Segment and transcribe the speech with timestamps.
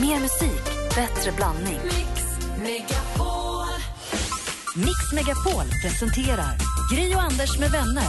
[0.00, 1.80] Mer musik, bättre blandning.
[4.74, 6.56] Mix Megapol presenterar
[6.92, 8.04] Gri och Anders med vänner.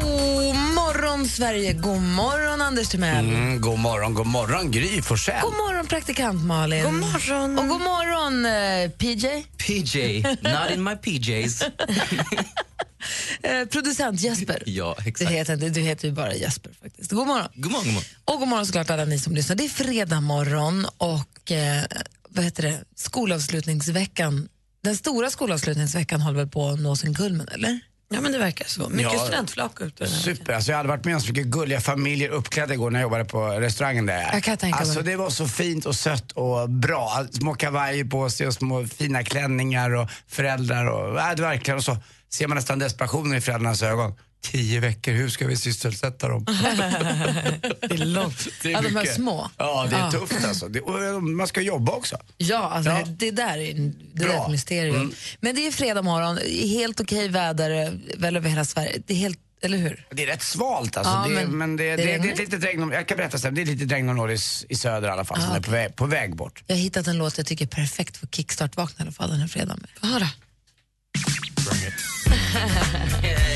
[0.00, 1.72] God morgon, Sverige.
[1.72, 3.28] God morgon, Anders Timell.
[3.28, 5.40] Mm, god morgon, god morgon Gry Forssell.
[5.42, 6.84] God morgon, praktikant Malin.
[6.84, 7.58] God morgon.
[7.58, 9.44] Och god morgon, eh, PJ.
[9.58, 11.62] PJ, not in my PJs.
[13.42, 14.62] Eh, producent Jesper.
[14.66, 15.30] ja, Du exakt.
[15.30, 16.72] heter, inte- du heter ju bara Jesper.
[16.82, 17.10] faktiskt.
[17.12, 17.48] God morgon.
[17.54, 18.08] God morgon, god morgon.
[18.24, 19.56] Och god morgon såklart alla ni som lyssnar.
[19.56, 21.82] Det är fredag morgon och eh,
[22.28, 22.80] vad heter det?
[22.96, 24.48] skolavslutningsveckan.
[24.84, 27.80] Den stora skolavslutningsveckan håller väl på att nå sin kulmen, eller?
[28.14, 28.88] Ja, men det verkar så.
[28.88, 29.18] Mycket Ja.
[29.26, 30.06] studentflak ute.
[30.08, 30.52] Super.
[30.52, 33.24] Alltså, jag hade varit med om så mycket gulliga familjer uppklädda igår när jag jobbade
[33.24, 34.30] på restaurangen där.
[34.32, 34.86] Jag kan tänka mig.
[34.88, 37.26] alltså, det var så fint och sött och bra.
[37.30, 40.86] Små kavajer på sig och små fina klänningar och föräldrar.
[40.86, 41.96] Och, äh, det verkligen, och så
[42.32, 44.14] ser man nästan desperationen i föräldrarnas ögon.
[44.40, 46.44] Tio veckor, hur ska vi sysselsätta dem?
[47.80, 48.48] Det är långt.
[48.62, 49.14] Det är ja, de här mycket.
[49.16, 49.50] små.
[49.58, 50.68] Ja, det är tufft alltså.
[50.68, 52.16] Det, och man ska jobba också.
[52.36, 53.04] Ja, alltså, Ja.
[53.08, 54.44] det där är, det där är Bra.
[54.44, 54.96] ett mysterium.
[54.96, 55.12] Mm.
[55.40, 59.02] Men det är fredag morgon, helt okej väder eh, väl över hela Sverige.
[59.06, 60.06] Det är helt, eller hur?
[60.10, 61.12] Det är rätt svalt alltså.
[61.12, 62.26] Ja, det, är- men men det, det det, det, regnar.
[62.28, 64.74] är ett litet regn, jag kan berätta sen, det är lite regnområde i, s- i
[64.74, 66.62] söder i alla fall som är på väg, på väg bort.
[66.66, 69.40] Jag har hittat en låt jag tycker är perfekt för kickstart-vakna i alla fall den
[69.40, 69.78] här fredagen.
[69.80, 69.90] med.
[70.00, 70.28] Få höra.
[71.66, 72.11] What?
[72.54, 73.42] Yes!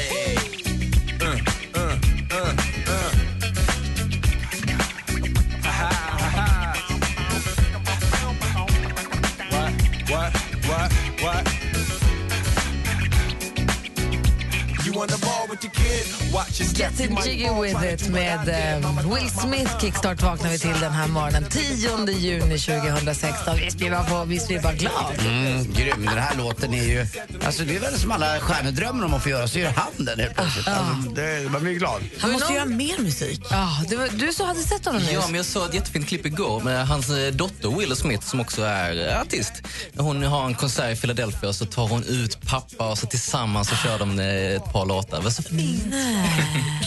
[15.57, 16.77] step.
[16.77, 19.81] Getting jiggy with it med eh, Will Smith.
[19.81, 21.45] Kickstart vaknar vi till den här morgonen.
[21.51, 23.57] 10 juni 2016.
[23.57, 25.15] Visst blir man, på, visst blir man glad?
[25.19, 26.05] Mm, grym.
[26.05, 27.07] Den här låten är ju,
[27.45, 30.05] alltså det är väl som alla stjärnor drömmer om att få göra, så gör han
[30.05, 30.69] den helt plötsligt.
[30.69, 32.03] Alltså, det, man blir glad.
[32.21, 33.41] Han måste göra mer musik.
[33.51, 35.13] Ja, det var, du så hade sett honom nyss.
[35.13, 38.41] Ja, men jag såg ett jättefint klipp igår med hans eh, dotter Willow Smith som
[38.41, 39.53] också är eh, artist.
[39.97, 43.69] Hon har en konsert i Philadelphia och så tar hon ut pappa och så tillsammans
[43.69, 45.19] så kör de eh, ett par låtar.
[45.19, 45.95] Det var så fint.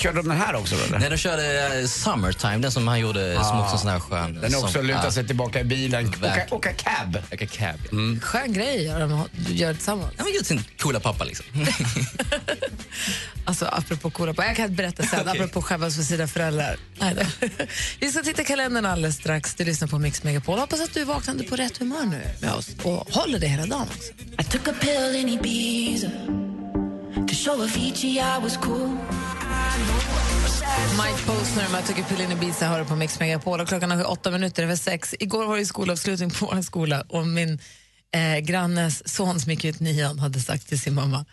[0.02, 1.00] Körde de den här också då, eller?
[1.00, 4.34] Nej, de körde eh, Summertime, den som han gjorde som också sån här skön...
[4.42, 7.18] Den är också som- luta ja, sig tillbaka i bilen, åka, åka cab.
[7.32, 8.00] Like a cab.
[8.22, 10.14] Skön grej gör de gör tillsammans.
[10.18, 11.46] Han har gjort sin coola pappa liksom.
[13.46, 14.44] Alltså apropå coola på.
[14.44, 15.32] Jag kan berätta sen, Okej.
[15.32, 16.78] apropå skämmas för sina föräldrar.
[17.00, 17.48] Nej, då.
[18.00, 19.56] Vi ska titta i kalendern alldeles strax.
[19.56, 20.60] Du lyssnar på Mix Megapol.
[20.60, 23.88] Hoppas att du vaknade på rätt humör nu med oss och håller det hela dagen
[23.98, 24.14] också.
[27.28, 28.90] To show Avicii I was cool.
[30.98, 34.10] Mike Posner med Took a pill in Ibiza hör på Mix Megapol och klockan är
[34.10, 35.16] åtta minuter över sex.
[35.20, 37.60] Igår var det skolavslutning på vår skola och min
[38.16, 41.26] eh, grannes son som gick ut nian hade sagt till sin mamma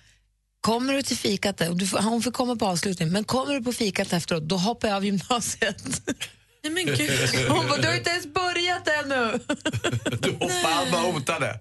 [0.61, 3.73] Kommer du till fikat, du får, hon får komma på avslutning, men kommer du på
[3.73, 6.03] fikat efteråt, då hoppar jag av gymnasiet.
[6.63, 7.49] Nej, men gud.
[7.49, 9.39] Hon bara, du har inte ens börjat ännu.
[10.21, 11.61] Du hoppade, han bara hotade.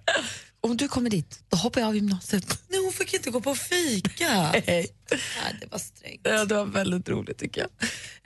[0.66, 2.60] Om du kommer dit, då hoppar jag av gymnasiet.
[2.68, 4.52] Nej, hon fick inte gå på fika.
[4.68, 4.94] Nej,
[5.62, 6.22] det var strängt.
[6.24, 7.70] Ja, det var väldigt roligt tycker jag.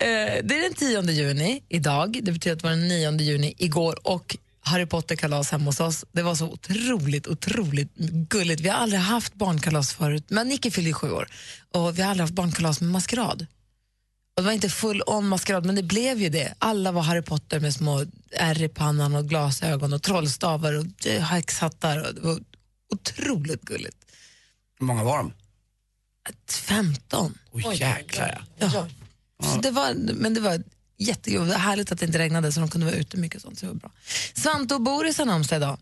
[0.07, 3.53] Eh, det är den 10 juni idag, det betyder att det var den 9 juni
[3.57, 6.05] igår och Harry Potter-kalas hemma hos oss.
[6.11, 7.95] Det var så otroligt, otroligt
[8.29, 8.61] gulligt.
[8.61, 11.27] Vi har aldrig haft barnkalas förut, men Nicky fyllde ju sju år
[11.73, 13.45] och vi har aldrig haft barnkalas med maskerad.
[14.39, 16.53] Och det var inte full on maskerad, men det blev ju det.
[16.59, 21.21] Alla var Harry Potter med små ärr i pannan och glasögon och trollstavar och eh,
[21.21, 22.07] häxhattar.
[22.07, 22.39] Och det var
[22.93, 23.97] otroligt gulligt.
[24.79, 25.33] Hur många var de?
[26.49, 27.37] 15.
[27.51, 28.71] Oj, jäklar ja.
[28.73, 28.87] Ja.
[29.53, 30.63] Så det var, men det var
[30.99, 33.41] var härligt att det inte regnade så de kunde vara ute mycket.
[33.41, 33.91] Sånt, så det var bra.
[34.33, 35.77] Svante och Boris har namnsdag idag.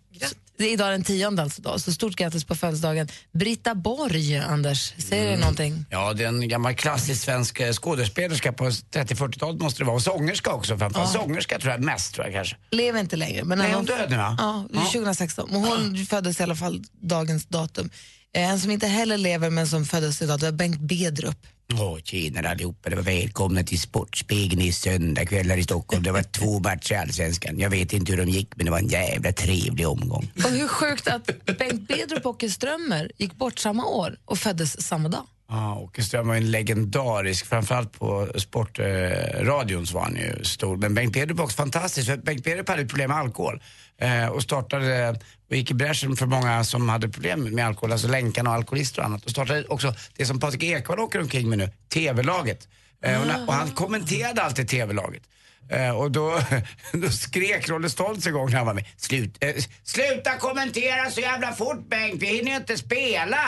[0.58, 3.08] Det är idag den tionde alltså då, så stort grattis på födelsedagen.
[3.34, 5.86] Britta Borg, Anders, säger det någonting?
[5.90, 9.96] Ja, det är en gammal klassisk svensk eh, skådespelerska på 30-40-talet måste det vara.
[9.96, 11.12] Och sångerska också framförallt.
[11.12, 12.56] Sångerska tror jag mest tror jag kanske.
[12.72, 13.44] Lever inte längre.
[13.44, 14.36] Men Nej, hon död nu va?
[14.74, 15.50] Ja, 2016.
[15.50, 17.90] Och hon föddes i alla fall dagens datum.
[18.34, 21.48] Eh, En som inte heller lever men som föddes idag, det var Bengt Bedrup.
[21.74, 22.90] Åh, tjenare allihopa.
[22.90, 26.04] Det var välkomna till Sportspegeln i söndagkvällar i Stockholm.
[26.04, 27.60] Det var två matcher i Allsvenskan.
[27.60, 30.32] Jag vet inte hur de gick, men det var en jävla trevlig omgång.
[30.36, 31.26] Och hur sjukt att
[31.58, 35.26] Bengt Bedrup och Åke Strömmer gick bort samma år och föddes samma dag.
[35.50, 40.78] Ja, Åke Ström var en legendarisk, framförallt på sportradion så var han ju stor.
[40.78, 43.62] Men Bengt Bedrup var också fantastisk, för Bengt Bedrup hade problem med alkohol.
[43.98, 48.08] Eh, och startade, och gick i bräschen för många som hade problem med alkohol, alltså
[48.08, 49.26] länkarna och alkoholister och annat.
[49.26, 52.68] Och startade också det som Patrik Ekwall åker omkring med nu, TV-laget.
[53.04, 55.24] Eh, och, och han kommenterade alltid TV-laget.
[55.70, 56.42] Eh, och då,
[56.94, 58.86] då skrek Rolle Stoltz en gång när han var med.
[58.98, 63.40] Slut, eh, sluta kommentera så jävla fort Bengt, vi hinner ju inte spela!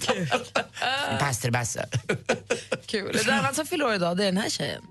[0.00, 0.28] Kul.
[1.18, 1.88] Pastor Basse.
[2.86, 3.16] Kul.
[3.16, 4.82] Ett annat som fyller år idag, det är den här tjejen.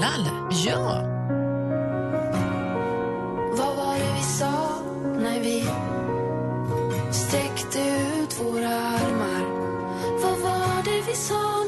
[0.00, 0.30] Lalle?
[0.66, 1.02] Ja.
[3.56, 4.82] Vad var det vi sa
[5.18, 5.64] när vi
[7.14, 7.78] sträckte
[8.22, 9.44] ut våra armar?
[10.22, 11.59] Vad var det vi sa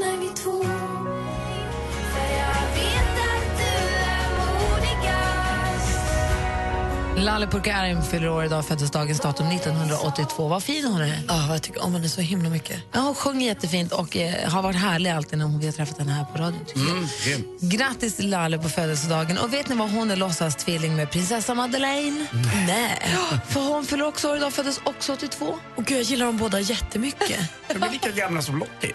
[7.22, 10.48] Lalle Purkarim fyller år idag, föddes dagens datum 1982.
[10.48, 11.18] Vad fin hon är.
[11.28, 12.76] Ja, jag tycker om henne så himla mycket.
[12.92, 16.12] Ja, hon sjunger jättefint och eh, har varit härlig alltid när vi har träffat henne
[16.12, 16.66] här på radion.
[16.74, 17.70] Mm.
[17.70, 19.38] Grattis till Lalle på födelsedagen.
[19.38, 22.26] Och vet ni vad hon är låtsas tvilling med prinsessa Madeleine?
[22.66, 23.16] Nej.
[23.48, 25.58] För hon fyller också år idag, föddes också 82.
[25.76, 27.40] Och gud, jag gillar dem båda jättemycket.
[27.68, 28.92] De är lika gamla som Lottie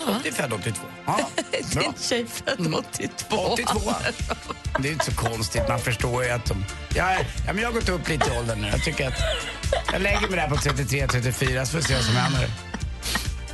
[0.00, 0.06] ju.
[0.12, 0.80] Lottie är född 82.
[1.06, 1.30] Ja,
[1.72, 1.82] bra.
[1.82, 3.36] Din tjej född 82.
[3.36, 3.80] 82.
[4.78, 6.64] Det är inte så konstigt, man förstår ju att de...
[6.94, 7.12] Ja,
[7.46, 8.68] ja, men jag har gått upp lite i åldern nu.
[8.68, 9.20] Jag tycker att
[9.92, 12.50] jag lägger mig där på 33-34 så får vi se vad som händer.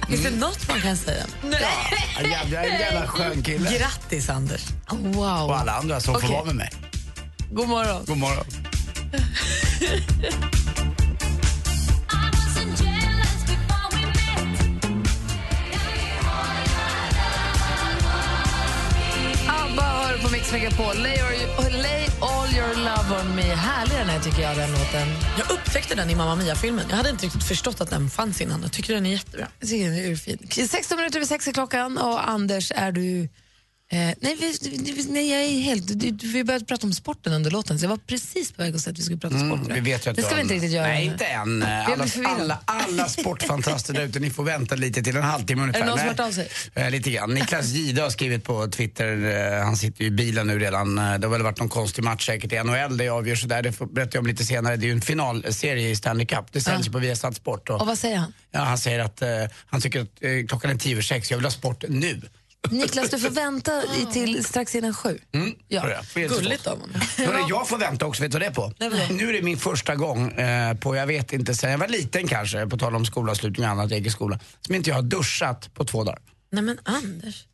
[0.09, 1.25] Finns det något man kan säga?
[1.43, 1.59] Ja,
[2.23, 3.79] jag jag är en jävla skön kille.
[3.79, 4.63] Grattis, Anders.
[4.91, 5.25] Wow.
[5.25, 6.31] Och alla andra som får Okej.
[6.31, 6.73] vara med mig.
[7.51, 8.05] God morgon.
[8.07, 8.45] God morgon.
[20.77, 20.83] på.
[20.83, 23.43] Lay, your, lay all your love on me.
[23.43, 25.09] Härlig den här tycker jag, den låten.
[25.39, 26.85] Jag upptäckte den i Mamma Mia-filmen.
[26.89, 28.63] Jag hade inte riktigt förstått att den fanns innan.
[28.63, 29.49] Jag tycker den är jättebra.
[29.61, 30.49] Jag tycker den är urfin.
[30.69, 33.29] 16 minuter över sex är klockan och Anders, är du...
[33.93, 34.59] Eh, nej, vi,
[34.93, 35.91] vi, nej, jag är helt...
[36.25, 38.93] Vi började prata om sporten under låten, så jag var precis på väg att säga
[38.93, 39.67] att vi skulle prata om sport.
[39.67, 40.87] Mm, vi vet ju att det ska vi inte riktigt göra.
[40.87, 41.63] Nej, inte än.
[41.63, 45.81] Alla, alla, alla sportfantaster där ute, ni får vänta lite till en halvtimme ungefär.
[45.81, 46.49] Är det någon som hört av sig?
[46.75, 47.35] Eh, lite grann.
[47.35, 49.25] Niklas Gide har skrivit på Twitter,
[49.59, 50.95] eh, han sitter ju i bilen nu redan.
[50.97, 53.63] Det har väl varit någon konstig match säkert i NHL, det avgörs sådär.
[53.63, 54.77] Det berättar jag om lite senare.
[54.77, 56.53] Det är ju en finalserie i Stanley Cup.
[56.53, 57.71] Det sänds ju på Viasat Sport.
[57.71, 58.33] Och, Och vad säger han?
[58.51, 59.23] ja, han säger att
[59.67, 62.21] han tycker att klockan är tio över sex, jag vill ha sport nu.
[62.71, 65.19] Niklas, du får vänta i, till strax innan sju.
[65.69, 65.89] Ja.
[66.15, 67.01] Jag inte Gulligt av honom.
[67.17, 68.73] Hörru, jag får vänta också, vet du vad det är på?
[69.15, 72.29] Nu är det min första gång på, på, jag vet inte, sen jag var liten
[72.29, 75.85] kanske, på tal om skolavslutning och annat, egen skola, som inte jag har duschat på
[75.85, 76.19] två dagar.
[76.53, 77.47] Nej men Anders.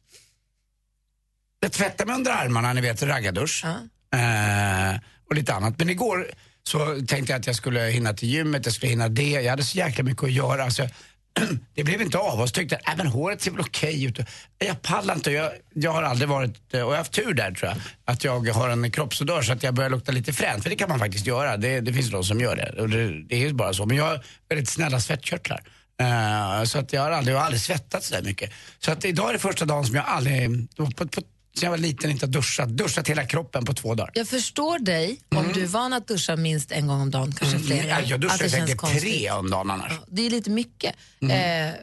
[1.60, 3.64] Jag tvättar mig under armarna, ni vet, raggardusch.
[3.64, 5.78] Eh, och lite annat.
[5.78, 6.30] Men igår
[6.62, 9.30] så tänkte jag att jag skulle hinna till gymmet, jag skulle hinna det.
[9.30, 10.64] Jag hade så jäkla mycket att göra.
[10.64, 10.88] Alltså,
[11.74, 14.18] det blev inte av och så tyckte jag, men håret ser väl okej ut.
[14.58, 15.30] Jag pallar inte.
[15.30, 18.24] Jag, jag har aldrig varit, eh, och jag har haft tur där tror jag, att
[18.24, 20.62] jag har en kroppsodör så att jag börjar lukta lite fränt.
[20.62, 21.56] För det kan man faktiskt göra.
[21.56, 22.82] Det, det finns de som gör det.
[22.82, 23.86] Och det, det är ju bara så.
[23.86, 25.62] Men jag har väldigt snälla svettkörtlar.
[26.02, 28.52] Uh, så att jag har aldrig, jag har aldrig svettats så där mycket.
[28.78, 31.22] Så att idag är det första dagen som jag aldrig, på, på,
[31.52, 34.10] jag var liten inte har duschat, duschat hela kroppen på två dagar.
[34.14, 37.58] Jag förstår dig om du är van att duscha minst en gång om dagen, kanske
[37.58, 37.80] flera.
[37.80, 37.88] Mm.
[37.88, 39.02] Ja, jag att duschar det känns säkert konstigt.
[39.02, 39.92] tre om dagen annars.
[40.08, 40.96] Det är lite mycket.
[41.20, 41.68] Mm.
[41.68, 41.74] Eh,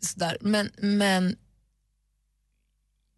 [0.00, 0.36] sådär.
[0.40, 1.36] Men, men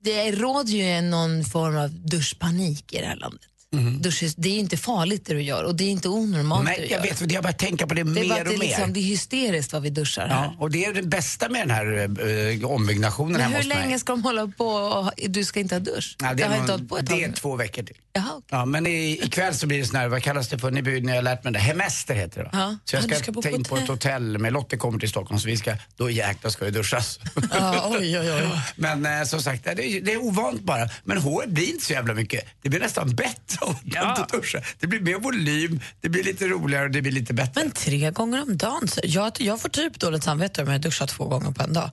[0.05, 3.52] det råder ju någon form av duschpanik i det här landet.
[3.77, 6.71] Dusch, är- det är inte farligt det du gör och det är inte onormalt det
[6.71, 7.03] Nej, jag gör.
[7.03, 8.95] vet, för jag börjar tänka på det, det bara mer det, och är liksom, mer.
[8.95, 10.35] det är hysteriskt vad vi duschar här.
[10.45, 12.09] Ja, och det är det bästa med den här
[12.63, 13.77] äh, ombyggnationen Men hemma hur hos mig.
[13.79, 16.17] länge ska de hålla på och du ska inte ha dusch?
[16.23, 17.97] Ja, det, är inte någon, hållit på ett det är två veckor till.
[18.15, 18.45] Jaha, okej.
[18.51, 21.13] Ja, men i, ikväll så blir det sån här, vad kallas det för, ni, ni
[21.13, 22.51] har lärt mig det, hemester heter det va?
[22.53, 22.77] Ja.
[22.85, 25.09] Så jag Ja, ska, du ska ta in på ett hotell med Lotte kommer till
[25.09, 27.21] Stockholm så vi ska, då jäklar ska det duschas.
[27.53, 28.43] Ja, oj, oj, oj.
[28.77, 30.89] Men eh, som sagt, det är, det är ovant bara.
[31.05, 32.45] Men håret blir inte så jävla mycket.
[32.63, 34.67] Det blir nästan bättre inte duschar.
[34.79, 37.53] Det blir mer volym, det blir lite roligare och det blir lite bättre.
[37.63, 38.89] Men tre gånger om dagen?
[38.89, 41.91] Så jag, jag får typ dåligt samvete om jag duschar två gånger på en dag.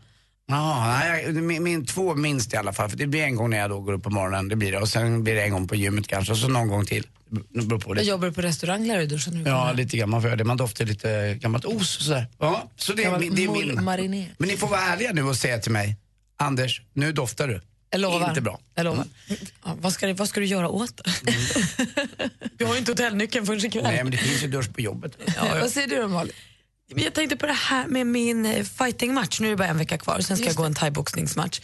[0.47, 2.89] Ja, nej, jag- min, min två minst i alla fall.
[2.89, 4.77] För det blir en gång när jag då går upp på morgonen, det blir det.
[4.79, 7.07] Och sen blir det en gång på gymmet kanske och så någon gång till.
[7.49, 8.01] Det på Jag det.
[8.03, 9.43] jobbar du på restaurang lär du duscha nu.
[9.45, 10.09] Ja, lite grann.
[10.09, 10.43] Man får göra det.
[10.43, 12.27] Man doftar lite gammalt os och sådär.
[12.39, 14.25] Ja, så det är, det är min.
[14.37, 15.97] Men ni får vara ärliga nu och säga till mig,
[16.37, 17.61] Anders, nu doftar du.
[17.89, 18.29] Jag lovar.
[18.29, 18.51] Inte bra.
[18.53, 18.63] Mm.
[18.75, 19.05] Jag lovar.
[19.65, 21.33] Ja, vad, ska, det- vad ska du göra åt det?
[22.57, 23.83] du har ju inte hotellnyckeln förrän ikväll.
[23.83, 25.17] Nej, men det finns ju dusch på jobbet.
[25.61, 26.33] Vad säger du då Malin?
[26.95, 29.39] Jag tänkte på det här med min eh, fightingmatch.
[29.39, 31.59] Nu är det bara en vecka kvar, sen ska jag gå en thaiboxningsmatch.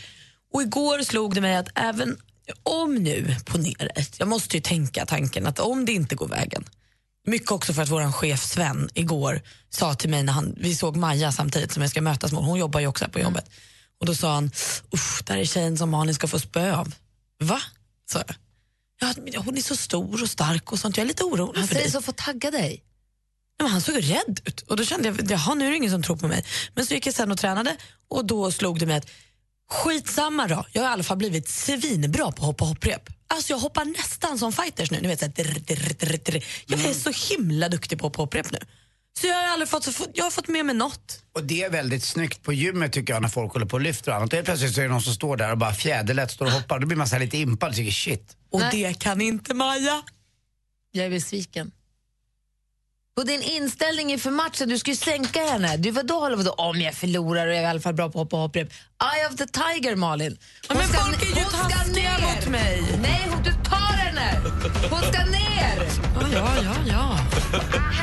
[0.53, 2.17] Och igår slog det mig att även
[2.63, 6.63] om nu, ponera ett, jag måste ju tänka tanken att om det inte går vägen.
[7.27, 10.95] Mycket också för att vår chef Sven igår sa till mig när han, vi såg
[10.95, 13.49] Maja samtidigt som jag ska mötas med, hon jobbar ju också här på jobbet.
[13.99, 14.51] Och då sa han,
[14.93, 16.95] usch, där är tjejen som Malin ska få spö av.
[17.43, 17.61] Va?
[18.11, 18.35] sa jag.
[18.99, 21.75] Ja, hon är så stor och stark och sånt, jag är lite orolig Han för
[21.75, 21.91] säger dig.
[21.91, 22.69] så för att tagga dig.
[23.59, 25.91] Nej, men han såg rädd ut och då kände jag, jaha nu är det ingen
[25.91, 26.45] som tror på mig.
[26.73, 29.09] Men så gick jag sen och tränade och då slog det mig att
[29.69, 33.09] skitsamma då, jag har i alla fall blivit svinbra på att hoppa hopprep.
[33.27, 35.01] Alltså jag hoppar nästan som fighters nu.
[35.01, 35.59] Ni vet, så här, drr,
[35.95, 36.43] drr, drr.
[36.65, 38.59] Jag är så himla duktig på att hoppa hopprep nu.
[39.21, 41.21] Så jag har aldrig fått, så, jag har fått med mig något.
[41.35, 44.11] Och det är väldigt snyggt på gymmet tycker jag när folk håller på och lyfter
[44.11, 44.29] och annat.
[44.29, 46.51] Och helt plötsligt så är det någon som står där och bara fjäderlätt står och
[46.51, 46.79] hoppar.
[46.79, 48.35] Då blir man så här lite impad och tycker shit.
[48.51, 48.69] Och Nej.
[48.83, 50.03] det kan inte Maja.
[50.91, 51.71] Jag är besviken.
[53.17, 55.77] På din inställning inför matchen, du ska ju sänka henne.
[55.77, 56.51] Du, vadå, håller vadå?
[56.51, 58.67] Om jag förlorar och jag är i alla fall bra på att hoppa hopprep.
[58.71, 60.37] Eye of the tiger, Malin.
[60.67, 62.21] Hon Men ska, folk är ju taskiga ner.
[62.35, 62.83] mot mig.
[63.01, 64.41] Nej, hon, du tar henne.
[64.89, 65.87] Hon ska ner.
[66.21, 67.19] Ja, ja, ja, ja.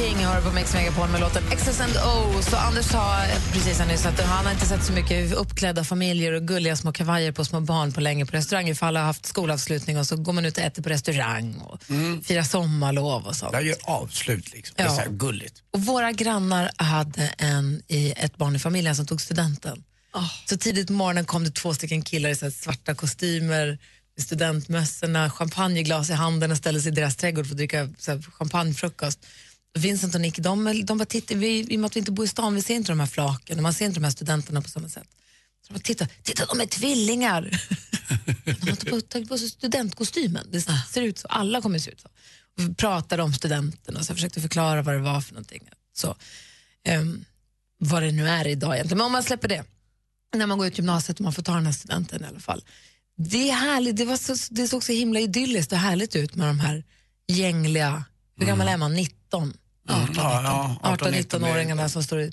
[0.00, 2.50] King har på Mix Megapol med låten X's and O's.
[2.50, 6.32] Så Anders sa precis här nyss att han har inte sett så mycket uppklädda familjer
[6.32, 9.26] och gulliga små kavajer på små barn på länge på restauranger för alla har haft
[9.26, 11.82] skolavslutning och så går man ut och äter på restaurang och
[12.24, 13.52] firar sommarlov och sånt.
[13.52, 14.74] Jag gör avslut liksom.
[14.76, 14.94] Det är Ja.
[14.94, 15.54] så här gulligt.
[15.72, 19.82] Och våra grannar hade en i ett barn i familjen som tog studenten.
[20.48, 23.78] Så tidigt på morgonen kom det två stycken killar i så här svarta kostymer,
[24.20, 28.22] studentmössorna, champagneglas i handen och ställde sig i deras trädgård för att dricka så här,
[28.38, 29.26] champagnefrukost.
[29.78, 32.24] Vincent och Nick, de, de bara tittar, vi, i och med att vi inte bor
[32.24, 34.62] i stan, vi ser inte de här flaken och man ser inte de här studenterna
[34.62, 35.08] på samma sätt.
[35.66, 37.42] Så de bara, titta, titta, de är tvillingar!
[38.44, 42.08] de har tagit på, sig studentkostymen, det ser ut så, alla kommer se ut så.
[42.56, 45.68] Och vi pratade om studenten och så försökte förklara vad det var för någonting.
[45.92, 46.16] Så,
[46.84, 47.24] ehm,
[47.78, 48.98] vad det nu är idag egentligen.
[48.98, 49.64] Men om man släpper det,
[50.36, 52.64] när man går ut gymnasiet och man får ta den här studenten i alla fall.
[53.16, 56.46] Det är härligt, det, var så, det såg så himla idylliskt och härligt ut med
[56.46, 56.84] de här
[57.26, 58.04] gängliga,
[58.36, 59.54] hur gammal är man, 19?
[59.92, 62.32] 18, Ja, ja, 18, 18-19-åringarna som står i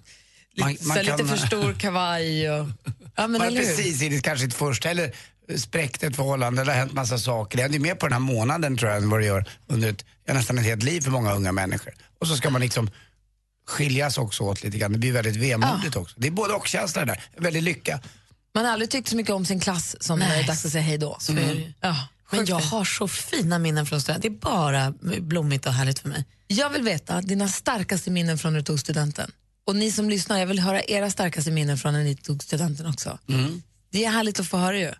[0.59, 2.49] Man- man lite kan- för stor kavaj.
[2.51, 2.67] Och,
[3.15, 5.11] ja, men Man eller precis i det kanske inte första eller
[5.57, 7.57] spräckt ett förhållande, det har hänt massa saker.
[7.57, 9.89] Det händer ju mer på den här månaden tror jag än vad det gör under
[9.89, 11.93] ett, ja, nästan ett helt liv för många unga människor.
[12.19, 12.89] Och så ska man liksom
[13.67, 14.91] skiljas också åt lite grann.
[14.93, 16.15] Det blir väldigt vemodigt också.
[16.19, 17.23] Det är både och känsla där.
[17.37, 17.99] Väldigt lycka.
[18.55, 20.71] Man har aldrig tyckt så mycket om sin klass som när det är dags att
[20.71, 21.17] säga hej då.
[21.29, 21.73] Det ju.
[21.81, 21.95] Ja,
[22.31, 24.31] Men jag har så fina minnen från studenten.
[24.31, 26.25] Det är bara blommigt och härligt för mig.
[26.47, 29.31] Jag vill veta dina starkaste minnen från när du tog studenten.
[29.67, 32.85] Och ni som lyssnar, jag vill höra era starkaste minnen från när ni tog studenten
[32.85, 33.19] också.
[33.91, 34.93] Det är härligt att få höra ju.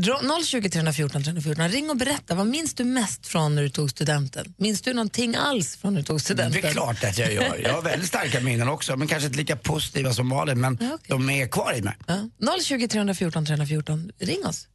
[0.00, 2.34] Dra- 020 314 314, ring och berätta.
[2.34, 4.54] Vad minns du mest från när du tog studenten?
[4.56, 6.64] Minns du någonting alls från när du tog Det studenten?
[6.64, 7.60] är klart att jag gör.
[7.64, 10.86] Jag har väldigt starka minnen också, men kanske inte lika positiva som Malin, men Ja,
[10.94, 11.06] okej.
[11.08, 11.96] de är kvar i mig.
[12.06, 12.28] Ja.
[12.62, 14.66] 020 314 314, ring oss.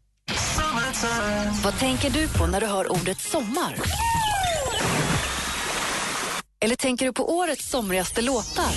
[1.63, 3.75] Vad tänker du på när du hör ordet sommar?
[6.59, 8.71] Eller tänker du på årets somrigaste låtar?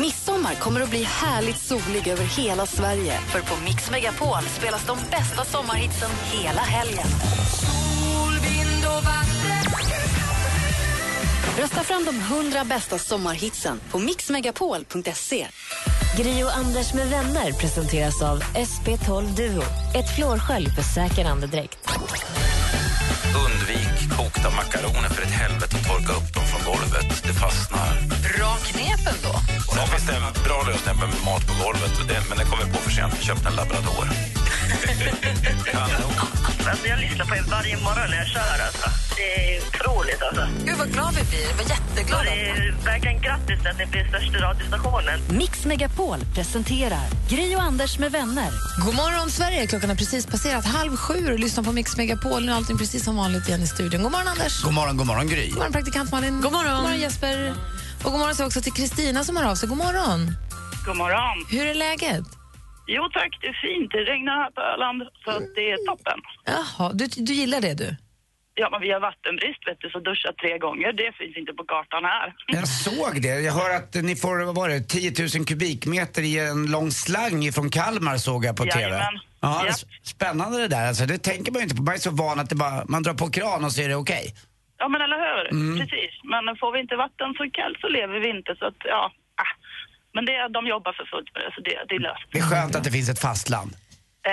[0.00, 3.20] Midsommar kommer att bli härligt solig över hela Sverige.
[3.20, 7.06] För på Mix Megapol spelas de bästa sommarhitsen hela helgen.
[11.58, 15.46] Rösta fram de 100 bästa sommarhitsen på mixmegapol.se.
[16.16, 19.62] Gri och Anders med vänner presenteras av SP12 Duo.
[19.94, 21.78] Ett flårskölj för säker andedräkt.
[23.44, 27.22] Undvik kokta makaroner för ett helvete och torka upp dem från golvet.
[27.22, 27.92] Det fastnar.
[28.36, 29.34] Bra knep ändå.
[29.74, 32.72] Sen finns det en bra lösning med mat på golvet, det, men det kommer vi
[32.72, 33.14] på för sent.
[33.18, 34.37] Vi köpte en labrador.
[36.70, 38.40] Alltså jag lyssnar på er varje morgon när jag kör.
[38.66, 38.90] Alltså.
[39.16, 40.22] Det är otroligt.
[40.22, 40.48] Alltså.
[40.64, 41.48] Gud vad glad vi blir.
[41.56, 42.24] Vad jätteglada.
[42.24, 45.20] det är verkligen grattis att ni blir största radiostationen.
[45.30, 48.50] Mix Megapol presenterar Gri och Anders med vänner.
[48.84, 52.44] God morgon Sverige, klockan har precis passerat halv sju och lyssnar på Mix Megapol.
[52.44, 54.02] Nu är allting precis som vanligt igen i studion.
[54.02, 54.62] God morgon Anders.
[54.62, 55.48] God morgon, god morgon Gry.
[55.48, 56.40] God morgon praktikant Malin.
[56.40, 56.74] God morgon.
[56.74, 57.54] God morgon Jesper.
[58.02, 59.68] Och god morgon också till Kristina som har av sig.
[59.68, 60.36] God morgon.
[60.86, 61.46] God morgon.
[61.50, 62.37] Hur är läget?
[62.96, 63.90] Jo tack, det är fint.
[63.92, 66.18] Det regnar här på Öland, så att det är toppen.
[66.54, 67.96] Jaha, du, du gillar det du?
[68.60, 71.64] Ja, men vi har vattenbrist, vet du, så duscha tre gånger, det finns inte på
[71.64, 72.34] kartan här.
[72.46, 73.40] Jag såg det.
[73.48, 77.52] Jag hör att ni får, vad var det, 10 000 kubikmeter i en lång slang
[77.52, 78.80] från Kalmar såg jag på TV.
[78.80, 79.18] Jajamän.
[79.40, 79.66] Ja,
[80.02, 80.88] Spännande det där.
[80.88, 81.82] Alltså, det tänker man ju inte på.
[81.82, 83.94] Man är så van att det bara, man drar på kran och så är det
[84.04, 84.24] okej.
[84.78, 85.42] Ja, men eller hur?
[85.50, 85.78] Mm.
[85.80, 86.12] Precis.
[86.32, 89.12] Men får vi inte vatten så kallt så lever vi inte, så att ja.
[90.18, 92.24] Men det, de jobbar för fullt med det, så det, det är löst.
[92.32, 93.70] Det är skönt att det finns ett fastland.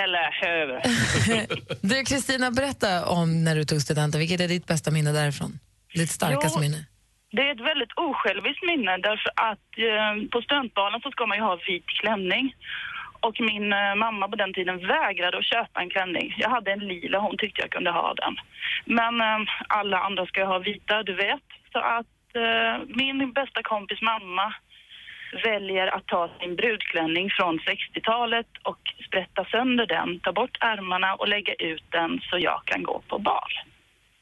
[0.02, 0.68] Eller hur?
[1.90, 4.18] Du Kristina, berätta om när du tog studenten.
[4.20, 5.52] Vilket är ditt bästa minne därifrån?
[5.94, 6.60] Ditt starkaste Jo.
[6.64, 6.80] minne?
[7.36, 11.44] Det är ett väldigt osjälviskt minne därför att eh, på studentbalen så ska man ju
[11.50, 12.54] ha vit klänning.
[13.20, 16.34] Och min eh, mamma på den tiden vägrade att köpa en klänning.
[16.38, 18.34] Jag hade en lila, hon tyckte jag kunde ha den.
[18.98, 19.38] Men eh,
[19.68, 21.46] alla andra ska ju ha vita, du vet.
[21.72, 22.14] Så att
[22.44, 24.54] eh, min bästa kompis mamma
[25.36, 31.28] väljer att ta sin brudklänning från 60-talet och sprätta sönder den, ta bort ärmarna och
[31.28, 33.52] lägga ut den så jag kan gå på bal.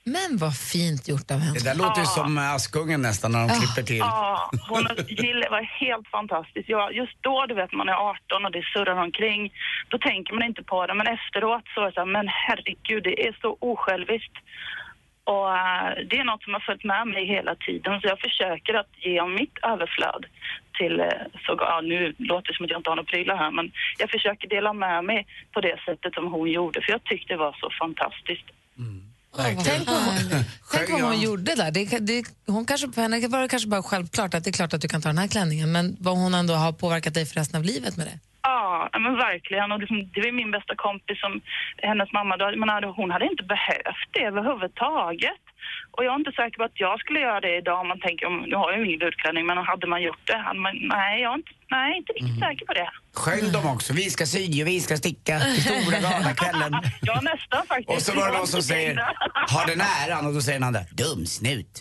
[0.06, 1.58] Men vad fint gjort av henne.
[1.58, 2.16] Det där låter ju Ja.
[2.18, 3.98] som Askungen nästan när de klipper till.
[3.98, 6.64] Ja, hon Jill var helt fantastisk.
[6.68, 9.52] Ja, just då, du vet, man är 18 och det surrar omkring.
[9.88, 13.02] Då tänker man inte på det, men efteråt så är det så här, men herregud,
[13.04, 14.36] det är så osjälviskt.
[15.24, 18.74] Och eh, det är något som har följt med mig hela tiden så jag försöker
[18.74, 20.26] att ge av mitt överflöd
[20.78, 21.06] till, eh,
[21.46, 24.10] så, ja, nu låter det som att jag inte har några prylar här men jag
[24.10, 27.56] försöker dela med mig på det sättet som hon gjorde för jag tyckte det var
[27.60, 28.48] så fantastiskt.
[29.36, 31.70] Tänk vad hon, tänk vad hon gjorde där.
[31.70, 34.74] Det, det, hon kanske, för henne var det kanske bara självklart att det är klart
[34.74, 37.34] att du kan ta den här klänningen men vad hon ändå har påverkat dig för
[37.40, 38.18] resten av livet med det.
[38.42, 39.72] Ja, men verkligen.
[39.72, 41.40] Och liksom, det var min bästa kompis som
[41.76, 45.42] hennes mamma, då, men hade, hon hade inte behövt det överhuvudtaget.
[45.96, 48.26] Och jag är inte säker på att jag skulle göra det idag om man tänker,
[48.26, 51.32] om, nu har jag ju ingen utklädning, men hade man gjort det, man, nej, jag
[51.32, 52.90] är inte, nej, inte riktigt säker på det.
[53.14, 53.92] Sjöng de också?
[53.92, 56.72] Vi ska sy och vi ska sticka till stora galakvällen.
[57.02, 57.90] Ja, nästan faktiskt.
[57.90, 58.96] Och så var det någon som säger,
[59.52, 60.26] har den äran?
[60.26, 61.80] Och då säger den andra, dumsnut.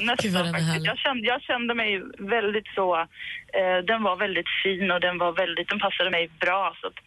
[0.00, 0.86] Nästan faktiskt.
[0.90, 2.88] Jag kände, jag kände mig väldigt så,
[3.58, 6.76] eh, den var väldigt fin och den var väldigt, den passade mig bra.
[6.80, 6.98] Så att,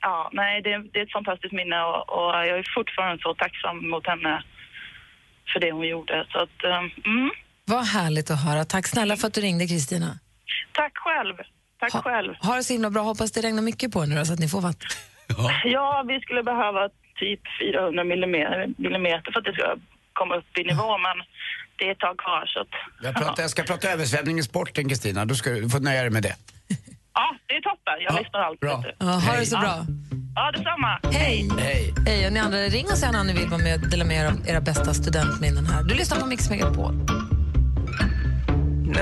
[0.00, 3.90] ja, nej, det, det är ett fantastiskt minne och, och jag är fortfarande så tacksam
[3.90, 4.44] mot henne
[5.52, 6.26] för det hon gjorde.
[6.32, 7.30] Så att, eh, mm.
[7.64, 8.64] Vad härligt att höra.
[8.64, 10.18] Tack snälla för att du ringde Kristina.
[10.72, 11.36] Tack själv.
[11.80, 12.34] Tack själv.
[12.40, 13.02] Ha det så himla bra.
[13.02, 14.88] Hoppas det regnar mycket på er nu då, så att ni får vatten.
[15.64, 19.76] Ja, vi skulle behöva typ 400 millimeter, millimeter för att det ska
[20.12, 21.16] komma upp i nivå, men
[21.76, 22.68] det är ett tag kvar så att...
[23.02, 25.24] Jag, pratar, jag ska prata översvämning i sporten, Kristina.
[25.24, 26.36] Du, ska, du får nöja dig med det.
[27.16, 27.94] Ja, det är toppen.
[28.00, 28.60] Jag lyssnar alltid.
[28.60, 28.84] Bra.
[28.98, 29.86] Ja, ha det så bra.
[30.34, 31.00] Ja, detsamma.
[31.12, 31.48] Hej!
[31.58, 31.94] Hej.
[32.06, 34.16] Hej, och ni andra, ring oss gärna om ni vill vara med och dela med
[34.16, 35.82] er av era bästa studentminnen här.
[35.82, 36.94] Du lyssnar på Mix Megapol.
[38.94, 39.00] Du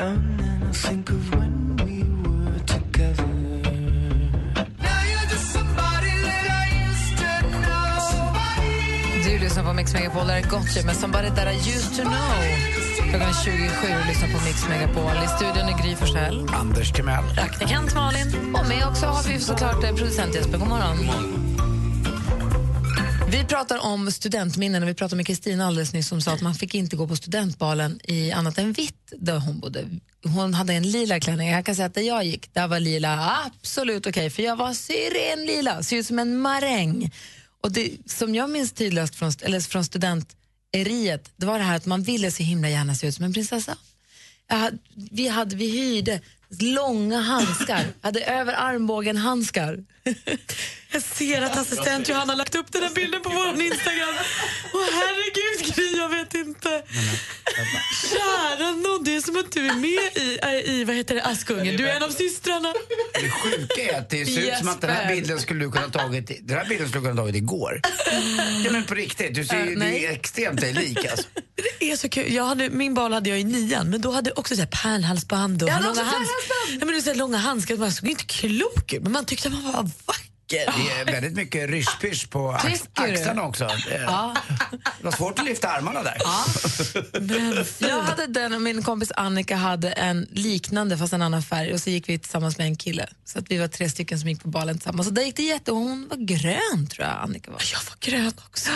[9.53, 12.43] lyssnar på Mix Megapol, där är Gotcha med Somebody That I Used To Know.
[12.97, 15.25] Klockan är 27 och lyssnar på Mix Megapol.
[15.25, 16.49] I studion är Gry Forssell.
[16.55, 17.25] Anders Timell.
[17.35, 18.55] Praktikant Malin.
[18.55, 20.59] Och med också har vi såklart eh, producent Jesper.
[20.59, 21.52] God morgon.
[23.33, 26.55] Vi pratar om studentminnen och vi pratade med Kristina alldeles nyss som sa att man
[26.55, 29.89] fick inte gå på studentbalen i annat än vitt där hon bodde.
[30.25, 31.49] Hon hade en lila klänning.
[31.49, 34.73] Jag kan säga att där jag gick, där var lila absolut okej för jag var
[34.73, 37.13] syrenlila, ser ut som en maräng.
[37.61, 41.87] Och det som jag minns tydligast från, eller från studenteriet, det var det här att
[41.87, 43.77] man ville så himla gärna se ut som en prinsessa.
[44.49, 44.79] Jag hade,
[45.11, 46.21] vi, hade, vi hyrde
[46.61, 49.85] långa handskar, hade över armbågen handskar.
[50.93, 54.15] Jag ser att assistent Johanna har lagt upp den här bilden på vår Instagram.
[54.75, 56.83] Åh herregud Gry, jag vet inte.
[58.11, 60.23] Kära nån, det är som att du är med
[60.67, 61.77] i, i vad heter det, Askungen.
[61.77, 62.73] Du är en av systrarna.
[63.15, 65.89] Det sjuka är att det ser ut som att den här bilden skulle du kunna
[65.89, 67.81] tagit, den här bilden skulle du kunna tagit igår.
[68.65, 71.27] Ja men på riktigt, du ser ju, Äh, du extremt dig lik alltså.
[71.79, 72.33] Det är så kul.
[72.33, 74.69] Jag hade, min bal hade jag i nian, men då hade jag också så här
[74.83, 76.31] pärlhalsband och långa, hands
[76.81, 77.77] ja, men är så här långa handskar.
[77.77, 80.29] Man såg inte klok ut, men man tyckte man var vacker.
[80.87, 83.13] Det är väldigt mycket ryschpysch på ax Tycker du?
[83.13, 83.65] axlarna också.
[83.89, 84.35] Det, Ja.
[84.99, 86.17] det var svårt att lyfta armarna där.
[87.79, 91.81] Jag hade den och min kompis Annika hade en liknande fast en annan färg och
[91.81, 93.09] så gick vi tillsammans med en kille.
[93.25, 95.07] Så att vi var tre stycken som gick på balen tillsammans.
[95.09, 95.73] Och där gick det jätte...
[95.73, 97.63] Hon var grön tror jag Annika var.
[97.73, 98.71] Jag var grön också.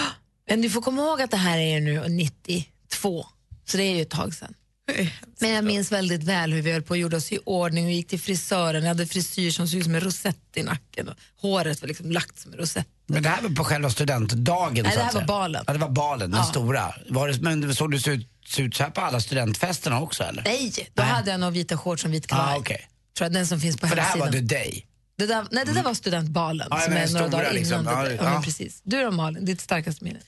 [0.49, 3.27] Men du får komma ihåg att det här är nu 92,
[3.69, 4.55] så det är ju ett tag sedan.
[5.41, 7.93] Men jag minns väldigt väl hur vi höll på och gjorde oss i ordning och
[7.93, 8.83] gick till frisören.
[8.83, 12.11] Jag hade frisyr som såg ut som en rosett i nacken och håret var liksom
[12.11, 12.87] lagt som en rosett.
[13.07, 15.27] Men det här var på själva studentdagen Nej, så det här att var säga.
[15.27, 15.65] balen.
[15.67, 16.45] Ja, det var balen, den Ja.
[16.47, 16.95] stora.
[17.09, 20.43] Var det, men såg du ut, se ut så här på alla studentfesterna också eller?
[20.43, 22.55] Nej, då hade jag nog vita shorts och vit kavaj.
[22.55, 22.89] Ah, okej.
[23.19, 24.29] Tror jag, den som finns på För det här hemsidan.
[24.29, 24.87] var The Day.
[25.19, 27.81] Det där, nej, det där var studentbalen Ja, som är några dagar liksom.
[27.81, 28.05] innan.
[28.05, 28.81] Det, ja, precis.
[28.83, 30.19] Du då Malin, ditt starkaste minne?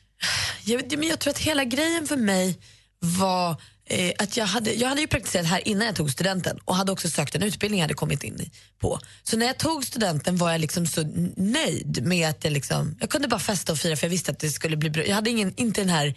[0.64, 2.58] Jag, men jag tror att hela grejen för mig
[3.00, 3.56] var
[3.88, 6.92] eh, att jag hade, jag hade ju praktiserat här innan jag tog studenten och hade
[6.92, 9.00] också sökt en utbildning jag hade kommit in på.
[9.22, 11.02] Så när jag tog studenten var jag liksom så
[11.36, 14.38] nöjd med att jag, liksom, jag kunde bara festa och fira för jag visste att
[14.38, 15.04] det skulle bli bra.
[15.04, 16.14] Jag hade ingen, inte den här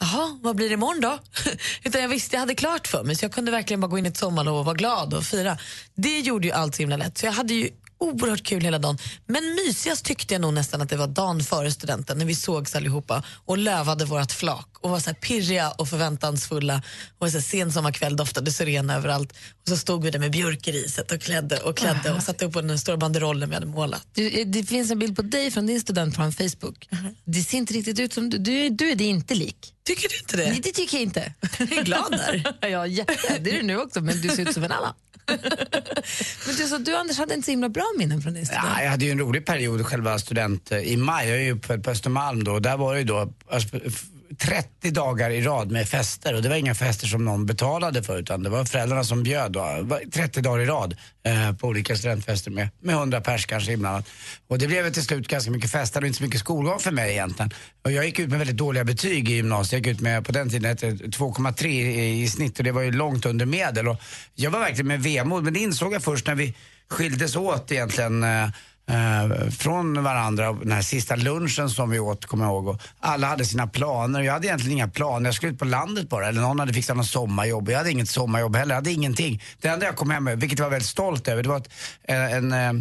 [0.00, 1.18] Jaha, vad blir det imorgon då?
[1.84, 4.06] Utan jag visste, jag hade klart för mig så jag kunde verkligen bara gå in
[4.06, 5.58] i ett sommarlov och vara glad och fira.
[5.94, 7.18] Det gjorde ju allt så himla lätt.
[7.18, 8.98] Så jag hade ju oerhört kul hela dagen.
[9.26, 12.74] Men mysigast tyckte jag nog nästan att det var dagen före studenten när vi sågs
[12.74, 16.82] allihopa och lövade vårt flak och var så pirriga och förväntansfulla.
[17.18, 19.32] Och så här sensommarkväll doftade syren överallt.
[19.32, 22.44] Och så stod vi där med björk i riset och klädde och klädde och satte
[22.44, 24.06] upp på den stora banderollen vi hade målat.
[24.14, 26.88] Du, eh, det finns en bild på dig från din student på Facebook.
[26.90, 27.16] Mhm.
[27.24, 28.38] Det ser inte riktigt ut som du.
[28.38, 29.72] Du, du är det inte lik.
[29.86, 30.48] Tycker du inte det?
[30.50, 31.32] Nej, det tycker jag inte.
[31.58, 32.56] Jag är glad där.
[32.68, 33.38] ja, jätte.
[33.40, 34.94] Det är du nu också, men du ser ut som en annan.
[36.46, 38.66] men du, så du Anders hade inte så himla bra minnen från din student.
[38.76, 41.28] Ja, jag hade ju en rolig period, själva student eh, i maj.
[41.28, 43.78] Jag är ju uppfödd på Östermalm då och där var det ju då, alltså,
[44.38, 48.18] 30 dagar i rad med fester och det var inga fester som någon betalade för
[48.18, 49.52] utan det var föräldrarna som bjöd.
[49.52, 49.98] Då.
[50.12, 54.04] 30 dagar i rad eh, på olika studentfester med, med 100 pers kanske ibland.
[54.48, 57.12] Och det blev till slut ganska mycket fester och inte så mycket skolgång för mig
[57.12, 57.50] egentligen.
[57.84, 59.72] Och jag gick ut med väldigt dåliga betyg i gymnasiet.
[59.72, 62.92] Jag gick ut med på den tiden 2,3 i, i snitt och det var ju
[62.92, 63.88] långt under medel.
[63.88, 64.00] Och
[64.34, 66.54] jag var verkligen med vemod men det insåg jag först när vi
[66.88, 68.24] skildes åt egentligen.
[68.24, 68.48] Eh,
[68.90, 72.68] eh, från varandra, den här sista lunchen som vi åt, kommer jag ihåg.
[72.68, 74.20] Och alla hade sina planer.
[74.20, 75.26] Jag hade egentligen inga planer.
[75.26, 76.28] Jag skulle ut på landet bara.
[76.28, 77.70] Eller någon hade fixat något sommarjobb.
[77.70, 78.74] Jag hade inget sommarjobb heller.
[78.74, 79.42] Jag hade ingenting.
[79.60, 81.70] Det enda jag kom hem med, vilket jag var väldigt stolt över, det var att
[82.02, 82.72] eh, en, eh,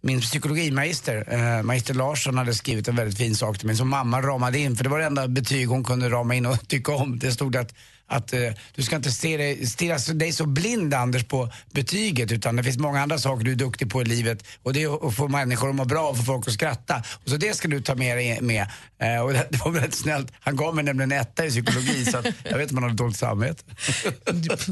[0.00, 4.22] min psykologimagister, eh, magister Larsson, hade skrivit en väldigt fin sak till mig som mamma
[4.22, 4.76] ramade in.
[4.76, 7.18] För det var det enda betyg hon kunde rama in och tycka om.
[7.18, 7.74] Det stod att
[8.12, 8.40] att eh,
[8.74, 12.78] du ska inte stirra, stirra så- dig så blind Anders på betyget utan det finns
[12.78, 15.68] många andra saker du är duktig på i livet och det är att få människor
[15.68, 17.02] att må bra och få folk att skratta.
[17.24, 18.66] Och så det ska du ta med dig med.
[19.02, 20.32] Eh, och det, det var väldigt snällt.
[20.40, 22.96] Han gav mig nämligen en etta i psykologi så att jag vet om han har
[22.96, 23.62] dåligt samvete.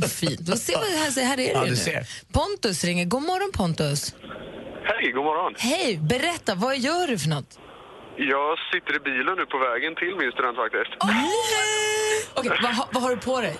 [0.08, 0.40] Fint.
[0.40, 1.76] Då ser vi här, här är Ja, du nu.
[1.76, 2.06] ser.
[2.32, 3.04] Pontus ringer.
[3.04, 4.14] God morgon Pontus.
[4.84, 5.54] Hej, god morgon.
[5.58, 7.58] Hej, berätta, vad gör du för något?
[8.32, 10.92] Jag sitter i bilen nu på vägen till min student faktiskt.
[12.38, 13.56] Okej, vad, har- vad har du på dig?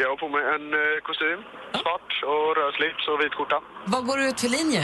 [0.00, 1.40] Jag har på mig en eh, kostym,
[1.82, 3.58] svart och röd slips och vit skjorta.
[3.94, 4.82] Vad går du ut för linje?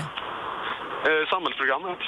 [1.09, 2.03] Eh, samhällsprogrammet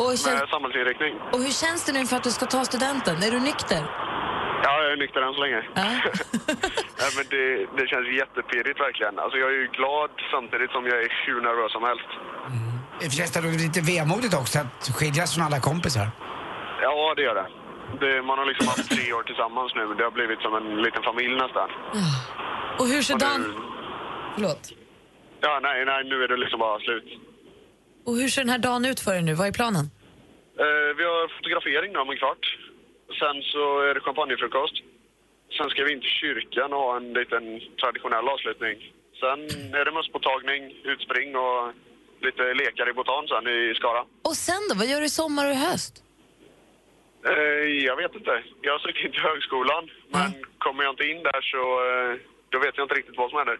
[0.00, 1.12] Och, med kän- samhällsinriktning.
[1.32, 3.16] och hur känns det nu för att du ska ta studenten?
[3.26, 3.82] Är du nykter?
[4.66, 5.60] Ja, jag är nykter än så länge.
[7.00, 7.44] ja, men det,
[7.78, 9.18] det känns jättepirrigt verkligen.
[9.18, 12.10] Alltså, jag är ju glad samtidigt som jag är hur nervös som helst.
[12.10, 16.06] Det känns det lite vemodigt också att skiljas från alla kompisar.
[16.82, 17.46] Ja, det gör det.
[18.06, 18.22] det.
[18.22, 19.94] Man har liksom haft tre år tillsammans nu.
[19.98, 21.68] Det har blivit som en liten familj nästan.
[22.78, 23.44] Och hur ser Och nu- dagen...
[24.34, 24.62] Förlåt.
[25.40, 27.08] Ja, nej, nej, nu är det liksom bara slut.
[28.06, 29.34] Och hur ser den här dagen ut för er nu?
[29.34, 29.84] Vad är planen?
[30.64, 32.44] Eh, vi har fotografering nu om en kvart.
[33.20, 34.76] Sen så är det champagnefrukost.
[35.56, 37.44] Sen ska vi in till kyrkan och ha en liten
[37.82, 38.74] traditionell avslutning.
[39.22, 39.38] Sen
[39.78, 41.62] är det mösspåtagning, utspring och
[42.26, 44.02] lite lekar i botan sen i Skara.
[44.28, 44.74] Och sen då?
[44.80, 45.94] Vad gör du i sommar och i höst?
[47.30, 48.34] Eh, jag vet inte.
[48.66, 49.82] Jag har sökt in till högskolan,
[50.14, 50.28] men
[50.64, 52.12] kommer jag inte in där så eh,
[52.52, 53.58] då vet jag inte riktigt vad som händer.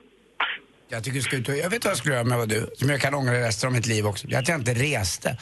[0.93, 2.71] Jag tycker du ska ut och, jag vet vad jag skulle göra jag var du,
[2.75, 4.27] som jag kan ångra resten av mitt liv också.
[4.27, 5.39] Det är Att jag inte reste.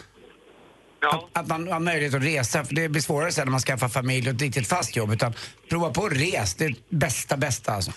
[1.00, 3.88] Att, att man har möjlighet att resa, för det blir svårare sen när man skaffar
[3.88, 5.12] familj och ett riktigt fast jobb.
[5.12, 5.32] Utan
[5.70, 7.92] prova på att res, det är bästa, bästa alltså.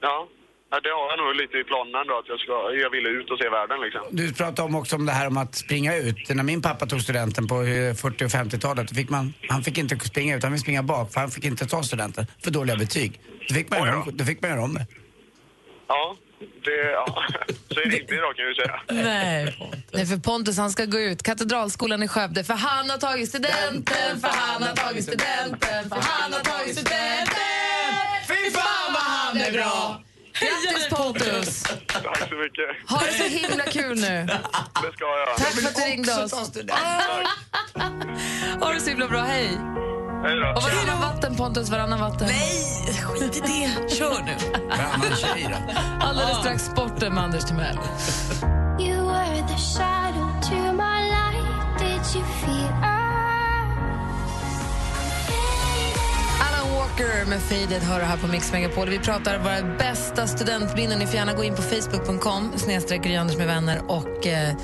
[0.00, 0.28] Ja,
[0.70, 2.52] ja, det har jag nog lite i planen ändå, att jag, ska,
[2.84, 4.02] jag vill ut och se världen liksom.
[4.10, 6.28] Du pratade om också om det här om att springa ut.
[6.28, 9.78] När min pappa tog studenten på eh, 40 och 50-talet, då fick man, han fick
[9.78, 12.76] inte springa ut, han fick springa bak för han fick inte ta studenten för dåliga
[12.76, 13.20] betyg.
[13.48, 14.86] Då fick man, göra om- då fick man göra om det.
[15.88, 16.16] Ja,
[16.64, 17.06] det, ja.
[17.70, 18.80] så är det inte idag kan jag ju säga.
[19.04, 19.58] Nej,
[19.92, 24.20] Nej, för Pontus han ska gå ut Katedralskolan i Skövde för han har tagit studenten,
[24.20, 27.90] för han har tagit studenten, för han har tagit studenten.
[28.28, 30.02] Fy fan vad han är bra!
[30.40, 31.62] Grattis Pontus!
[31.62, 32.90] Tack så mycket.
[32.90, 34.26] Ha det så himla kul nu.
[34.26, 35.36] Det ska jag.
[35.36, 36.32] Tack för att du ringde oss.
[38.60, 39.46] Ha det så himla bra, hej!
[40.24, 40.52] Hej då.
[40.56, 42.26] Och varannan vatten Pontus, varannan vatten.
[42.28, 43.90] Nej, skit i det.
[43.94, 44.36] Kör nu.
[46.00, 47.78] Alldeles strax sporten med Anders Timell.
[48.80, 51.78] You were the shadow to my light.
[51.78, 52.67] Did you feel
[56.98, 58.88] Walker med Faded hör här på Mix Megapol.
[58.88, 60.98] Vi pratar våra bästa studentminnen.
[60.98, 63.06] Ni får gärna gå in på facebook.com snedstreck
[63.38, 64.56] med vänner och eh,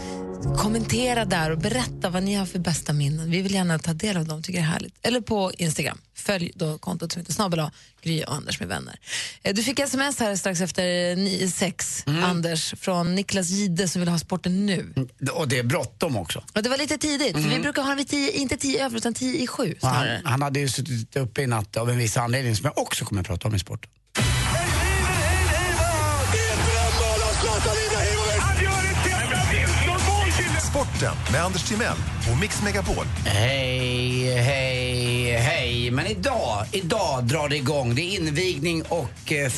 [0.44, 3.30] kommentera där och berätta vad ni har för bästa minnen.
[3.30, 4.94] Vi vill gärna ta del av dem, tycker det är härligt.
[5.06, 5.98] Eller på Instagram.
[6.14, 7.70] Följ då kontot som heter snabel
[8.02, 8.98] Gry och Anders med vänner.
[9.42, 14.08] Eh, Du fick sms här strax efter nio, sex, Anders, från Niklas Gide som vill
[14.08, 14.94] ha sporten nu.
[15.32, 16.44] Och det är bråttom också.
[16.54, 18.96] Och det var lite tidigt, för vi brukar ha den vid tio, inte tio över
[18.96, 19.74] utan tio i sju.
[19.82, 23.04] Han, han hade ju suttit uppe i natt av en viss anledning som jag också
[23.04, 23.90] kommer att prata om i sporten.
[30.94, 31.96] Sporten med Anders Timell
[32.32, 33.06] och Mix Megapol.
[33.26, 35.90] Hej, hej, hej.
[35.90, 37.94] Men idag, idag drar det igång.
[37.94, 39.52] Det är invigning och eh,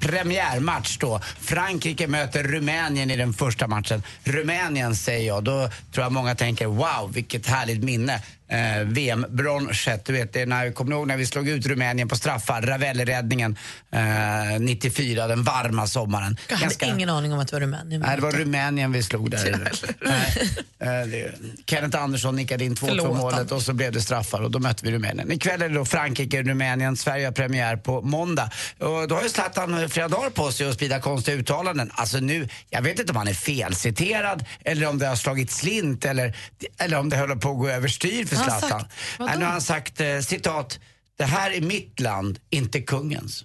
[0.00, 1.20] premiärmatch då.
[1.40, 4.02] Frankrike möter Rumänien i den första matchen.
[4.24, 8.22] Rumänien säger jag, då tror jag många tänker wow, vilket härligt minne.
[8.52, 12.08] Eh, VM-bronset, du vet, det är när, kommer ni ihåg när vi slog ut Rumänien
[12.08, 12.62] på straffar?
[12.62, 13.56] Ravelli-räddningen
[13.92, 16.36] eh, 94, den varma sommaren.
[16.48, 18.00] Jag hade Ganska- ingen aning om att det var Rumänien.
[18.00, 19.72] Nej, det var Rumänien vi slog där.
[20.00, 21.30] Nej, eh,
[21.66, 24.84] Kenneth Andersson nickade in 2-2 Förlåt, målet och så blev det straffar och då mötte
[24.84, 25.32] vi Rumänien.
[25.32, 28.50] Ikväll är det då Frankrike, Rumänien, Sverige har premiär på måndag.
[28.78, 31.90] Och då har ju Zlatan flera dagar på sig att sprida konstiga uttalanden.
[31.94, 36.04] Alltså nu, jag vet inte om han är felciterad eller om det har slagit slint
[36.04, 36.36] eller,
[36.78, 38.80] eller om det håller på att gå överstyr för Har han Zlatan.
[38.80, 38.92] sagt?
[39.18, 39.32] Vadå?
[39.38, 40.78] Nu har han sagt, eh, citat,
[41.18, 43.44] det här är mitt land, inte kungens.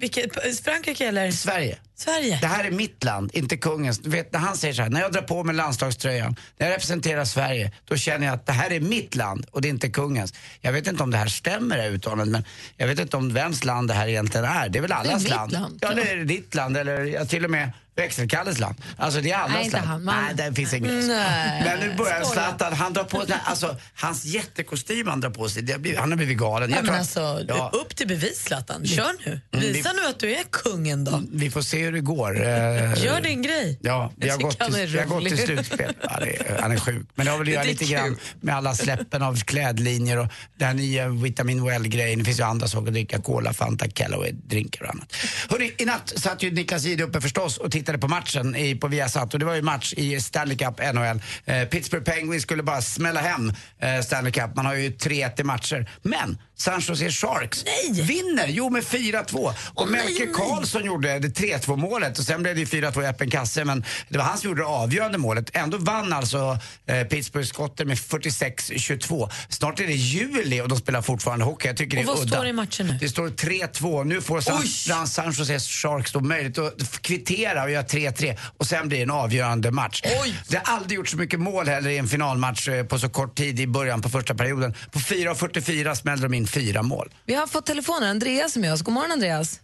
[0.00, 1.30] Vilket, Frankrike eller?
[1.30, 1.78] Sverige.
[1.96, 2.38] Sverige.
[2.40, 3.98] Det här är mitt land, inte kungens.
[3.98, 6.74] Du vet när han säger så här, när jag drar på mig landslagströjan, när jag
[6.74, 9.88] representerar Sverige, då känner jag att det här är mitt land och det är inte
[9.88, 10.34] kungens.
[10.60, 12.44] Jag vet inte om det här stämmer det här uttalandet, men
[12.76, 14.68] jag vet inte om vems land det här egentligen är.
[14.68, 15.52] Det är väl allas mitt land?
[15.52, 18.76] land, Ja, det är ditt land, eller ja, till och med växelkalles land.
[18.96, 19.88] Alltså det är allas Nej, inte land.
[19.88, 20.92] han, man- Nej, det finns inget.
[21.08, 21.62] Nej.
[21.64, 22.22] Men nu börjar.
[22.24, 25.98] Zlatan, han drar på sig, alltså hans jättekostym han drar på sig, det har blivit,
[26.00, 26.70] han har blivit galen.
[26.70, 27.70] Ja, Jag men tror- alltså, ja.
[27.74, 28.86] upp till bevis Zlatan.
[28.86, 29.40] Kör nu.
[29.52, 31.22] Mm, Visa nu att du är kungen då.
[31.32, 32.42] Vi får se hur det går.
[32.46, 33.78] Eh, Gör din grej.
[33.82, 35.94] Ja, vi har, gått till, vi har gått till slutspel.
[36.02, 37.06] Ja, det är, han är sjuk.
[37.14, 37.92] Men det har väl att göra Det är lite kul.
[37.94, 40.26] grann med alla släppen av klädlinjer och
[40.58, 42.18] den här nya Vitamin Well-grejen.
[42.18, 43.18] Det finns ju andra saker att dricka.
[43.22, 45.12] Cola, Fanta, Callaway, drinkar och annat.
[45.50, 48.74] Hörrni, i natt satt ju Niklas Jihde uppe förstås och tittade tittade på matchen i,
[48.74, 49.34] på Viasat.
[49.34, 51.22] Och det var ju match i Stanley Cup NHL.
[51.44, 54.56] Eh, Pittsburgh Penguins skulle bara smälla hem eh, Stanley Cup.
[54.56, 55.90] Man har ju 3-1 i matcher.
[56.02, 59.54] Men San Jose Sharks vinner, jo med 4-2.
[59.74, 63.30] Och Melker Karlsson gjorde det 3-2 målet och sen blev det ju 4-2 i öppen
[63.30, 65.50] kasse men det var han som gjorde det avgörande målet.
[65.56, 69.30] Ändå vann alltså eh, Pittsburgh skotten med 46-22.
[69.48, 71.68] Snart är det juli och de spelar fortfarande hockey.
[71.68, 72.28] Jag tycker Och det är vad udda.
[72.36, 72.96] står det i matchen nu?
[73.00, 74.04] Det står 3-2.
[74.04, 74.68] Nu får San, Oj!
[74.68, 79.04] San, San Jose Sharks då möjlighet att kvittera och göra 3-3 och sen blir det
[79.04, 80.02] en avgörande match.
[80.48, 83.34] Det har aldrig gjort så mycket mål heller i en finalmatch eh, på så kort
[83.36, 84.74] tid i början på första perioden.
[84.90, 87.08] På 4.44 smällde de in fyra mål.
[87.26, 88.08] Vi har fått telefonen.
[88.10, 88.82] Andreas är med oss.
[88.82, 89.60] God morgon, Andreas.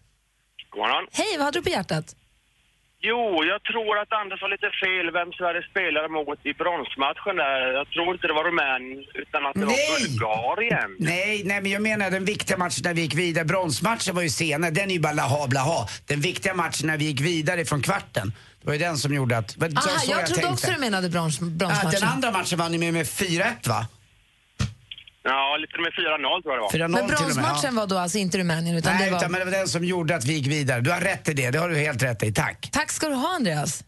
[0.71, 1.07] God morgon.
[1.13, 2.15] Hej, vad hade du på hjärtat?
[3.01, 7.73] Jo, jag tror att Anders har lite fel vem Sverige spelade mot i bronsmatchen där.
[7.79, 10.91] Jag tror inte det var Rumänien utan att det var Bulgarien.
[10.99, 13.45] Nej, nej, men jag menar den viktiga matchen när vi gick vidare.
[13.45, 15.89] Bronsmatchen var ju senare, den är ju bara laha blaha.
[16.07, 19.39] Den viktiga matchen när vi gick vidare från kvarten, det var ju den som gjorde
[19.39, 19.63] att...
[19.63, 20.49] Aha, så jag trodde tänkte.
[20.53, 21.91] också du menade brons, Ja, bronsmatchen.
[22.01, 23.87] den andra matchen vann ni med med 4-1 va?
[25.29, 26.89] Ja, lite med 4-0 tror jag det var.
[26.89, 29.19] 4-0 Men till och med, bronsmatchen var då alltså inte Rumänien utan Nej, det var...
[29.19, 30.81] utan, men det var den som gjorde att vi gick vidare.
[30.81, 32.33] Du har rätt i det, det har du helt rätt i.
[32.33, 32.69] Tack.
[32.73, 33.85] Tack ska du ha, Andreas.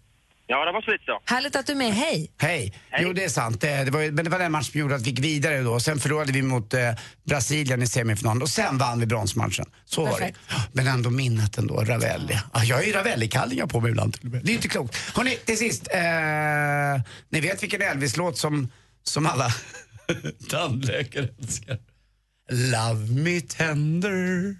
[0.46, 1.20] Ja, det var så lite så.
[1.34, 1.92] Härligt att du är med.
[1.94, 2.32] Hej.
[2.38, 2.72] Hej.
[2.98, 3.60] Jo, det är sant.
[3.60, 5.60] Det, det var, ju- men det var den matchen som gjorde att vi gick vidare
[5.60, 5.80] då.
[5.80, 6.80] Sen förlorade vi mot eh,
[7.28, 9.66] Brasilien i semifinalen och sen vann vi bronsmatchen.
[9.84, 10.38] Så Perfekt.
[10.52, 10.64] var det.
[10.72, 12.38] Men ändå minnet ändå, Ravelli.
[12.52, 14.44] Ah, jag har ju Ravelli-kallingar på mig ibland till och med.
[14.44, 14.96] Det är inte klokt.
[15.16, 15.88] Hörrni, till sist.
[15.94, 16.00] Eh,
[17.28, 18.68] ni vet vilken Elvis-låt som,
[19.02, 19.46] som alla
[20.50, 21.78] tandläkare älskar?
[22.50, 24.56] Love me tender.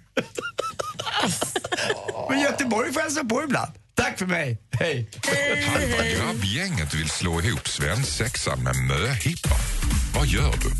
[2.29, 3.71] Men Göteborg får hälsa på ibland.
[3.95, 4.57] Tack för mig.
[4.71, 5.09] Hej.
[5.67, 9.55] Halva grabbgänget vill slå ihop svensexan med möhippa.
[10.15, 10.71] Vad gör du?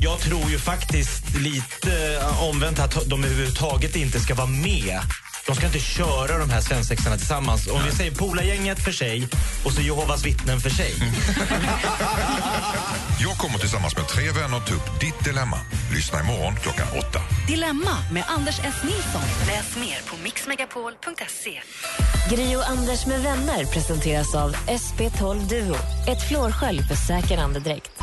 [0.00, 5.00] Jag tror ju faktiskt lite eh, omvänt att de överhuvudtaget inte ska vara med.
[5.46, 7.66] De ska inte köra de här svensexarna tillsammans.
[7.68, 9.28] Om vi säger Polargänget för sig
[9.64, 10.94] och så Jehovas vittnen för sig.
[13.20, 15.58] Jag kommer tillsammans med tre vänner ta upp ditt dilemma.
[15.94, 17.20] Lyssna imorgon klockan åtta.
[17.48, 18.74] Dilemma med Anders S.
[18.84, 19.22] Nilsson.
[19.46, 21.62] Läs mer på mixmegapol.se.
[22.30, 25.76] Gri och Anders med vänner presenteras av SP12 Duo.
[26.08, 27.95] Ett flårskölj för säker andedräkt.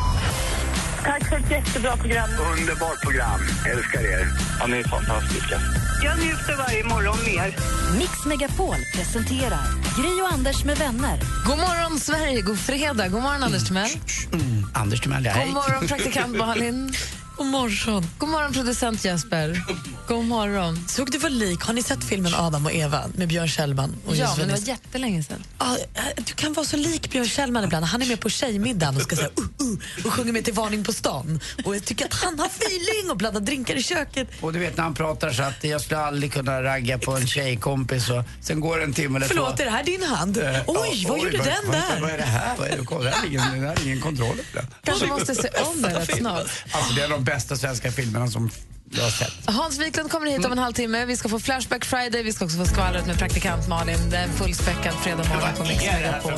[1.03, 2.29] Tack för ett jättebra program.
[2.59, 3.39] Underbart program.
[3.73, 4.27] Älskar er.
[4.59, 5.59] Ja, ni är fantastiska.
[6.03, 7.55] Jag njuter varje morgon mer.
[7.97, 9.65] Mix Megapol presenterar
[10.01, 11.19] Gri och Anders med vänner.
[11.45, 12.41] God morgon, Sverige.
[12.41, 13.07] God fredag.
[13.07, 13.89] God morgon, Anders Timell.
[14.33, 15.33] Mm, Anders Timell, ja.
[15.45, 16.93] God morgon, praktikant Malin.
[17.37, 18.03] God morgon.
[18.17, 19.63] God morgon, producent Jesper.
[20.07, 20.85] God morgon.
[20.87, 21.61] Såg du vad lik?
[21.61, 23.95] Har ni sett filmen Adam och Eva med Björn Kjellman?
[24.05, 25.43] Och Ja, men det var jättelänge sedan.
[25.59, 25.77] Ja,
[26.17, 27.85] du kan vara så lik Björn Kjellman ibland.
[27.85, 29.27] Han är med på tjejmiddagen och ska säga
[29.61, 31.39] uh, uh, och sjunger med till Varning på stan.
[31.65, 34.27] Och jag tycker att han har feeling och blandar drinkar i köket.
[34.41, 37.27] Och du vet när han pratar så att jag skulle aldrig kunna ragga på en
[37.27, 39.61] tjejkompis och sen går det en timme eller Förlåt, två.
[39.61, 40.37] är det här din hand?
[40.37, 42.01] Eh, Oj, ja, vad gjorde vad, den vad, där?
[42.01, 42.57] Vad är det här?
[42.57, 42.85] Vad är det?
[42.85, 44.37] Kolla, Det här är ingen, det här är ingen kontroll.
[44.83, 46.47] Kanske måste se om det rätt snart.
[46.71, 48.49] Alltså det är de bästa svenska filmerna som
[48.95, 49.33] jag har sett.
[49.45, 51.05] Hans Wiklund kommer hit om en halvtimme.
[51.05, 54.09] Vi ska få Flashback Friday, vi ska också få skvallret med praktikant Malin.
[54.09, 56.33] Det är en fullspäckad fredag morgon på Mix Megapol.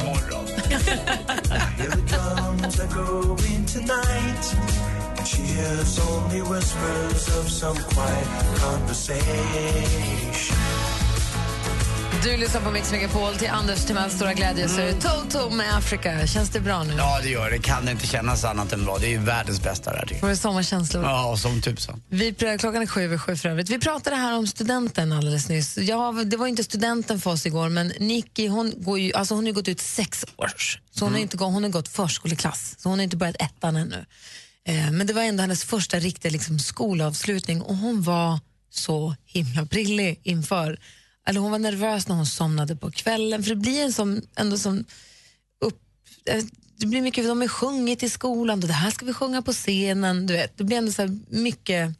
[2.07, 4.55] drums are going tonight.
[5.25, 5.99] She hears
[12.23, 14.69] Du lyssnar på Mix Megapol till Anders Timells stora glädje.
[14.69, 16.27] Så är det Toto med Africa.
[16.27, 16.93] Känns det bra nu?
[16.97, 17.59] Ja, det gör det.
[17.59, 18.97] Kan det inte kännas annat än bra.
[18.97, 21.03] Det är ju världens bästa det tycker Får du sommarkänslor?
[21.03, 22.01] Ja, som tusan.
[22.09, 23.69] Vi, pr- klockan är sju över sju för övrigt.
[23.69, 25.77] Vi pratade här om studenten alldeles nyss.
[25.77, 29.43] Ja, det var inte studenten för oss igår, men Nicky hon, går ju, alltså hon
[29.43, 30.79] har ju gått ut sex års.
[30.91, 34.05] Så hon, har inte, hon har gått förskoleklass, så hon har inte börjat ettan ännu.
[34.67, 38.39] Eh, men det var ändå hennes första riktiga liksom, skolavslutning och hon var
[38.71, 40.79] så himla brillig inför.
[41.25, 44.57] Eller hon var nervös när hon somnade på kvällen, för det blir en som, ändå
[44.57, 44.85] som
[45.61, 45.81] upp,
[46.25, 46.43] eh,
[46.77, 49.53] det blir mycket, de har sjungit i skolan och det här ska vi sjunga på
[49.53, 50.27] scenen.
[50.27, 51.95] Du vet, det blir ändå så mycket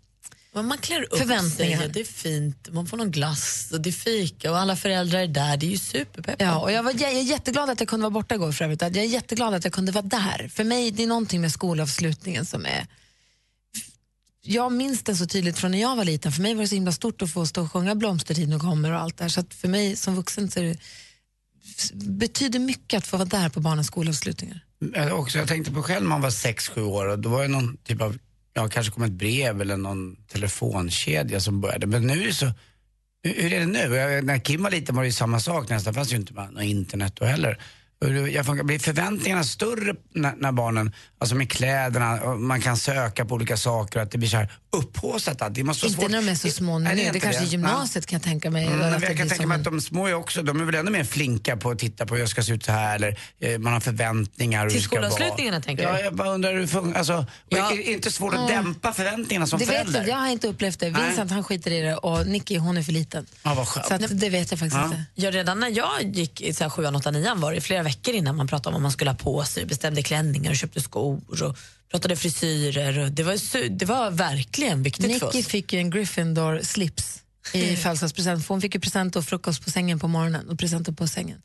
[0.64, 1.80] man klär upp Förväntningar.
[1.80, 5.20] sig, det är fint, man får någon glass och det är fika och alla föräldrar
[5.20, 5.58] är där.
[5.58, 6.36] Det är ju superpepp.
[6.42, 8.82] Ja, och jag, var, jag är jätteglad att jag kunde vara borta igår för övrigt.
[8.82, 10.50] Jag är jätteglad att jag kunde vara där.
[10.54, 12.88] För mig, det är någonting med skolavslutningen som är...
[14.48, 16.32] Jag minns det så tydligt från när jag var liten.
[16.32, 18.92] För mig var det så himla stort att få stå och sjunga Blomstertid och kommer
[18.92, 19.30] och allt det här.
[19.30, 20.78] Så att för mig som vuxen så är det,
[21.94, 24.66] betyder mycket att få vara där på barnens skolavslutningar.
[24.94, 27.48] Jag, också, jag tänkte på själv när man var 6-7 år och då var det
[27.48, 28.18] någon typ av,
[28.54, 31.88] ja kanske kom ett brev eller någon telefonkedja som började.
[31.88, 32.52] Men nu är det så,
[33.24, 33.96] hur är det nu?
[33.96, 36.64] Jag, när Kim var liten var det ju samma sak nästan, fanns ju inte något
[36.64, 37.62] internet då heller.
[38.00, 43.26] Det- Jag blir förväntningarna större när, när barnen, alltså med kläderna, och man kan söka
[43.26, 45.42] på olika saker, att det blir så här upphaussat.
[45.42, 46.12] att Det måste vara Inte svårt.
[46.12, 46.84] när de är så små nu.
[46.86, 47.52] Nej, Det, är inte kanske är det.
[47.52, 48.66] gymnasiet kan jag tänka mig.
[48.68, 50.66] Mm, att det jag kan tänka mig en- att de små är också, de är
[50.66, 52.96] väl ännu mer flinka på att titta på hur jag ska se ut så här
[52.96, 54.70] eller eh, man har förväntningar.
[54.70, 56.00] Till det skolavslutningarna, tänker ja, du?
[56.04, 56.98] jag bara undrar hur det funkar.
[56.98, 57.72] Alltså, Ja.
[57.72, 58.64] är det inte svårt att Mm.
[58.64, 60.00] dämpa förväntningarna som det vet förälder?
[60.00, 60.90] jag, jag har inte upplevt det.
[60.92, 61.06] Nej.
[61.08, 63.26] Vincent han skiter i det och Nicky hon är för liten.
[63.44, 63.88] Ja, vad skönt.
[63.88, 64.86] Så att, det vet jag faktiskt Ja.
[64.86, 65.04] inte.
[65.16, 68.14] Ja, redan när jag gick i så här 7, 8, 9 var det flera veckor
[68.14, 71.44] innan man pratade om vad man skulle ha på sig, bestämde klänningar och köpte skor
[71.44, 71.58] och
[71.92, 73.10] pratade frisyrer.
[73.10, 75.48] Det, var, det var verkligen viktigt för Nicky oss.
[75.48, 77.22] fick ju en Gryffindor-slips
[77.54, 78.46] i födelsedagspresent.
[78.46, 81.42] för Hon fick ju present och frukost på sängen på morgonen och presenter på sängen.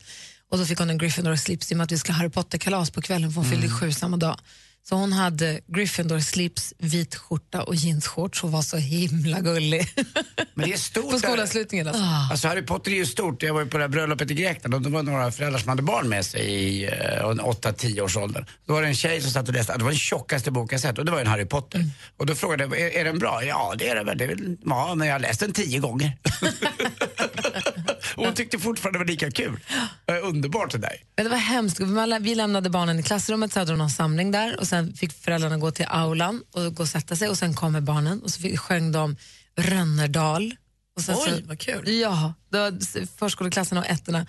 [0.51, 2.91] Och då fick hon en Gryffindor-slips i och med att vi skulle ha Harry Potter-kalas
[2.91, 4.39] på kvällen för hon fyllde sju samma dag.
[4.83, 9.87] Så hon hade Gryffindor-slips, vit skjorta och jeansshorts och var så himla gullig.
[10.53, 11.11] Men det är stort.
[11.11, 12.03] på skolavslutningen alltså.
[12.31, 13.43] Alltså Harry Potter är ju stort.
[13.43, 15.69] Jag var ju på det här bröllopet i Grekland och det var några föräldrar som
[15.69, 18.45] hade barn med sig i eh, 8-10 års ålder.
[18.65, 20.81] Då var det en tjej som satt och läste, det var den tjockaste boken jag
[20.81, 21.79] sett och det var en Harry Potter.
[21.79, 21.91] Mm.
[22.17, 23.43] Och då frågade jag, är, är den bra?
[23.43, 24.17] Ja det är den väl.
[24.17, 26.17] Det är väl ja, men jag har läst den tio gånger.
[28.15, 29.59] och hon tyckte fortfarande det var lika kul.
[30.05, 31.03] Eh, underbart det där.
[31.15, 31.79] Men det var hemskt.
[32.21, 35.57] Vi lämnade barnen i klassrummet, så hade de någon samling där och sen fick föräldrarna
[35.57, 38.59] gå till aulan och gå och sätta sig och sen kommer barnen och så fick,
[38.59, 39.15] sjöng de
[39.55, 40.55] Rönnerdal.
[40.95, 41.89] Och sen Oj, så, vad kul.
[41.89, 44.25] Ja, det var förskoleklassen och ettorna,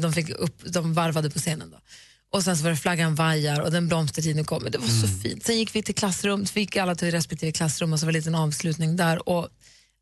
[0.00, 1.70] de, fick upp, de varvade på scenen.
[1.70, 1.78] Då.
[2.34, 4.66] Och sen så var det flaggan vajar och den blomstertiden kom.
[4.70, 5.46] Det var så fint.
[5.46, 8.16] Sen gick vi till klassrum, så fick alla till respektive klassrum och så var det
[8.16, 9.28] en liten avslutning där.
[9.28, 9.48] Och,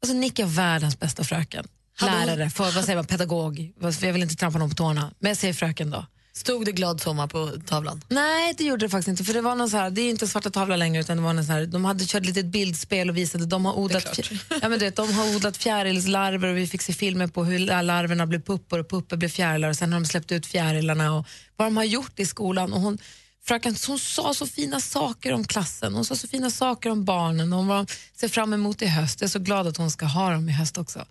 [0.03, 1.67] alltså Nicky är världens bästa fröken.
[2.07, 3.73] Lärare, för, vad säger man, pedagog.
[3.81, 6.07] Jag vill inte trampa någon på tårna, men jag säger fröken då.
[6.35, 8.05] Stod det glad sommar på tavlan?
[8.09, 9.25] Nej, det gjorde det faktiskt inte.
[9.25, 11.33] För det var någon så här, det är inte svarta tavla längre utan det var
[11.33, 14.19] någon så här, de hade kört ett litet bildspel och visade de har odlat,
[14.63, 17.59] ja, men du vet, de har odlat fjärilslarver och vi fick se filmer på hur
[17.83, 21.27] larverna blev puppor och puppor blev fjärilar och sen har de släppt ut fjärilarna och
[21.57, 22.73] vad de har gjort i skolan.
[22.73, 22.99] Och hon,
[23.45, 27.53] fröken hon sa så fina saker om klassen, hon sa så fina saker om barnen
[27.53, 29.21] och vad de ser fram emot i höst.
[29.21, 31.05] Jag är så glad att hon ska ha dem i höst också.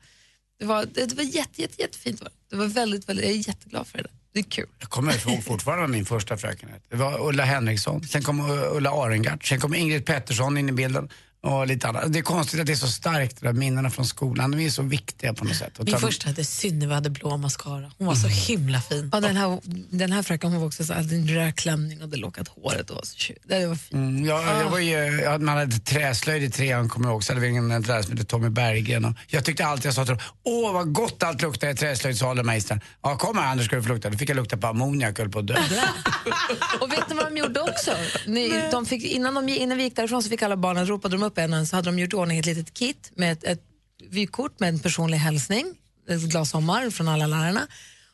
[0.62, 2.24] Det var, det, var jätte, jätte, jättefint.
[2.50, 4.10] Det var väldigt, väldigt, jag är jätteglad för det.
[4.34, 4.68] Det är kul.
[4.80, 6.70] Jag kommer ihåg fortfarande min första fröken.
[6.90, 11.10] Det var Ulla Henriksson, sen kom Ulla Arengart, sen kom Ingrid Pettersson in i bilden
[11.44, 12.14] och lite annat.
[12.14, 14.52] Det är konstigt att det är så starkt, de där minnena från skolan.
[14.52, 15.80] De är så viktiga på något sätt.
[15.80, 17.92] Min ta- första hette Synne, hade blå mascara.
[17.98, 19.10] Hon var så himla fin.
[19.14, 22.10] Ja, den, här, den här fröken hon var också så hade en röd klänning och
[22.10, 22.90] det lockat håret.
[22.90, 23.94] Och var så det var fint.
[23.94, 27.48] Mm, ja, jag var ju, man hade träslöjd i trean kommer jag ihåg, så hade
[27.48, 29.06] vi en lärare som hette Tommy Berggren.
[29.06, 32.46] Och jag tyckte alltid, jag sa till dem, åh vad gott allt luktar i träslöjdssalen
[32.46, 32.82] magistern.
[33.02, 34.10] Ja kom här Anders ska du få lukta.
[34.10, 35.56] Då fick jag lukta på ammoniak och höll på att dö.
[36.80, 37.92] Och vet ni vad de gjorde också?
[38.28, 41.24] Ni, de fick, innan, de, innan vi gick därifrån så fick alla barnen, ropade de
[41.24, 43.44] upp en och en så hade de gjort i ordning ett litet kit med ett,
[43.44, 43.64] ett
[44.10, 45.78] vykort med en personlig hälsning,
[46.10, 47.68] ett glas sommar från alla lärarna.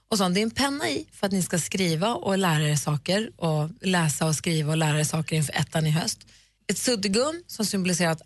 [0.10, 2.76] Och så, det är en penna i för att ni ska skriva och lära er
[2.76, 6.28] saker och läsa och skriva och lära er saker inför ettan i höst.
[6.68, 8.22] Ett suddgum som symboliserar att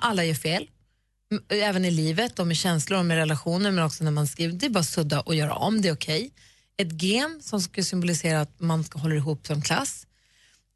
[0.00, 0.66] alla gör fel,
[1.48, 4.54] även i livet och med känslor och med relationer men också när man skriver.
[4.54, 6.30] Det är bara att sudda och göra om, det är okej.
[6.76, 10.06] Ett gem som ska symbolisera att man ska hålla ihop som klass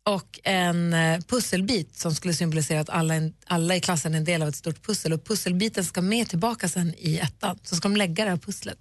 [0.04, 4.24] och en eh, pusselbit som skulle symbolisera att alla, en, alla i klassen är en
[4.24, 7.58] del av ett stort pussel och pusselbiten ska med tillbaka sen i ettan.
[7.62, 8.78] Så ska de lägga det här pusslet.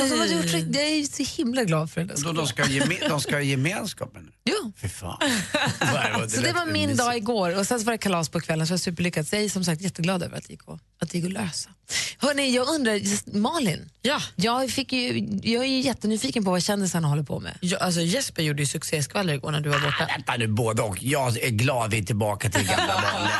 [0.00, 2.14] Åh, vad så gjort, rikt- jag är så himla glad för det.
[2.24, 4.28] Då, de, ska ha geme, de ska ha gemenskapen.
[4.44, 4.72] Ja.
[4.82, 5.18] Fy fan.
[6.28, 6.98] Så det var min mysigt.
[6.98, 9.26] dag igår och sen så var det kalas på kvällen så jag var superlyckad.
[9.28, 11.32] Så jag är som sagt jätteglad över att det gick att, att, det gick att
[11.32, 11.70] lösa.
[12.18, 14.20] Hörrni, jag undrar, just Malin, Ja.
[14.36, 17.58] jag, fick ju, jag är ju jättenyfiken på vad kändisarna håller på med.
[17.60, 20.06] Ja, alltså Jesper gjorde ju succéskvaller igår när du var borta.
[20.16, 21.02] Vänta nu både och.
[21.02, 23.32] Jag är glad vi är tillbaka till gamla vanliga.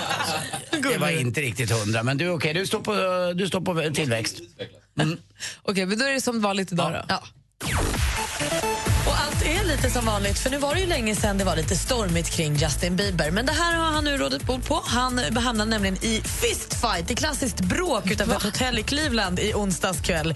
[0.70, 2.92] Alltså, det var inte riktigt hundra men du okej, du, står på,
[3.32, 4.36] du står på tillväxt.
[5.62, 7.04] Okej, men då är det som vanligt idag då.
[7.08, 7.22] Ja.
[9.06, 11.56] Och allt är lite som vanligt, för nu var det ju länge sedan det var
[11.56, 13.30] lite stormigt kring Justin Bieber.
[13.30, 14.82] Men det här har han nu rådet bort på.
[14.86, 20.00] Han hamnade nämligen i fistfight, i klassiskt bråk utanför ett hotell i Cleveland i onsdags
[20.00, 20.34] kväll.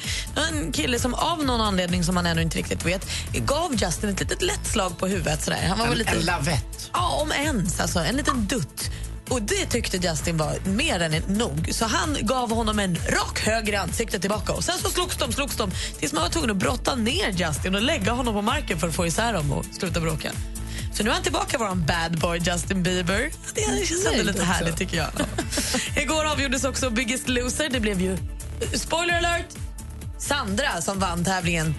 [0.50, 4.20] En kille som av någon anledning som man ännu inte riktigt vet gav Justin ett
[4.20, 5.42] litet lätt slag på huvudet.
[5.42, 5.66] Sådär.
[5.68, 6.10] Han var väl En, lite...
[6.10, 6.90] en lavett.
[6.92, 7.80] Ja, om ens.
[7.80, 8.90] Alltså, en liten dutt.
[9.32, 11.68] Och det tyckte Justin var mer än nog.
[11.72, 14.52] Så han gav honom en rak höger i ansiktet tillbaka.
[14.52, 17.74] Och sen så slogs de, slogs de tills man var tvungen att brotta ner Justin
[17.74, 20.32] och lägga honom på marken för att få isär dem och sluta bråka.
[20.94, 23.30] Så nu är han tillbaka, vår bad boy Justin Bieber.
[23.54, 25.10] Det känns ändå lite härligt tycker jag.
[26.02, 27.68] Igår avgjordes också Biggest Loser.
[27.68, 28.16] Det blev ju,
[28.74, 29.46] spoiler alert,
[30.18, 31.74] Sandra som vann tävlingen.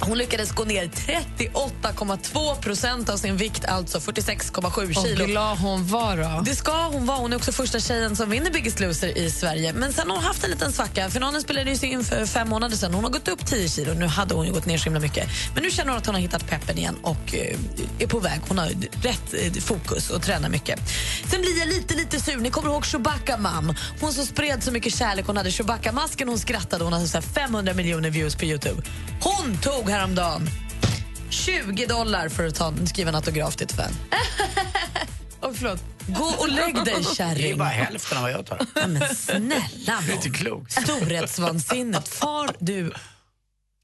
[0.00, 5.26] Hon lyckades gå ner 38,2 procent av sin vikt, alltså 46,7 Och kilo.
[5.26, 6.42] glad hon var då.
[6.44, 7.18] Det ska hon vara.
[7.18, 9.72] Hon är också första tjejen som vinner Biggest Loser i Sverige.
[9.72, 11.10] Men sen har hon haft en liten svacka.
[11.10, 12.94] Finalen spelades in för fem månader sedan.
[12.94, 13.94] Hon har gått upp 10 kilo.
[13.94, 15.28] Nu hade hon gått ner så himla mycket.
[15.54, 17.58] Men nu känner hon att hon har hittat peppen igen och eh,
[17.98, 18.40] är på väg.
[18.48, 18.68] Hon har
[19.02, 20.80] rätt eh, fokus och tränar mycket.
[21.30, 22.36] Sen blir jag lite, lite sur.
[22.36, 23.74] Ni kommer ihåg Chewbacca Mam?
[24.00, 25.26] Hon som spred så mycket kärlek.
[25.26, 26.84] Hon hade Chewbacca-masken, hon skrattade.
[26.84, 28.82] Hon hade så här 500 miljoner views på Youtube.
[29.22, 30.48] Hon tog häromdagen
[31.30, 33.92] 20 dollar för att ta, skriva en autograf till ett fan.
[35.40, 35.84] oh, förlåt.
[36.06, 37.36] Gå och lägg dig, kärring.
[37.42, 38.66] Det är bara hälften av vad jag tar.
[38.74, 39.52] Ja, men snälla
[40.06, 40.72] Det är inte klokt.
[40.72, 42.08] Storhetsvansinnet.
[42.08, 42.92] Far du...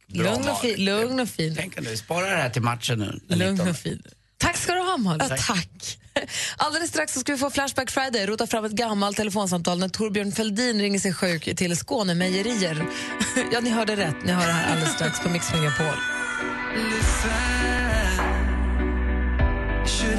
[0.09, 1.55] Bra, Lugn och, fin, lugn och fin.
[1.57, 3.37] Tänk om du sparar det här till matchen nu.
[3.37, 3.69] Lugn 19.
[3.69, 4.03] och fin.
[4.39, 5.27] Tack ska du ha, Malin.
[5.31, 5.99] Ja, tack.
[6.57, 10.33] Alldeles strax så ska vi få Flashback Friday, rota fram ett gammalt telefonsamtal när Torbjörn
[10.33, 12.87] Fälldin ringer sig sjuk till Skånemejerier.
[13.53, 14.17] ja, ni hörde rätt.
[14.25, 15.97] Ni hör det här alldeles strax på Mix Megapol.
[19.87, 20.19] Should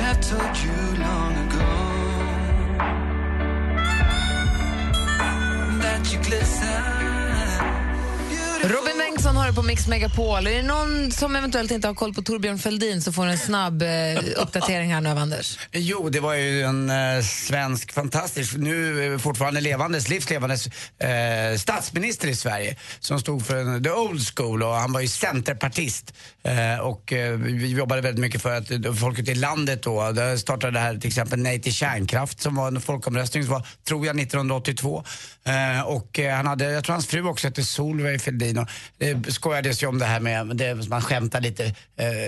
[8.63, 10.47] Robin Bengtsson har det på Mix Megapol.
[10.47, 13.81] Är det någon som eventuellt inte har koll på Torbjörn Fälldin så får en snabb
[13.81, 13.87] eh,
[14.35, 15.59] uppdatering här nu av Anders.
[15.71, 22.27] Jo, det var ju en eh, svensk, fantastisk, nu eh, fortfarande levandes, livslevandes eh, statsminister
[22.27, 26.13] i Sverige som stod för en, the old school och han var ju centerpartist.
[26.43, 30.11] Eh, och eh, vi jobbade väldigt mycket för att eh, folk ute i landet då,
[30.11, 33.67] där startade det här till exempel Nej till kärnkraft som var en folkomröstning som var,
[33.87, 35.03] tror jag, 1982.
[35.45, 38.21] Eh, och eh, han hade, jag tror hans fru också hette Solveig
[38.59, 41.73] Fälldin det skojades ju om det här med, det, man skämtade lite, eh,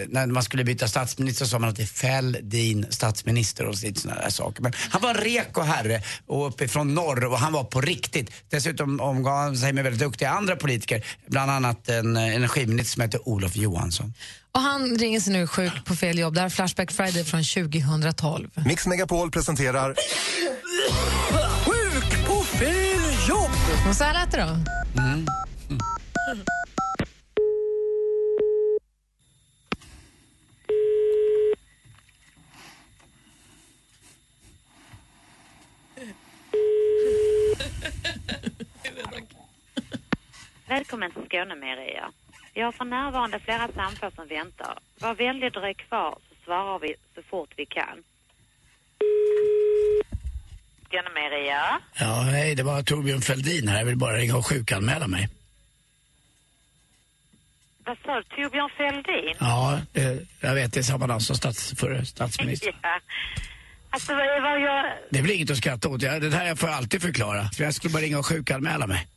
[0.08, 4.02] när man skulle byta statsminister så sa man att det är Fälldin statsminister och lite
[4.02, 4.64] sådana där saker.
[4.64, 8.32] Men han var en reko herre och uppifrån norr och han var på riktigt.
[8.50, 13.02] Dessutom omgav han sig med väldigt duktiga andra politiker, bland annat en eh, energiminister som
[13.02, 14.14] heter Olof Johansson.
[14.52, 16.34] Och han ringer sig nu sjuk på fel jobb.
[16.34, 18.50] Det här är Flashback Friday från 2012.
[18.66, 19.96] Mix Megapol presenterar
[21.66, 23.52] Sjuk på fel jobb!
[23.90, 25.49] Och så här lät det då.
[40.68, 42.08] Välkommen till Skånemejerier.
[42.54, 44.80] Vi har för närvarande flera samtal som väntar.
[45.00, 48.04] Var vänlig dröj kvar så svarar vi så fort vi kan.
[50.90, 51.80] Skånemejerier.
[52.00, 53.78] Ja, hej, det var Torbjörn Fälldin här.
[53.80, 55.30] Jag vill bara ringa och sjukanmäla mig.
[57.90, 58.24] Vad sa du?
[58.24, 59.36] Torbjörn Fälldin?
[59.40, 62.76] Ja, eh, jag vet, det är samma namn som stats, förre statsminister.
[62.82, 63.00] Ja.
[63.90, 64.86] Alltså vad, vad jag...
[65.10, 66.02] Det blir inget att skratta åt.
[66.02, 67.50] Jag, det här får jag alltid förklara.
[67.50, 69.08] För jag skulle bara ringa och sjukanmäla mig.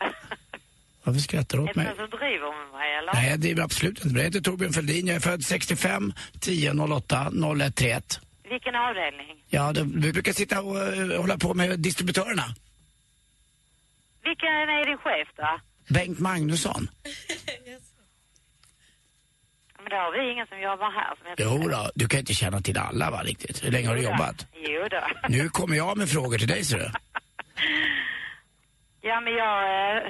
[1.04, 1.86] Varför skrattar du Är åt det mig?
[1.86, 3.14] någon som driver med mig eller?
[3.14, 4.20] Nej, jag driver absolut inte med det.
[4.20, 5.06] Jag heter Torbjörn Fälldin.
[5.06, 8.20] Jag är född 65 10 08 0131.
[8.50, 9.36] Vilken avdelning?
[9.48, 12.44] Ja, då, vi brukar sitta och eh, hålla på med distributörerna.
[14.24, 15.60] Vilken är din chef då?
[15.94, 16.90] Bengt Magnusson.
[17.66, 17.80] Men
[19.90, 22.60] då har vi ingen som jobbar här som heter Jo då, du kan inte känna
[22.60, 23.64] till alla va riktigt.
[23.64, 24.46] Hur länge har du jobbat?
[24.54, 25.02] Jo då.
[25.28, 26.90] Nu kommer jag med frågor till dig ser du.
[29.02, 29.56] Ja men jag
[29.96, 30.02] eh,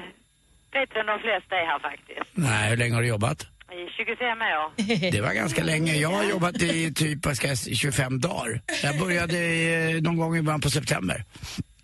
[0.73, 2.31] vet vem de flesta är här faktiskt.
[2.33, 3.43] Nej, hur länge har du jobbat?
[3.73, 5.11] I 25 år.
[5.13, 5.95] Det var ganska länge.
[5.95, 8.61] Jag har jobbat i typ, vad ska jag säga, 25 dagar.
[8.83, 11.25] Jag började i, någon gång i början på september.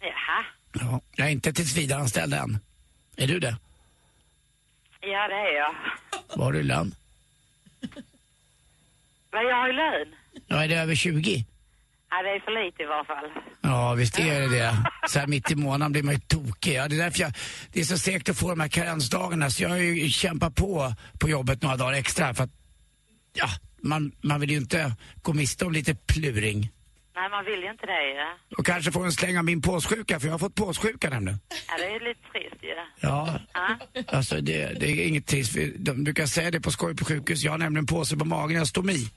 [0.00, 0.44] Jaha.
[0.72, 2.58] Ja, jag är inte tillsvidareanställd än.
[3.16, 3.56] Är du det?
[5.00, 5.74] Ja det är jag.
[6.34, 6.94] Vad har du i lön?
[9.36, 10.14] Vad jag har i lön?
[10.46, 11.44] Ja, är det över 20?
[12.10, 13.30] Ja det är för lite i varje fall.
[13.62, 14.76] Ja, visst är det det.
[15.08, 16.74] Så här mitt i månaden blir man ju tokig.
[16.74, 17.32] Ja, det är därför jag,
[17.72, 20.94] det är så segt att få de här karensdagarna så jag har ju kämpat på
[21.20, 22.50] på jobbet några dagar extra för att,
[23.32, 23.48] ja,
[23.82, 26.70] man, man vill ju inte gå miste om lite pluring.
[27.16, 28.14] Nej man vill ju inte det ju.
[28.58, 31.38] Och kanske få en släng av min påssjuka, för jag har fått påssjuka nämligen.
[31.68, 32.74] Ja det är lite trist ju.
[33.00, 33.76] Ja, Ja.
[34.08, 35.56] alltså det, det är inget trist.
[35.76, 37.42] De brukar säga det på skoj på sjukhus.
[37.42, 39.08] Jag har nämligen påse på magen, jag har stomi.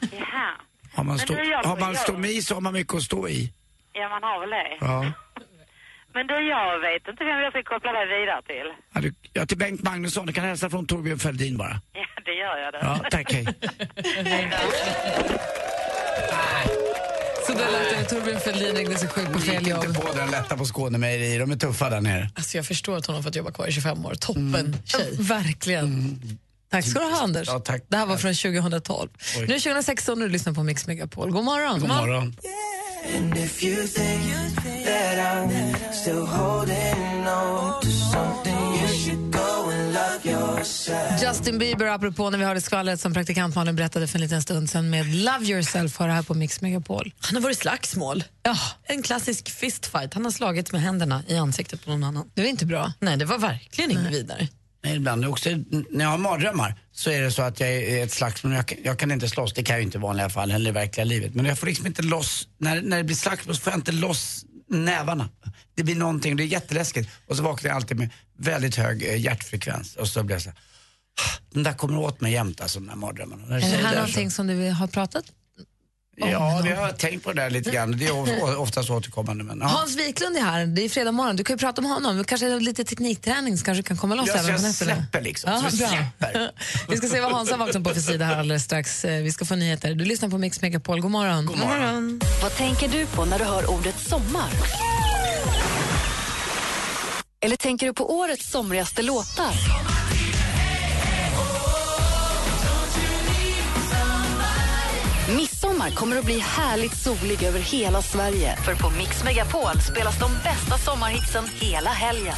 [0.00, 0.50] Jaha.
[0.94, 3.52] Har man, stå, jag- har man stomi så har man mycket att stå i.
[3.92, 4.76] Ja man har väl det.
[4.80, 5.12] Ja.
[6.14, 8.72] Men du jag vet inte vem jag ska koppla dig vidare till.
[8.94, 10.26] Ja, du, ja, till Bengt Magnusson.
[10.26, 11.80] Du kan hälsa från Torbjörn Fälldin bara.
[11.92, 12.78] Ja det gör jag då.
[12.82, 13.44] Ja, tack, hej.
[17.46, 18.04] Så där lät det.
[18.16, 19.84] Torbjörn Fälldin ringde sig sjuk på fel Gick jobb.
[19.84, 22.30] inte på den lätta på Skånemejerier, de är tuffa där nere.
[22.34, 24.14] Alltså jag förstår att hon har fått jobba kvar i 25 år.
[24.14, 25.16] Toppen tjej.
[25.20, 26.18] Verkligen.
[26.70, 27.48] Tack ska du ha, Anders.
[27.48, 27.82] Ja, tack.
[27.88, 29.10] Det här var från 2012.
[29.36, 31.30] Nu är det 2016 och du lyssnar på Mix Megapol.
[31.30, 31.80] God morgon.
[31.80, 32.36] God morgon.
[33.16, 39.92] And if you think that I'm still holding on to something, you should go and
[39.92, 41.22] love yourself.
[41.22, 44.70] Justin Bieber, apropå när vi hörde skvallret som praktikant Malin berättade för en liten stund
[44.70, 47.12] sedan med Love yourself, har det här på Mix Megapol.
[47.20, 48.24] Han har varit slagsmål.
[48.42, 48.56] Ja.
[48.84, 50.14] En klassisk fistfight.
[50.14, 52.30] Han har slagit med händerna i ansiktet på någon annan.
[52.34, 52.92] Det var inte bra.
[53.00, 54.48] Nej, det var verkligen inget vidare.
[54.86, 55.48] Ibland också,
[55.90, 58.52] när jag har mardrömmar så är det så att jag är ett slagsmål.
[58.52, 60.72] Jag, jag kan inte slåss, det kan jag ju inte i vanliga fall eller i
[60.72, 61.34] verkliga livet.
[61.34, 63.92] Men jag får liksom inte loss, när, när det blir slagsmål så får jag inte
[63.92, 65.28] loss nävarna.
[65.74, 67.10] Det blir någonting, det är jätteläskigt.
[67.26, 69.96] Och så vaknar jag alltid med väldigt hög eh, hjärtfrekvens.
[69.96, 72.86] Och så blir jag så här, "Ah, de där kommer åt mig jämt alltså, de
[72.88, 73.56] där mardrömmarna.
[73.56, 75.24] Är det här så- någonting som du har pratat
[76.20, 77.98] Ja, det har jag tänkt på det där lite grann.
[77.98, 79.44] Det är of- oftast återkommande.
[79.44, 79.66] Men, ja.
[79.66, 81.36] Hans Wiklund är här, det är fredag morgon.
[81.36, 82.24] Du kan ju prata om honom.
[82.24, 84.94] Kanske lite teknikträning så kanske du kan komma loss Ja, även jag på nätterna.
[84.96, 85.52] släpper liksom.
[85.52, 85.88] Ja, Så bra.
[85.88, 86.50] släpper.
[86.88, 89.04] Vi ska se vad Hans har vaknat på för sida här alldeles strax.
[89.04, 89.94] Eh, Vi ska få nyheter.
[89.94, 91.00] Du lyssnar på Mix Megapol.
[91.00, 91.46] God morgon.
[91.46, 92.20] God morgon.
[92.42, 94.50] Vad tänker du på när du hör ordet sommar?
[97.40, 99.52] Eller tänker du på årets somrigaste låtar?
[105.78, 108.56] Midsommar kommer att bli härligt solig över hela Sverige.
[108.56, 112.34] För på Mix Megapol spelas de bästa sommarhitsen hela helgen.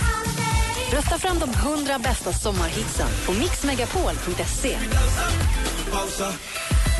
[0.93, 4.78] Rösta fram de 100 bästa sommarhitsen på mixmegapol.se.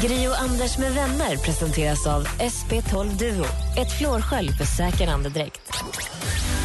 [0.03, 3.45] Gri och Anders med vänner presenteras av SP12 Duo.
[3.81, 5.61] Ett flårskölj för säker andedräkt.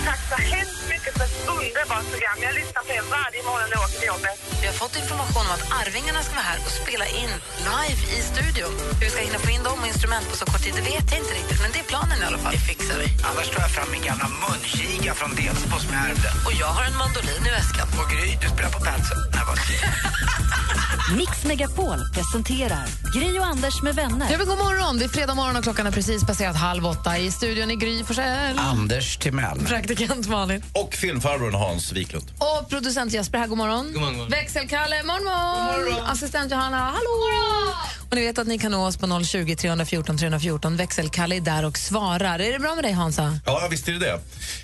[0.05, 2.37] Tack så hemskt mycket för ett underbart program.
[2.47, 4.35] Jag lyssnar på er varje morgon när jag åker till jobbet.
[4.61, 7.31] Vi har fått information om att Arvingarna ska vara här och spela in
[7.71, 8.73] live i studion.
[8.99, 11.05] Hur vi ska hinna få in dem och instrument på så kort tid, det vet
[11.11, 11.59] jag inte riktigt.
[11.63, 12.53] Men det är planen i alla fall.
[12.57, 13.07] Det fixar vi.
[13.29, 16.29] Annars tar jag fram min gamla munkiga från Delsbo som jag ärvde.
[16.47, 17.87] Och jag har en mandolin i väskan.
[17.99, 18.93] Och Gry, du spelar på vad-
[21.17, 24.27] Mix Megapol presenterar Gry och Anders med vänner.
[24.31, 24.99] Ja, men god morgon!
[24.99, 27.17] Det är fredag morgon och klockan är precis passerat halv åtta.
[27.17, 28.59] I studion i Gry Forssell.
[28.59, 29.59] Anders Timell.
[29.59, 30.63] Praktikant Malin.
[30.73, 32.31] Och filmfarbrorn Hans Wiklund.
[32.37, 33.93] Och producent Jesper här, god morgon.
[33.93, 34.29] God morgon.
[34.29, 36.05] Växelkalle, morgon, morgon.
[36.05, 37.73] Assistent Johanna, hallå.
[38.09, 40.77] Och ni vet att ni kan nå oss på 020 314 314.
[40.77, 42.39] Växelkalle är där och svarar.
[42.39, 43.39] Är det bra med dig Hansa?
[43.45, 44.19] Ja, visst är det det.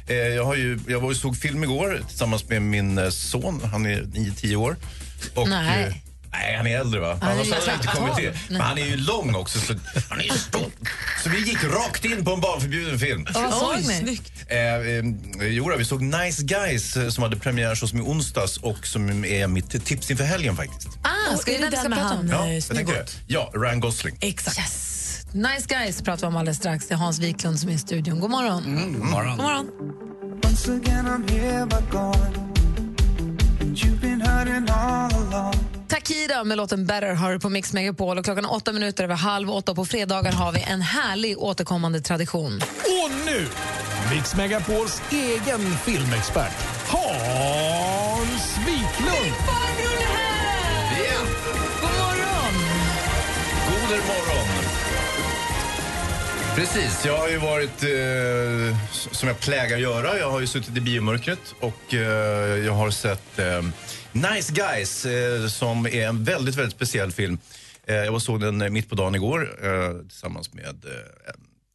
[0.07, 3.61] Eh, jag, har ju, jag var och såg film igår tillsammans med min eh, son.
[3.71, 4.75] Han är 9-10 år.
[5.35, 6.03] Och, Nej.
[6.33, 7.17] Nej, han är äldre va?
[7.21, 8.31] Han är Annars hade han inte kommit till.
[8.49, 9.59] Men han är ju lång också.
[9.59, 9.73] Så,
[10.09, 10.71] han är ju stor.
[11.23, 13.27] Så vi gick rakt in på en barnförbjuden film.
[13.33, 14.21] Vad såg ni?
[14.47, 18.87] Eh, eh, vi såg Nice Guys eh, som hade premiär så som i onsdags och
[18.87, 20.87] som är mitt tips inför helgen faktiskt.
[21.01, 22.29] Ah, ska är vi det den med han?
[22.29, 23.05] Ja, eh, jag tänker det.
[23.27, 24.17] Ja, Ryan Gosling.
[24.21, 24.57] Exakt.
[24.57, 25.25] Yes.
[25.33, 26.87] Nice guys pratar vi om alldeles strax.
[26.87, 28.19] Det är Hans Wiklund som är i studion.
[28.19, 28.65] God morgon.
[28.65, 29.37] Mm, god morgon.
[29.37, 29.69] God morgon.
[30.43, 32.51] Once again, I'm here but gone.
[33.61, 35.70] And you've been hurting all along.
[35.91, 39.15] Takida med låten Better har du på Mix Megapol och klockan är åtta minuter över
[39.15, 39.75] halv åtta.
[39.75, 42.61] På fredagar har vi en härlig återkommande tradition.
[42.85, 43.47] Och nu,
[44.15, 46.53] Mix Megapols egen filmexpert,
[46.87, 49.35] Hans Wiklund.
[51.81, 52.53] God morgon!
[53.67, 54.47] God morgon.
[56.55, 60.81] Precis, jag har ju varit, eh, som jag plägar göra, jag har ju suttit i
[60.81, 61.99] biomörkret och eh,
[62.65, 63.61] jag har sett eh,
[64.13, 67.37] Nice Guys eh, som är en väldigt, väldigt speciell film.
[67.87, 70.85] Eh, jag såg den eh, mitt på dagen igår eh, tillsammans med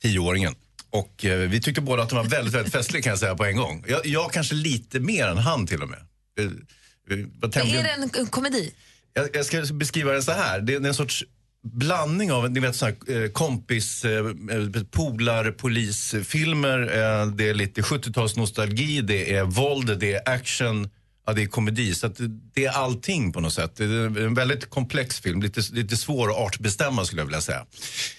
[0.03, 0.55] tioåringen.
[0.91, 3.57] Och vi tyckte båda att den var väldigt, väldigt festlig kan jag säga på en
[3.57, 3.85] gång.
[3.89, 5.99] Jag, jag kanske lite mer än han till och med.
[7.53, 8.73] Tämligen- Är det en en komedi?
[9.13, 10.61] jag, jag ska beskriva den så här.
[10.61, 11.25] Det är en sorts
[11.63, 14.05] blandning av ni vet, så här, kompis,
[14.91, 16.79] polar, polisfilmer.
[17.37, 20.91] Det är lite 70-talsnostalgi, det är våld, det är action,
[21.27, 21.95] ja, det är komedi.
[21.95, 22.09] Så
[22.55, 23.77] det, är allting på något sätt.
[23.77, 27.67] Det är en väldigt komplex film, lite, lite svår att artbestämma skulle jag vilja säga.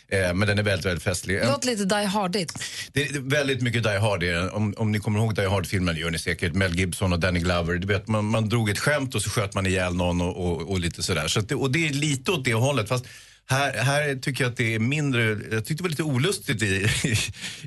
[0.08, 1.39] Eh, men den är väldigt, väldigt festlig.
[1.45, 2.64] Låter lite Die Hardigt.
[2.93, 6.20] Det är väldigt mycket Die Hard om, om ni kommer ihåg Die Hard-filmen, gör ni
[6.20, 6.53] säkert.
[6.53, 7.76] Mel Gibson och Danny Glover.
[7.76, 10.72] Du vet, man, man drog ett skämt och så sköt man ihjäl någon och, och,
[10.72, 11.28] och lite sådär.
[11.28, 12.89] Så det, och det är lite åt det hållet.
[12.89, 13.05] Fast
[13.49, 16.88] här, här tycker jag att det är mindre, jag tyckte det var lite olustigt i,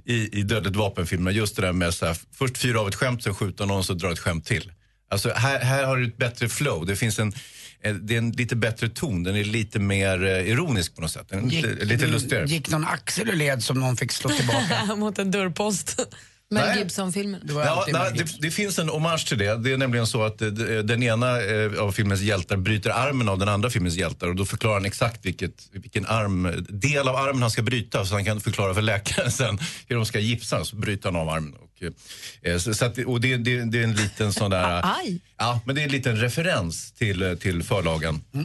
[0.04, 1.30] i, i Dödligt vapen-filmerna.
[1.30, 3.94] Just det där med så här, först fyra av ett skämt, sen skjuta någon så
[3.94, 4.72] dra ett skämt till.
[5.10, 6.86] Alltså här, här har du ett bättre flow.
[6.86, 7.32] Det finns en,
[7.82, 9.22] eh, det är en lite bättre ton.
[9.22, 11.26] Den är lite mer eh, ironisk på något sätt.
[11.28, 12.46] Den är lite, lite lustigare.
[12.46, 14.94] gick någon axel ur led som någon fick slå tillbaka?
[14.96, 16.00] Mot en dörrpost.
[16.52, 16.78] Mel.
[16.78, 17.40] Gibson-filmen.
[17.48, 19.56] Ja, nej, det, det finns en hommage till det.
[19.56, 21.38] Det är nämligen så att eh, den ena
[21.78, 25.26] av filmens hjältar bryter armen av den andra filmens hjältar och då förklarar han exakt
[25.26, 29.30] vilket, vilken arm, del av armen han ska bryta så han kan förklara för läkaren
[29.40, 30.64] sen hur de ska gipsa.
[30.64, 31.54] Så bryter han av armen.
[32.42, 34.80] Eh, så, att, och det, det, det är en liten sån där...
[34.98, 35.20] Aj.
[35.36, 38.24] Ja, men det är en liten referens till, till förlagen.
[38.34, 38.40] Eh,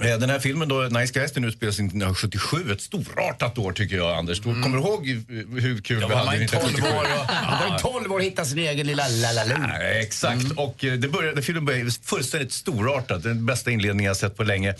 [0.00, 2.72] Den här filmen då, Nice Guys, den utspelar sig 1977.
[2.72, 4.38] Ett storartat år tycker jag, Anders.
[4.40, 5.06] Du Kommer du ihåg
[5.60, 6.88] hur kul Ja, vi hade var ju 12 år 1977?
[7.20, 9.56] och- man var ju 12 år och hittade sin egen lilla lalaloo.
[9.68, 10.44] Ja, exakt.
[10.56, 13.22] Och eh, det började, filmen började fullständigt storartat.
[13.22, 14.74] Den bästa inledningen jag sett på länge.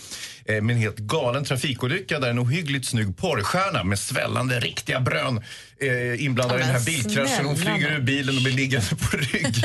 [0.44, 5.40] Eh, med en helt galen trafikolycka där en ohyggligt snygg porrstjärna med svällande riktiga brön
[5.80, 7.44] eh, inblandad i den här bilkraschen.
[7.46, 9.54] Hon flyger ur bilen och blir liggande på rygg.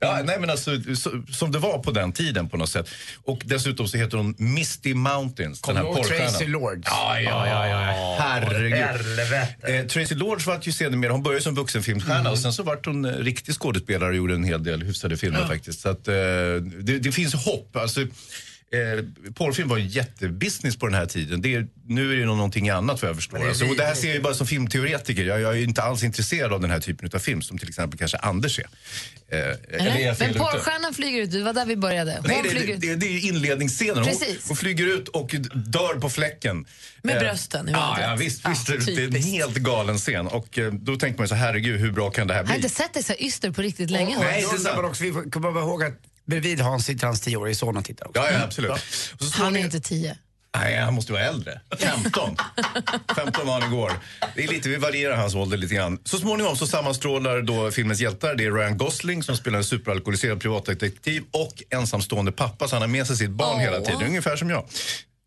[0.00, 2.88] Ja, nej men alltså, så, som det var på den tiden på något sätt.
[3.24, 6.30] Och dessutom så heter hon Misty Mountains, Kommer den du här ihåg porrstjärnan.
[6.32, 6.82] Tracy Lords?
[6.90, 7.68] Ja, ja, ja.
[7.68, 8.16] ja.
[8.20, 9.80] Herregud.
[9.80, 12.32] Eh, Tracy Lords var ju sedermera, hon började som vuxenfilmstjärna Mm.
[12.32, 15.46] och sen så vart hon eh, riktig skådespelare och gjorde en hel del hyfsade filmer
[15.46, 15.80] faktiskt.
[15.80, 17.76] Så att, eh, det, det finns hopp.
[17.76, 18.00] Alltså,
[18.72, 21.42] eh, porrfilm var ju jättebusiness på den här tiden.
[21.42, 23.32] Det är, nu är det nog någonting annat vad jag förstår.
[23.38, 25.24] Men det Alltså, och det här ser jag ju bara som filmteoretiker.
[25.24, 27.68] Jag, jag är ju inte alls intresserad av den här typen av film som till
[27.68, 28.64] exempel kanske Anders är.
[29.30, 32.12] Eh, eller fel Men porrstjärnan flyger ut, det var där vi började.
[32.12, 32.80] Hon Nej, det, flyger det, ut.
[33.00, 33.96] det, det är inledningsscenen.
[33.96, 34.48] Hon, Precis.
[34.48, 36.66] hon flyger ut och dör på fläcken.
[37.02, 38.10] Med Eh, brösten i Ja, vädret.
[38.10, 38.48] ja visst.
[38.48, 40.26] Visst det är en helt galen scen.
[40.26, 42.64] Och eh, då tänker man så herregud, hur bra kan det här Jag har bli?
[42.64, 44.18] inte sett dig så yster på riktigt länge.
[44.18, 45.92] Nej, det är också, vi får komma ihåg att
[46.28, 48.22] bredvid Hans sitter hans tioårige son och tittar också.
[48.22, 48.70] Ja, ja absolut.
[49.20, 50.16] Och så Han är inte tio.
[50.56, 51.60] Nej, han måste vara äldre.
[51.78, 52.36] 15.
[53.16, 53.92] 15 var han igår.
[54.34, 55.98] Det är lite, vi varierar hans ålder lite grann.
[56.04, 58.34] Så småningom så sammanstrålar då filmens hjältar.
[58.34, 62.68] Det är Ryan Gosling som spelar en superalkoholiserad privatdetektiv och ensamstående pappa.
[62.68, 64.02] Så han har med sig sitt barn hela tiden.
[64.02, 64.64] Ungefär som jag.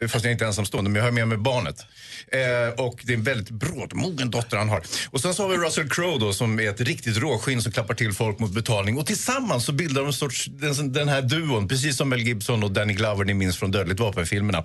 [0.07, 1.85] Fast jag är inte ensamstående, men jag har med mig barnet.
[2.31, 4.81] Eh, och det är en väldigt brådmogen dotter han har.
[5.09, 7.93] Och sen så har vi Russell Crowe då, som är ett riktigt råskinn som klappar
[7.93, 8.97] till folk mot betalning.
[8.97, 12.63] Och tillsammans så bildar de en sorts, den, den här duon, precis som Mel Gibson
[12.63, 14.63] och Danny Glover ni minns från Dödligt vapen-filmerna.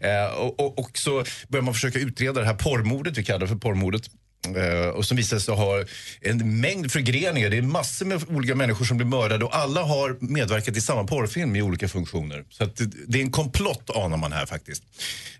[0.00, 3.48] Eh, och, och, och så börjar man försöka utreda det här porrmordet, vi kallar det
[3.48, 4.02] för porrmordet.
[4.46, 5.84] Eh, och som visar sig ha
[6.20, 7.50] en mängd förgreningar.
[7.50, 11.04] Det är massor med olika människor som blir mördade och alla har medverkat i samma
[11.04, 12.44] porrfilm i olika funktioner.
[12.50, 12.64] Så
[13.06, 14.82] det, är en komplott anar man här faktiskt.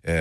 [0.03, 0.15] Eh,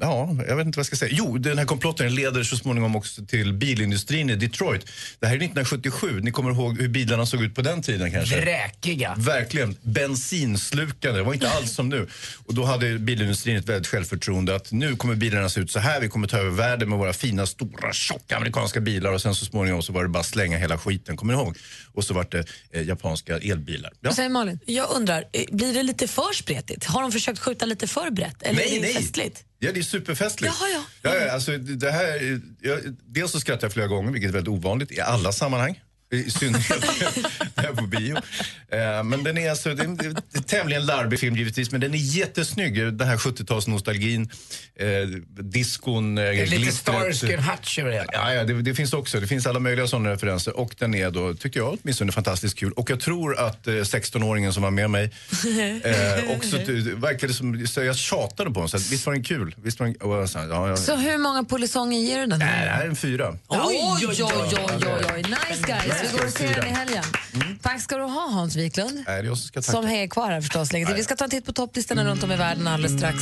[0.00, 1.12] ja, jag vet inte vad jag ska säga.
[1.14, 4.86] Jo, den här komplotten leder så småningom också till bilindustrin i Detroit.
[5.20, 6.20] Det här är 1977.
[6.20, 8.40] Ni kommer ihåg hur bilarna såg ut på den tiden kanske?
[8.40, 9.14] Vräkiga.
[9.18, 9.76] Verkligen.
[9.82, 11.18] Bensinslukande.
[11.18, 12.08] Det var inte alls som nu.
[12.46, 16.00] Och då hade bilindustrin ett väldigt självförtroende att nu kommer bilarna se ut så här.
[16.00, 19.12] Vi kommer ta över världen med våra fina, stora, tjocka amerikanska bilar.
[19.12, 21.16] Och sen så småningom så var det bara slänga hela skiten.
[21.16, 21.56] Kommer ni ihåg?
[21.94, 23.92] Och så var det eh, japanska elbilar.
[24.00, 24.12] Ja.
[24.12, 24.58] Säger Malin?
[24.66, 26.84] Jag undrar, eh, blir det lite för spretigt?
[26.84, 28.42] Har de försökt skjuta lite för brett?
[28.42, 28.94] Eller Nej, är det nej.
[28.94, 29.44] festligt?
[29.58, 30.54] Ja, det är superfestligt.
[30.60, 31.10] Jaha, ja.
[31.10, 34.52] Ja, ja, alltså, det här, jag, dels så skrattar jag flera gånger, vilket är väldigt
[34.52, 35.80] ovanligt i alla sammanhang.
[36.12, 36.84] I synnerhet
[37.54, 38.16] när jag är på bio.
[38.68, 41.70] Eh, men den är alltså, det är en, det är en tämligen larvig film givetvis,
[41.72, 42.74] men den är jättesnygg.
[42.92, 44.30] Den här 70-talsnostalgin,
[44.76, 44.86] eh,
[45.42, 46.72] diskon, eh, Det är lite.
[46.72, 48.04] Starsky Hutch över det.
[48.12, 49.20] Ja, ja det, det finns också.
[49.20, 50.56] Det finns alla möjliga sådana referenser.
[50.56, 52.72] Och den är då, tycker jag, åtminstone fantastiskt kul.
[52.72, 55.04] Och jag tror att eh, 16-åringen som var med mig
[55.84, 56.56] eh, också
[56.96, 58.68] verkade som, så jag tjatade på honom.
[58.68, 59.54] Så visst var den kul?
[59.62, 60.76] Visst var den, och så, ja, ja.
[60.76, 62.38] Så hur många polisonger ger du den?
[62.38, 63.38] Nej, det här är en fyra.
[63.48, 65.22] Oj, oj, oj, oj, oj, oj.
[65.22, 66.01] Nice guys.
[66.02, 67.04] Vi går och ser den i helgen.
[67.62, 68.94] Tack ska du ha Hans Wiklund.
[68.94, 69.72] Nej, det är jag som ska tacka.
[69.72, 70.72] Som hänger kvar här förstås.
[70.72, 70.94] länge till.
[70.94, 73.16] Vi ska ta en titt på topplistorna runt om i världen alldeles strax.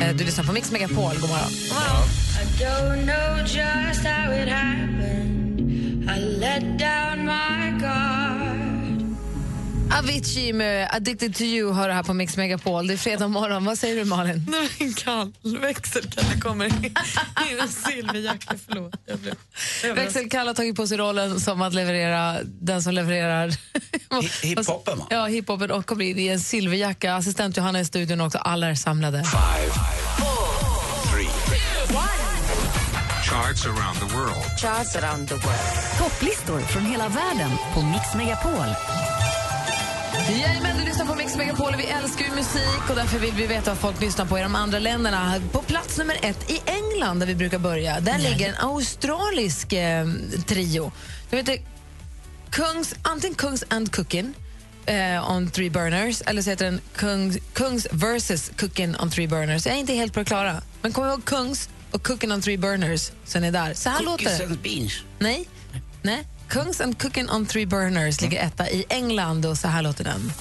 [0.00, 0.96] Eh, Du lyssnar på Mix Megapol.
[1.20, 1.48] God morgon.
[1.50, 2.08] God morgon.
[2.42, 6.10] I don't know just how it happened.
[6.10, 8.21] I let down my guard.
[9.98, 12.86] Avicii med Addicted to you har det här på Mix Megapol.
[12.86, 13.64] Det är fredag morgon.
[13.64, 14.46] Vad säger du Malin?
[14.50, 16.92] Nej, men kall växelkalle kommer i
[17.60, 18.54] en silverjacka.
[18.66, 18.94] Förlåt.
[19.06, 19.34] Jag blev,
[19.82, 20.04] jag blev...
[20.04, 23.54] Växelkalle har tagit på sig rollen som att leverera den som levererar
[24.42, 25.06] hiphopen, va?
[25.10, 27.14] Ja, hiphopen och kommer in i en silverjacka.
[27.14, 28.38] Assistent Johanna är i studion också.
[28.38, 29.24] Alla är samlade.
[33.24, 34.60] Charts around the world.
[34.60, 35.98] Charts around the world.
[35.98, 38.74] Topplistor från hela världen på Mix Megapol.
[40.18, 43.46] Jajamän, du lyssnar på Mix Megapol och vi älskar ju musik och därför vill vi
[43.46, 45.40] veta vad folk lyssnar på i de andra länderna.
[45.52, 50.06] På plats nummer ett i England, där vi brukar börja, där ligger en australisk eh,
[50.46, 50.92] trio.
[51.30, 51.58] De heter
[52.50, 54.34] Kungs, antingen Kungs and Cookin
[54.86, 59.66] eh, on three burners eller så heter den Kungs, Kungs versus Cookin on three burners.
[59.66, 60.62] Jag är inte helt på det klara.
[60.82, 63.74] Men kom ihåg Kungs och Cookin on three burners, så är ni där.
[63.74, 64.44] Så här låter Cookies det.
[64.44, 64.92] and beans.
[65.18, 65.48] Nej.
[66.02, 66.24] Nej.
[66.52, 70.32] Kungs and Cooking on Three Burners ligger etta i England och så här låter den.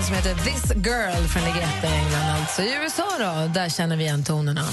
[0.00, 2.40] Som heter This Girl från Ligette i England.
[2.40, 2.62] Alltså.
[2.62, 4.64] I USA då, där känner vi igen tonerna.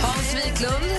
[0.00, 0.92] Hans Wiklund.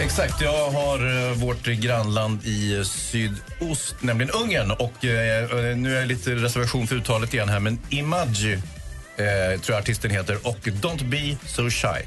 [0.00, 4.70] Exakt, jag har eh, vårt grannland i sydost, nämligen Ungern.
[4.70, 9.60] Och eh, eh Nu är jag lite reservation för uttalet igen här, men imagi eh,
[9.60, 12.02] tror jag artisten heter och Don't be so shy.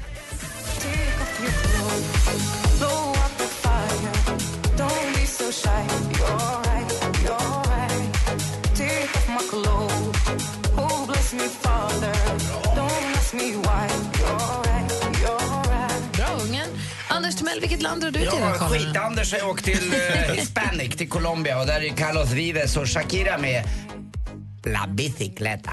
[17.50, 18.28] Timell, vilket land drar du till?
[18.40, 18.82] Ja, då, Colin?
[18.82, 23.38] skit-Anders har åkt till eh, Hispanic, till Colombia och där är Carlos Vives och Shakira
[23.38, 23.64] med
[24.64, 25.70] La Bicicleta.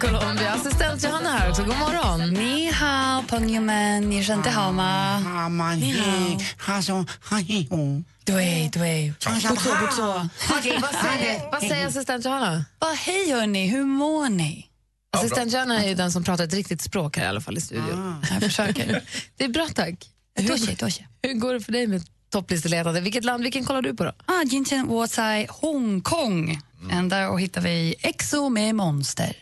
[0.00, 0.52] Colombia.
[0.52, 1.62] Assistent Johanna här också.
[1.64, 2.30] God morgon.
[2.30, 4.08] Ni hao, pengyomen.
[4.10, 5.18] Ni kände hao ma?
[5.76, 5.92] Ni
[6.58, 7.94] hao.
[8.24, 9.12] Dui, dui.
[9.26, 10.28] Butso, butso.
[10.50, 12.64] Vad säger, vad säger assistent Johanna?
[12.80, 14.66] Bara, hej hörni, hur mår ni?
[15.16, 17.60] Assistent Johanna är ju den som pratar ett riktigt språk här i alla fall i
[17.60, 18.24] studion.
[18.30, 19.02] Jag försöker.
[19.36, 20.10] Det är bra tack.
[21.22, 23.00] Hur går det för dig med topplisteletande?
[23.00, 24.12] Vilket land, vilken kollar du på då?
[24.26, 26.60] Ah, Jinchen Watsai, Hongkong.
[26.90, 27.08] Mm.
[27.08, 29.36] Där hittar vi EXO med Monster.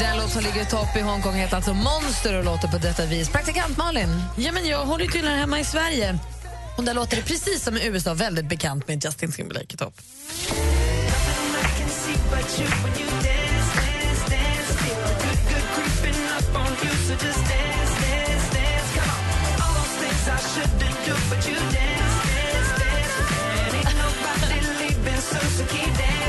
[0.00, 3.06] Den låt som ligger i topp i Hongkong heter alltså Monster och låter på detta
[3.06, 3.28] vis.
[3.28, 4.22] Praktikant Malin?
[4.36, 6.18] Ja, men jag håller till här hemma i Sverige.
[6.76, 9.94] Och där låter det precis som i USA, väldigt bekant med Justin Timberlake i topp.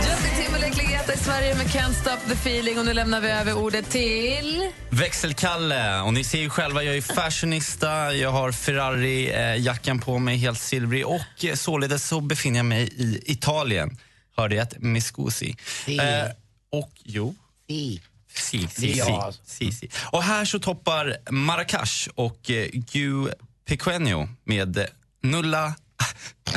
[0.06, 3.30] Justin Timberlake ligger etta i Sverige med Can't Stop the Feeling och nu lämnar vi
[3.30, 4.72] över ordet till...
[4.90, 6.02] Växelkalle.
[6.02, 11.08] Och ni ser ju själva, jag är fashionista, jag har Ferrari-jackan på mig, helt silvrig
[11.08, 13.98] och således så befinner jag mig i Italien.
[14.38, 15.56] Hörde jag ett Miscusi.
[15.86, 15.98] Si.
[15.98, 16.26] Eh,
[16.72, 17.36] och jo.
[17.68, 18.02] Si.
[18.36, 19.34] Si, si, Ja.
[19.46, 19.90] si, si, si.
[20.12, 23.30] Och här så toppar Marrakesh och eh, Gu
[23.68, 24.86] Pequeno med eh,
[25.24, 25.74] Nulla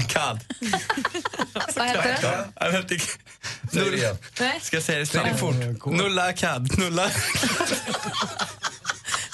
[0.08, 0.40] Kad.
[1.76, 2.48] Vad heter det?
[2.60, 3.04] Jag vet inte.
[3.72, 4.16] Säg det igen.
[4.40, 4.60] Nej.
[4.62, 5.40] Ska jag säga det Säg det snabbt?
[5.80, 5.92] fort.
[5.92, 6.78] Nulla Kad.
[6.78, 7.10] Nulla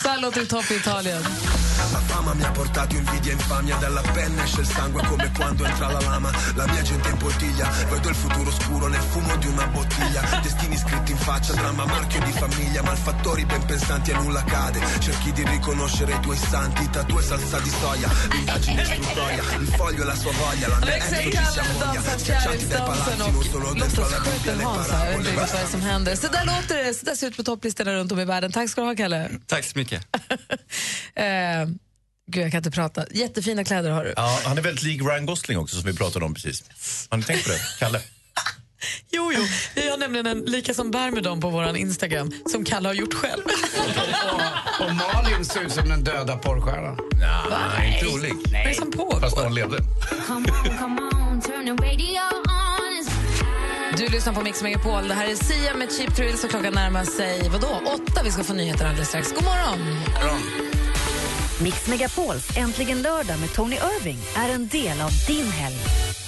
[0.03, 1.25] Så här låter det topp i Italien.
[2.25, 5.89] Fama mi ha portato invidia e infamia Dalla penna esce il sangue come quando entra
[5.89, 9.67] la lama La mia gente in bottiglia Vedo il futuro scuro nel fumo di una
[9.67, 14.81] bottiglia Destini scritti in faccia, dramma marchio di famiglia Malfattori ben pensanti e nulla cade
[15.01, 20.03] Cerchi di riconoscere i tuoi santi Tatu e salsa di soia L'indagine istruttoria Il foglio
[20.03, 23.43] e la sua voglia La mia ecco ci si ammoglia dansar Schiacciati dai palazzi Non
[23.43, 26.17] solo dentro alla bubbie Le parabole vad det som händer.
[26.17, 26.95] Så där låter det.
[26.95, 28.53] Så där ser det ut på topplistorna runt om i världen.
[28.53, 29.31] Tack ska du ha, Kalle.
[29.47, 30.07] Tack så mycket.
[31.15, 31.25] Eh,
[32.27, 33.05] gud, jag kan inte prata.
[33.11, 34.13] Jättefina kläder har du.
[34.17, 36.65] Ja, han är väldigt lik Ryan Gosling också, som vi pratade om precis.
[37.11, 37.61] Har ni tänkt på det?
[37.79, 38.01] Kalle?
[39.11, 39.43] Jo, jo.
[39.75, 42.95] Vi har nämligen en lika som bär med dem på vår Instagram som Kalle har
[42.95, 43.43] gjort själv.
[43.45, 46.99] Och, och Malin ser ut som den döda porrstjärnan.
[47.79, 48.33] Nej, inte olik.
[48.53, 49.21] Vad är det som pågår?
[49.21, 49.79] Fast någon levde.
[53.97, 55.09] Du lyssnar på Mix Megapol.
[55.09, 57.81] Det här är Sia med Cheap Thrills och klockan närmar sig vadå?
[57.87, 58.23] åtta.
[58.25, 59.33] Vi ska få nyheter alldeles strax.
[59.33, 59.79] God morgon!
[61.59, 65.77] Mix Megapols Äntligen lördag med Tony Irving är en del av din helg.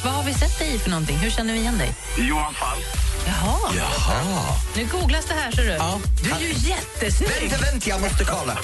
[0.05, 1.17] Vad har vi sett dig i för någonting?
[1.17, 1.95] Hur känner vi igen dig?
[2.19, 2.85] Johan Falk.
[3.27, 3.73] Jaha.
[3.77, 4.55] Jaha.
[4.77, 5.79] Nu googlas det här, ser du.
[6.23, 7.51] Du är ju jättesnygg.
[7.51, 8.59] Vänta, vänta, jag måste kolla.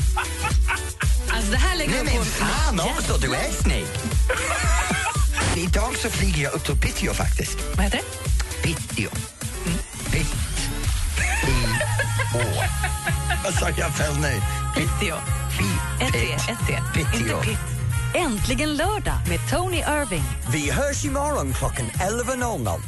[1.32, 2.24] Alltså, det här lägger Nej, men på...
[2.24, 3.86] fan också, du är snygg.
[5.56, 7.58] Idag så flyger jag upp till Piteå faktiskt.
[7.74, 8.62] Vad heter det?
[8.62, 9.10] Piteå.
[10.10, 10.34] Pitt.
[11.48, 13.01] I.
[13.44, 14.40] Vad sa jag fel nu?
[14.74, 15.16] Piteå.
[15.58, 16.78] Piteå.
[17.14, 17.58] Inte pitt.
[18.14, 20.22] Äntligen lördag med Tony Irving.
[20.52, 22.80] Vi hörs imorgon klockan 11.00.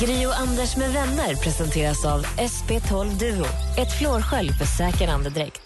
[0.00, 3.46] Gri och Anders med vänner presenteras av SP12 Duo.
[3.78, 5.60] Ett flårskölj för säker andedräkt.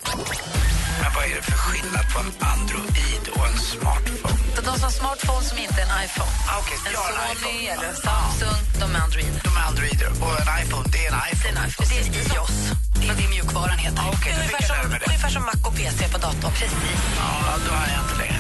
[1.03, 4.41] Men vad är det för skillnad på en Android och en smartphone?
[4.57, 6.31] De som har smartphone som inte är en iPhone.
[6.49, 7.73] Ah, okej, en en Sony iPhone.
[7.73, 9.41] eller en Samsung, de är Android.
[9.45, 11.49] De är Androider och en iPhone, det är en iPhone.
[11.49, 11.89] Det är en iPhone.
[11.91, 12.84] Det är iOS.
[13.07, 13.99] Men det är mjukvaran heter.
[13.99, 15.07] Ah, jag lära mig det.
[15.07, 16.53] ungefär som Mac och PC på datorn.
[16.53, 16.73] Precis.
[17.17, 18.35] Ja, då har jag inte längre.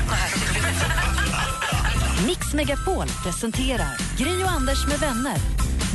[2.26, 5.36] Mix Megapol presenterar Gri och Anders med vänner.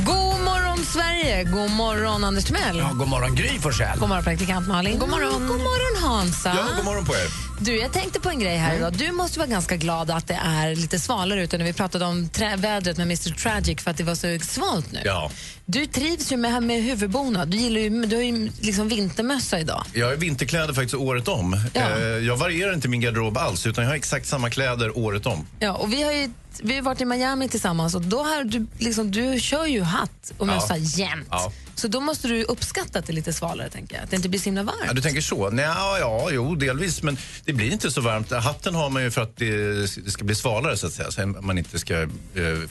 [0.05, 1.43] God morgon, Sverige!
[1.43, 2.77] God morgon, Anders Timell.
[2.77, 3.99] Ja, god morgon, Gry Forssell.
[3.99, 4.99] God morgon, praktikant Malin.
[4.99, 6.49] God morgon, god morgon Hansa.
[6.55, 7.48] Ja, god morgon på er.
[7.61, 8.93] Du, jag tänkte på en grej här idag.
[8.93, 12.29] Du måste vara ganska glad att det är lite svalare ute när vi pratade om
[12.57, 14.99] vädret med Mr Tragic för att det var så svalt nu.
[15.05, 15.31] Ja.
[15.65, 17.47] Du trivs ju med, med huvudbonad.
[17.47, 19.83] Du, gillar ju, du har ju liksom vintermössa idag.
[19.93, 21.57] Jag har vinterkläder faktiskt året om.
[21.73, 21.81] Ja.
[21.81, 25.47] Eh, Jag varierar inte min garderob alls, utan jag har exakt samma kläder året om.
[25.59, 26.29] Ja, och vi har ju
[26.61, 30.31] vi har varit i Miami tillsammans och då har du, liksom, du kör ju hatt
[30.37, 30.53] och Ja.
[30.55, 31.27] mössa jämt.
[31.31, 31.51] Ja.
[31.79, 34.03] Så då måste du uppskatta att det är lite svalare, tänker jag.
[34.03, 34.95] Att det inte blir så himla Ja, varmt.
[34.95, 35.49] du tänker så?
[35.49, 37.03] Nej, ja, ja, jo, delvis.
[37.03, 38.31] Men det blir inte så varmt.
[38.31, 41.11] Hatten har man ju för att det, ska bli svalare, så att säga.
[41.11, 42.07] Så man inte ska eh,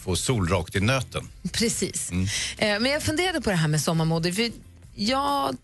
[0.01, 1.29] få sol rakt i nöten.
[1.53, 2.11] Precis.
[2.11, 2.25] Mm.
[2.59, 4.33] Eh, men jag funderade på det här med sommarmode.
[4.33, 4.51] För
[4.95, 5.57] jag,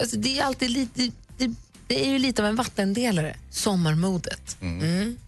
[0.00, 1.10] alltså det är alltid lite...
[1.38, 1.54] Det,
[1.86, 4.56] det är ju lite av en vattendelare, sommarmodet.
[4.60, 5.18] Mm.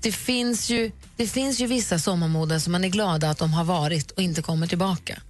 [0.00, 3.64] Det, finns ju, det finns ju vissa sommarmoden som man är glada att de har
[3.64, 5.22] varit och inte kommer tillbaka.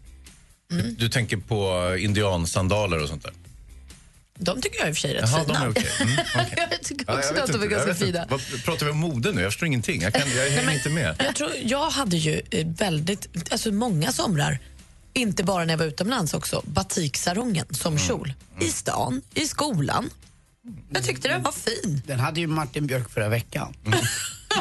[0.69, 3.33] Du, du tänker på indiansandaler och sånt där?
[4.39, 5.59] De tycker jag i och för sig är rätt Jaha, fina.
[5.59, 5.87] de är okej.
[6.01, 6.69] Mm, okej.
[6.71, 7.75] jag tycker Ja, också jag vet att de är inte.
[7.77, 8.27] Jag ganska fina.
[8.31, 9.43] Vad, pratar vi om mode nu?
[9.43, 10.03] Jag förstår ingenting.
[10.03, 11.17] Jag, kan, jag hänger inte med.
[11.19, 14.59] Jag, tror, jag hade ju eh, väldigt, alltså många somrar,
[15.13, 18.33] inte bara när jag var utomlands också, batiksarongen som kjol.
[18.61, 20.11] I stan, i skolan.
[20.91, 22.03] Jag tyckte den var fin.
[22.07, 23.75] Den hade ju Martin Björk förra veckan.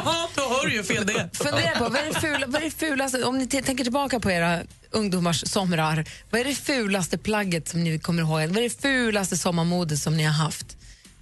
[0.04, 1.30] Ja, då hör du ju fel det.
[1.32, 4.30] Fundera på, vad är det, fula, vad är det fulaste, om ni tänker tillbaka på
[4.30, 4.62] era
[4.96, 8.48] ungdomars somrar, vad är det fulaste plagget som ni kommer ihåg?
[8.48, 10.76] Vad är det fulaste sommarmodet som ni har haft?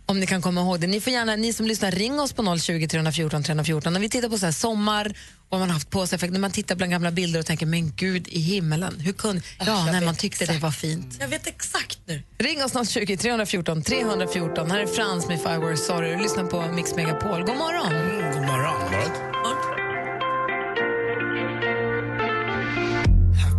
[0.06, 0.86] Om ni kan komma ihåg det.
[0.86, 3.92] Ni får gärna, ni som lyssnar, ring oss på 020 314 314.
[3.92, 5.14] När vi tittar på så här sommar
[5.48, 7.92] och man har haft på sig, när man tittar bland gamla bilder och tänker, men
[7.96, 9.42] gud i himmelen, hur kunde...
[9.66, 11.16] Ja, när man tyckte det var fint.
[11.20, 12.22] Jag vet exakt nu.
[12.38, 14.70] Ring oss 020 314 314.
[14.70, 16.22] Här är Frans med Were Sorry.
[16.22, 17.44] Lyssna på Mix Megapol.
[17.44, 18.32] God morgon!
[18.32, 19.80] God morgon.
[19.80, 19.83] I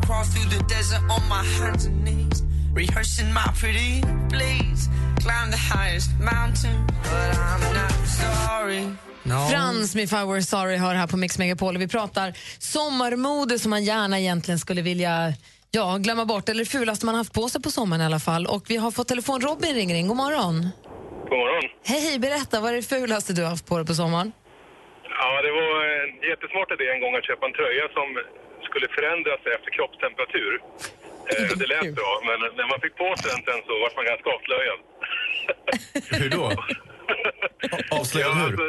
[0.05, 2.43] crawl through the desert on my hands and knees,
[2.73, 4.89] rehearsing my pretty please.
[5.23, 8.85] Climb the highest mountain, but I'm not sorry.
[9.23, 9.47] No.
[9.49, 11.75] Frans med If I Were Sorry hör här på Mix Megapol.
[11.75, 15.33] och Vi pratar sommarmode som man gärna egentligen skulle vilja
[15.71, 18.45] ja, glömma bort, eller det fulaste man haft på sig på sommaren i alla fall.
[18.47, 19.41] Och vi har fått telefon.
[19.41, 20.07] Robin ringer in.
[20.07, 20.69] God morgon.
[21.29, 21.63] God morgon.
[21.85, 22.59] Hej, berätta.
[22.59, 24.31] Vad är det fulaste du har haft på dig på sommaren?
[25.19, 28.07] Ja, det var en jättesmart idé en gång att köpa en tröja som
[28.75, 30.53] skulle förändra sig efter kroppstemperatur.
[31.31, 34.05] Eh, det lät bra, men när man fick på sig den sen så var man
[34.11, 34.79] ganska avslöjad.
[36.19, 36.45] Hur då?
[37.97, 38.51] Avslöjad ja, hur?
[38.51, 38.67] alltså,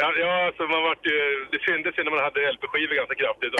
[0.00, 1.18] ja, ja, alltså man vart ju,
[1.52, 3.54] det syntes ju när man hade LP-skivor ganska kraftigt.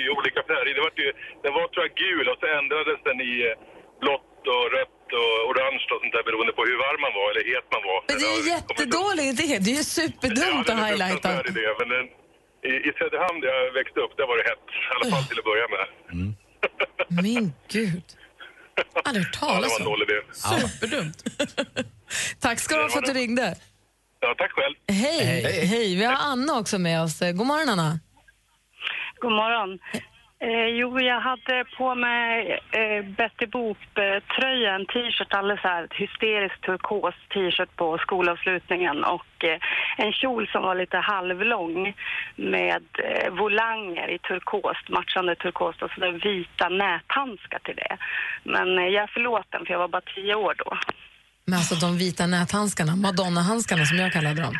[0.00, 0.74] I olika färger.
[0.76, 1.08] Det vart ju,
[1.44, 3.54] den var tror jag gul och så ändrades den i eh,
[4.02, 7.44] blått och rött och orange och sånt där beroende på hur varm man var eller
[7.52, 8.00] het man var.
[8.08, 9.48] Men det är ju jättedålig idé.
[9.64, 11.28] Det är ju superdumt att highlighta.
[11.28, 12.06] fruktansvärd idé, men den,
[12.70, 14.64] i, I Söderhamn där jag växte upp, där var det hett.
[14.82, 15.86] I alla fall till att börja med.
[17.24, 18.02] Min gud.
[19.04, 19.92] Aldrig hört Ja, det talas var en om.
[19.92, 20.20] dålig idé.
[20.32, 21.18] Superdumt.
[22.40, 23.56] Tack ska du ha för att du ringde.
[24.20, 24.74] Ja, tack själv.
[24.88, 25.24] Hej.
[25.24, 25.66] Hej.
[25.66, 25.96] Hej.
[25.96, 27.18] Vi har Anna också med oss.
[27.20, 27.98] God morgon, Anna.
[29.20, 29.78] God morgon.
[30.48, 37.14] Eh, jo, jag hade på mig eh, Betty Boop-tröja, en t-shirt, alldeles här hysterisk turkos
[37.34, 39.58] t-shirt på skolavslutningen och eh,
[39.96, 41.94] en kjol som var lite halvlång
[42.36, 47.96] med eh, volanger i turkost, matchande turkost och så där vita näthandskar till det.
[48.44, 50.78] Men eh, jag är förlåten för jag var bara tio år då.
[51.44, 54.54] Men alltså de vita näthandskarna, Madonna-handskarna som jag kallade dem.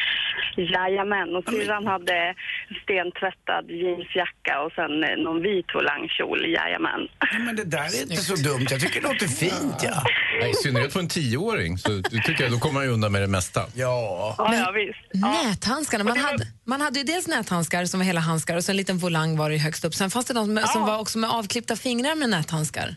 [0.57, 2.35] Jajamän, och syrran hade
[2.83, 7.09] stentvättad jeansjacka och sen eh, någon vit volangkjol, jajamän.
[7.47, 8.67] Men det där är inte så dumt.
[8.71, 10.03] Jag tycker det låter fint, ja.
[10.41, 11.79] Ja, I synnerhet för en tioåring.
[11.79, 13.61] Så tycker jag, då kommer man ju undan med det mesta.
[13.75, 14.35] Ja.
[14.39, 15.01] Ja, ja visst.
[15.15, 18.77] Näthandskarna, man hade, man hade ju dels näthandskar som var hela handskar och så en
[18.77, 19.95] liten volang var det högst upp.
[19.95, 22.89] Sen fanns det de med, som var också med avklippta fingrar med näthandskar.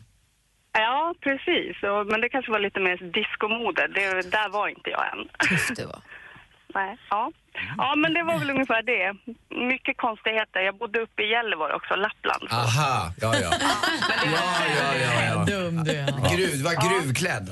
[0.72, 1.84] Ja, precis.
[1.84, 3.88] Och, men det kanske var lite mer discomode.
[3.88, 5.50] Det, där var inte jag än.
[5.50, 6.02] Tufft det var.
[6.74, 7.32] Nej, ja.
[7.78, 9.08] ja, men det var väl ungefär det.
[9.74, 10.60] Mycket konstigheter.
[10.60, 12.48] Jag bodde uppe i Gällivare också, Lappland.
[12.52, 13.52] Aha, ja, ja.
[14.26, 14.42] Ja,
[14.80, 15.24] ja, ja.
[15.26, 15.46] ja.
[15.46, 16.36] Dum du är.
[16.36, 17.50] Gruv, var gruvklädd.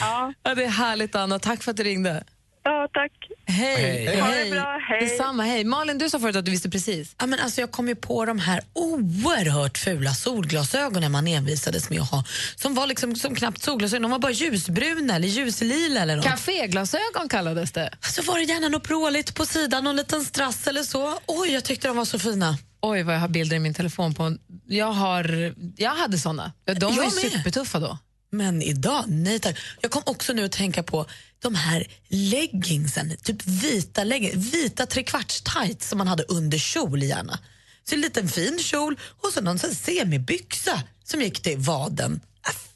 [0.00, 0.32] Ja.
[0.42, 1.38] Ja, det är härligt, Anna.
[1.38, 2.24] Tack för att du ringde.
[2.64, 3.12] Ja, tack.
[3.46, 4.06] Hej.
[4.06, 4.20] Hej.
[4.20, 5.08] Ha det bra, hej.
[5.08, 5.64] Detsamma, hej.
[5.64, 7.14] Malin, du sa förut att du visste precis.
[7.18, 12.00] Ja, men alltså jag kom ju på de här oerhört fula solglasögonen man envisades med
[12.00, 12.24] att ha.
[12.56, 16.24] Som var liksom som knappt solglasögon, de var bara ljusbruna eller ljuslila eller något.
[16.24, 17.90] Caféglasögon kallades det.
[18.00, 21.18] Så var det gärna något pråligt på sidan, någon liten strass eller så.
[21.26, 22.58] Oj, jag tyckte de var så fina.
[22.80, 24.36] Oj, vad jag har bilder i min telefon på.
[24.66, 26.52] Jag, har, jag hade såna.
[26.80, 27.98] De var ju supertuffa då.
[28.30, 29.58] Men idag, nej tack.
[29.80, 31.06] Jag kom också nu att tänka på
[31.44, 37.38] de här leggingsen, typ vita leggings, vita trekvarts-tights som man hade under kjol gärna.
[37.84, 42.20] Så en liten fin kjol och så någon sån semibyxa som gick till vaden.
[42.42, 42.68] Alltså,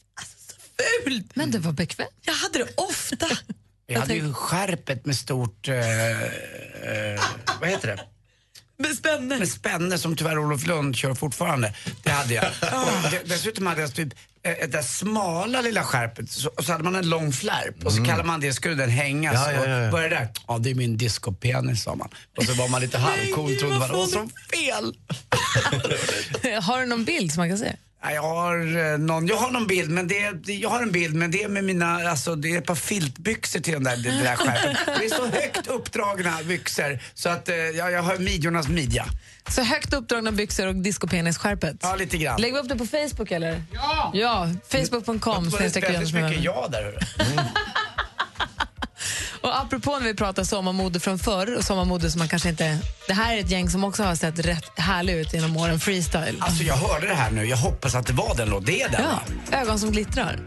[0.49, 0.55] så
[1.05, 1.37] fult!
[1.37, 2.11] Men det var bekvämt.
[2.21, 3.27] Jag hade det ofta.
[3.87, 7.21] Jag hade ju skärpet med stort, eh, eh,
[7.61, 8.05] vad heter det?
[8.79, 9.39] Med spänne.
[9.39, 11.75] Med spänne som tyvärr Olof Lund kör fortfarande.
[12.03, 12.45] Det hade jag.
[13.05, 14.09] Och de- dessutom hade jag typ
[14.43, 17.93] eh, ett där smala lilla skärpet så, och så hade man en lång flärp och
[17.93, 19.93] så kallar man det, skulle den hängas Ja, ja, ja, ja.
[19.93, 20.29] och det där?
[20.49, 22.09] Ja det är min discopenis sa man.
[22.39, 23.91] Och så var man lite halvcool trodde man.
[23.91, 24.95] Och så fel!
[26.63, 27.73] har du någon bild som man kan se?
[28.03, 31.15] Ja, Jag har, eh, någon, jag har någon bild, men det, jag har en bild
[31.15, 34.11] men det är med mina, alltså det är ett par filtbyxor till den där, det
[34.11, 34.77] där skärpet.
[34.87, 39.07] Det är så högt uppdragna byxor så att eh, jag, jag har midjornas midja.
[39.49, 41.77] Så högt uppdragna byxor och discopenisskärpet?
[41.81, 42.41] Ja, lite grann.
[42.41, 43.63] Lägger vi upp det på Facebook eller?
[43.73, 44.11] Ja!
[44.15, 46.83] Ja, facebook.com Det snedstreck väldigt mycket ja där.
[46.83, 46.99] hörru.
[49.41, 52.79] Och apropå när vi pratar sommarmode från förr och sommarmode som man kanske inte...
[53.07, 56.37] Det här är ett gäng som också har sett rätt härligt ut genom åren, freestyle.
[56.41, 58.61] Alltså jag hörde det här nu, jag hoppas att det var den då.
[58.61, 59.21] Det är den va?
[59.51, 60.39] Ja, ögon som glittrar.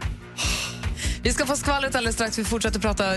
[1.22, 2.38] Vi ska få skvallret alldeles strax.
[2.38, 3.14] Vi fortsätter prata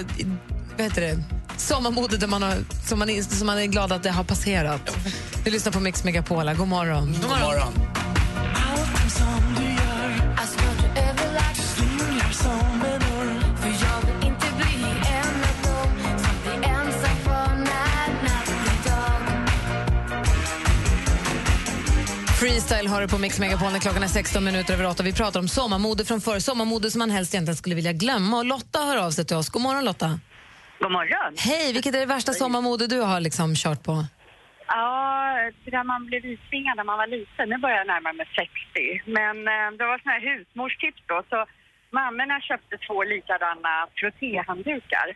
[0.77, 1.23] vad heter det?
[1.57, 2.55] sommarmode där man har,
[2.87, 4.97] som, man är, som man är glad att det har passerat.
[5.43, 6.53] Vi lyssnar på Mix Megapola.
[6.53, 7.15] God morgon.
[7.21, 7.73] God morgon.
[22.45, 25.03] Freestyle har du på Mix Megapol när klockan är 16 minuter över 8.
[25.03, 28.37] Vi pratar om sommarmode från förr, sommarmode som man helst egentligen skulle vilja glömma.
[28.37, 29.49] Och Lotta hör av sig till oss.
[29.49, 30.09] God morgon Lotta.
[30.79, 31.31] God morgon.
[31.49, 33.95] Hej, vilket är det värsta sommarmode du har liksom kört på?
[34.67, 34.85] Ja,
[35.75, 37.49] där man blev isvingad när man var liten.
[37.49, 39.11] Nu börjar jag närma mig 60.
[39.17, 41.17] Men eh, det var såna här husmorstips då.
[41.31, 41.45] Så
[41.99, 45.07] mammorna köpte två likadana frottéhanddukar.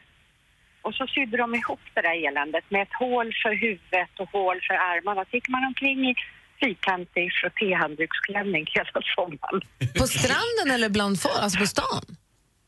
[0.81, 4.57] Och så sydde de ihop det där eländet med ett hål för huvudet och hål
[4.67, 5.21] för armarna.
[5.25, 6.15] Så gick man omkring i
[6.59, 9.61] fyrkantig frottéhandduksklänning hela sommaren.
[9.99, 12.03] På stranden eller bland folk, alltså på stan?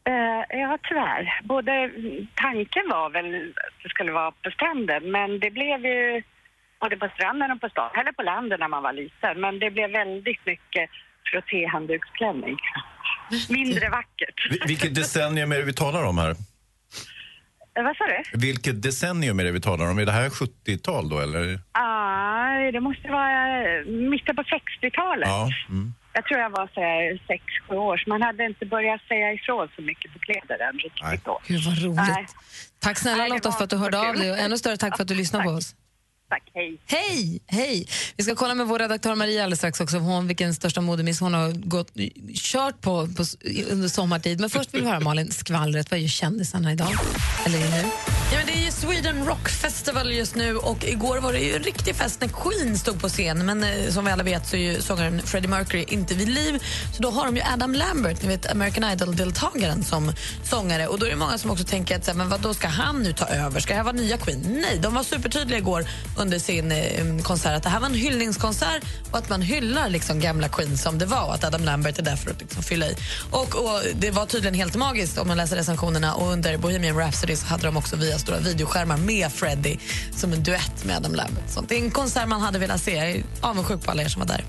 [0.09, 1.23] Eh, ja, tyvärr.
[1.43, 1.71] Både
[2.35, 3.25] tanken var väl
[3.65, 6.23] att det skulle vara på stranden, men det blev ju
[6.81, 9.41] både på stranden och på stan, eller på landet när man var liten.
[9.41, 10.89] Men det blev väldigt mycket
[11.31, 12.57] frottéhandduksklänning.
[13.49, 14.37] Mindre vackert.
[14.51, 16.29] Vil- Vilket decennium är det vi talar om här?
[17.77, 18.39] Eh, vad sa du?
[18.47, 19.99] Vilket decennium är det vi talar om?
[19.99, 21.59] Är det här 70-tal då eller?
[21.71, 22.30] Ah,
[22.71, 25.29] det måste vara eh, mitten på 60-talet.
[25.29, 25.49] Ja.
[25.69, 25.93] Mm.
[26.13, 29.33] Jag tror jag var så här sex, sju år, så man hade inte börjat säga
[29.33, 31.39] ifrån så mycket på kläder än riktigt då.
[31.47, 32.15] Gud vad roligt.
[32.15, 32.25] Nej.
[32.79, 35.03] Tack snälla Nej, Lotta för att du hörde av dig och ännu större tack för
[35.03, 35.75] att du lyssnar på oss.
[36.31, 36.77] Tack, hej.
[36.85, 37.41] Hej!
[37.47, 37.87] Hej!
[38.17, 41.33] Vi ska kolla med vår redaktör Maria alldeles strax också, hon, vilken största modemiss hon
[41.33, 41.91] har gått,
[42.33, 43.23] kört på, på
[43.69, 44.39] under sommartid.
[44.39, 46.87] Men först vill vi höra Malin, skvallret, vad gör kändisarna idag?
[47.45, 47.89] Eller nu?
[48.31, 51.55] Ja, men det är ju Sweden Rock Festival just nu och igår var det ju
[51.55, 53.45] en riktig fest när Queen stod på scen.
[53.45, 56.63] Men eh, som vi alla vet så är ju sångaren Freddie Mercury inte vid liv.
[56.95, 60.13] Så då har de ju Adam Lambert, ni vet American Idol-deltagaren som
[60.43, 60.87] sångare.
[60.87, 63.13] Och då är det många som också tänker att men vad då ska han nu
[63.13, 63.59] ta över?
[63.59, 64.39] Ska det här vara nya Queen?
[64.61, 65.85] Nej, de var supertydliga igår
[66.21, 70.19] under sin eh, konsert att det här var en hyllningskonsert och att man hyllar liksom
[70.19, 72.85] gamla Queen som det var och att Adam Lambert är där för att liksom fylla
[72.85, 72.95] i.
[73.31, 77.35] Och, och det var tydligen helt magiskt om man läser recensionerna och under Bohemian Rhapsody
[77.35, 79.79] så hade de också via stora videoskärmar med Freddie
[80.15, 81.49] som en duett med Adam Lambert.
[81.49, 82.95] Så det är en konsert man hade velat se.
[82.95, 84.43] Jag är avundsjuk på alla er som var där.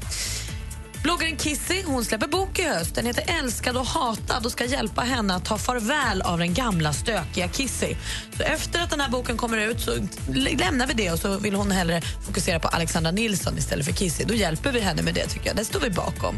[1.03, 2.94] Bloggaren Kissy hon släpper bok i höst.
[2.94, 6.92] Den heter Älskad och hatad och ska hjälpa henne att ta farväl av den gamla
[6.92, 7.94] stökiga Kissy.
[8.36, 9.90] Så efter att den här boken kommer ut så
[10.34, 14.24] lämnar vi det och så vill hon hellre fokusera på Alexandra Nilsson istället för Kissy.
[14.24, 15.57] Då hjälper vi henne med det tycker jag.
[15.57, 16.36] Det står vi bakom.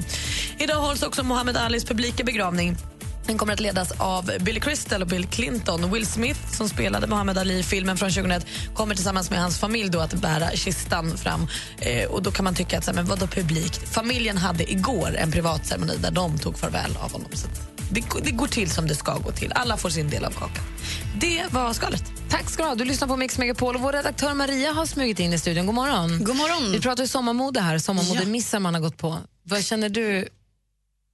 [0.59, 2.77] Idag hålls också Muhammad Alis publika begravning.
[3.27, 5.93] Den kommer att ledas av Billy Crystal och Bill Clinton.
[5.93, 9.91] Will Smith, som spelade Muhammad Ali i filmen från 2001, kommer tillsammans med hans familj
[9.91, 11.47] då att bära kistan fram.
[11.79, 13.89] Eh, och Då kan man tycka att så här, men vadå publikt?
[13.95, 17.29] Familjen hade igår en privat ceremoni där de tog farväl av honom.
[17.33, 17.49] Så
[17.91, 19.53] det, det går till som det ska gå till.
[19.53, 20.64] Alla får sin del av kakan.
[21.20, 22.05] Det var skalet.
[22.31, 22.75] Tack ska du ha.
[22.75, 25.66] Du lyssnar på Mix Megapol och vår redaktör Maria har smugit in i studion.
[25.66, 26.25] God morgon.
[26.25, 26.72] God morgon.
[26.72, 29.18] Vi pratar ju sommarmode här, sommarmodemissar man har gått på.
[29.43, 30.29] Vad känner du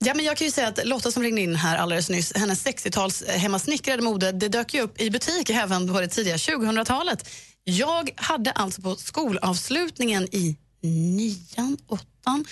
[0.04, 2.66] Ja, men jag kan ju säga att Lotta som ringde in här alldeles nyss, hennes
[2.66, 7.30] 60-tals hemmasnickrade mode, det dök ju upp i butik även på det tidiga 2000-talet.
[7.64, 12.44] Jag hade alltså på skolavslutningen i nian, åttan,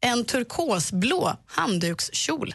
[0.00, 2.54] en turkosblå handdukskjol.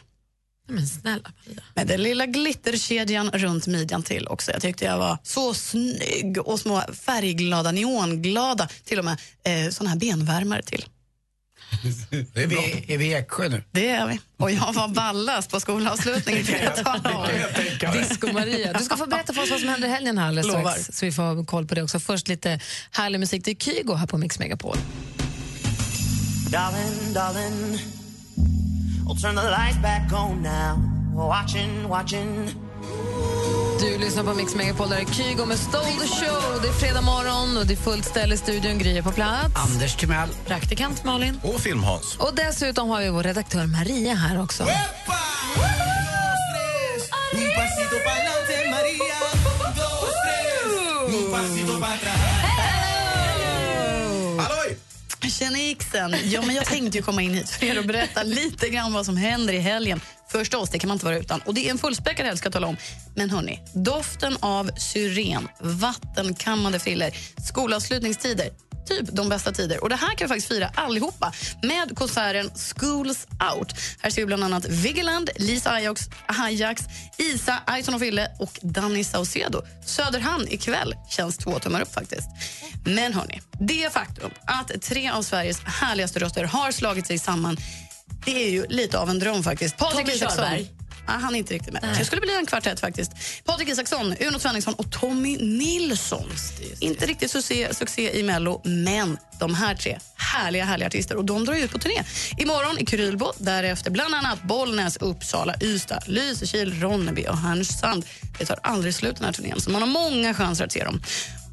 [0.68, 1.32] Men snälla
[1.76, 4.52] Med den lilla glitterkedjan runt midjan till också.
[4.52, 9.90] Jag tyckte jag var så snygg och små färgglada, neonglada, till och med eh, såna
[9.90, 10.86] här benvärmare till.
[12.34, 13.64] Är vi, är vi i Eksjö nu?
[13.72, 14.20] Det är vi.
[14.38, 16.44] Och jag var ballast på skolavslutningen.
[17.94, 18.74] Disco-Maria.
[18.78, 20.72] Du ska få berätta för oss vad som händer i helgen här alldeles Lovar.
[20.72, 20.98] strax.
[20.98, 22.00] Så vi får koll på det också.
[22.00, 22.60] Först lite
[22.92, 23.46] härlig musik.
[23.46, 24.78] Det är Kygo här på Mix Megapol.
[26.52, 27.80] Darling, darling,
[29.08, 30.78] I'll turn the lights back on now.
[31.16, 32.50] Watching, watching.
[33.82, 34.90] Du lyssnar på Mix Megapol.
[34.90, 36.62] Där är Kygo med Stole the show.
[36.62, 38.78] Det är fredag morgon och det är fullt ställ i studion.
[38.78, 39.56] Gry på plats.
[39.56, 40.30] Anders Timell.
[40.48, 41.40] Praktikant Malin.
[41.44, 42.18] Och Film-Hans.
[42.20, 44.64] Och dessutom har vi vår redaktör Maria här också.
[54.38, 54.78] Halloj!
[55.30, 56.16] Tjena Ixen!
[56.24, 59.06] Ja, men jag tänkte ju komma in hit för er och berätta lite grann vad
[59.06, 60.02] som händer i helgen.
[60.32, 61.42] Förstås, det kan man inte vara utan.
[61.42, 62.78] Och det är en fullspäckad helg ska jag tala om.
[63.16, 67.18] Men hörni, doften av syren, vattenkammade friller,
[67.48, 68.50] skolavslutningstider,
[68.86, 69.84] typ de bästa tider.
[69.84, 73.74] Och det här kan vi faktiskt fira allihopa med konserten Schools Out.
[74.00, 76.84] Här ser vi bland annat Vigeland, Lisa Ajax, Ajax
[77.18, 79.62] Isa, Aison och Fille och Danny Saucedo.
[79.86, 82.30] Söderhamn ikväll känns två tummar upp faktiskt.
[82.86, 87.58] Men hörni, det faktum att tre av Sveriges härligaste röster har slagit sig samman
[88.26, 89.78] det är ju lite av en dröm faktiskt.
[89.78, 90.72] Tommy Körberg.
[91.08, 91.96] Ja, han är inte riktigt med.
[92.00, 93.12] Det skulle bli en kvartett faktiskt.
[93.46, 96.30] Patrik Isaksson, Uno Svenningsson och Tommy Nilsson.
[96.80, 101.16] Inte riktigt succé, succé i Mello, men de här tre härliga, härliga artister.
[101.16, 102.04] Och de drar ut på turné.
[102.38, 108.06] Imorgon i Krylbo, därefter bland annat Bollnäs, Uppsala, Ystad, Lysekil, Ronneby och Härnösand.
[108.40, 111.02] Det tar aldrig slut den här turnén, så man har många chanser att se dem.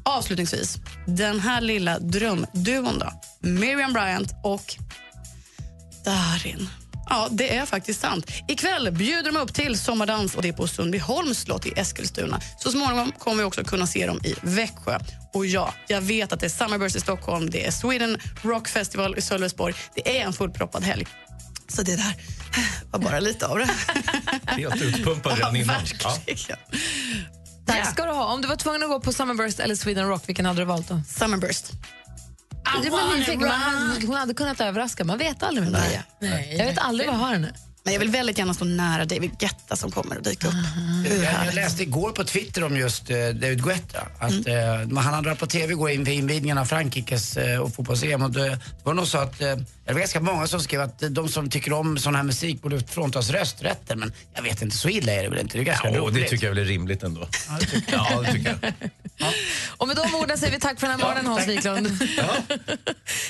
[0.03, 3.11] Avslutningsvis, den här lilla drömduon då.
[3.39, 4.75] Miriam Bryant och
[6.09, 6.69] Darin.
[7.09, 8.31] Ja, det är faktiskt sant.
[8.47, 12.39] Ikväll bjuder de upp till sommardans och det är på Sundbyholms slott i Eskilstuna.
[12.57, 14.99] Så småningom kommer vi också kunna se dem i Växjö.
[15.33, 19.17] Och ja, jag vet att det är Summerburst i Stockholm, det är Sweden Rock Festival
[19.17, 19.73] i Sölvesborg.
[19.95, 21.07] Det är en fullproppad helg.
[21.67, 22.13] Så det där
[22.91, 23.69] var bara lite av det.
[24.45, 25.75] Helt utpumpad redan Ja, innan.
[25.75, 26.57] verkligen.
[27.67, 28.33] Tack ska du ha.
[28.33, 30.87] Om du var tvungen att gå på Summerburst eller Sweden Rock, vilken hade du valt
[30.87, 31.01] då?
[31.07, 31.71] Summerburst.
[32.83, 33.39] Det var nyfiken.
[33.41, 35.03] Man hade, hon hade kunnat överraska.
[35.03, 36.03] Man vet aldrig med Maria.
[36.57, 37.53] Jag vet aldrig vad jag har henne.
[37.83, 40.53] Men jag vill väldigt gärna stå nära David Guetta som kommer att dyka upp.
[41.05, 41.55] Hur Jag, jag härligt?
[41.55, 43.99] läste igår på Twitter om just eh, David Guetta.
[44.19, 48.21] Att, eh, han hade varit på TV igår inför invigningen av Frankrikes eh, och fotbolls-EM.
[48.23, 49.55] Och det, det var nog så att, eh,
[49.89, 52.79] det var ganska många som skrev att de som tycker om sån här musik borde
[52.79, 53.99] fråntas rösträtten.
[53.99, 55.57] Men jag vet inte, så illa är det väl inte?
[55.57, 56.15] Det är ganska Ja, roligt.
[56.23, 57.27] det tycker jag väl är rimligt ändå.
[57.49, 57.65] Ja, det
[58.31, 58.73] tycker jag.
[59.77, 61.87] Och med de orden säger vi tack för den här morgonen, Hans Wiklund.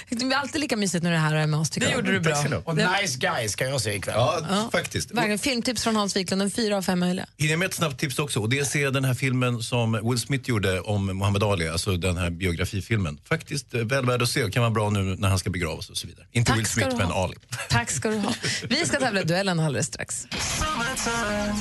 [0.09, 1.69] Det är alltid lika mysigt när du är här och är med oss.
[1.69, 1.97] tycker Det jag.
[1.99, 2.61] gjorde du bra.
[2.65, 4.15] Och Nice Guy ska jag se ikväll.
[4.17, 5.11] Ja, faktiskt.
[5.11, 7.25] Verkligen, filmtips från Hans Wiklund, en fyra av fem möjliga.
[7.37, 8.39] Hinner jag med ett snabbt tips också?
[8.39, 11.67] Och det är att se den här filmen som Will Smith gjorde om Muhammad Ali,
[11.67, 13.19] alltså den här biografifilmen.
[13.29, 15.89] Faktiskt eh, väl värd att se och kan vara bra nu när han ska begravas
[15.89, 16.25] och så vidare.
[16.31, 17.11] Inte Tack Will Smith, men.
[17.11, 17.35] Ali.
[17.69, 18.33] Tack ska du ha.
[18.69, 20.27] Vi ska tävla duellen alldeles strax.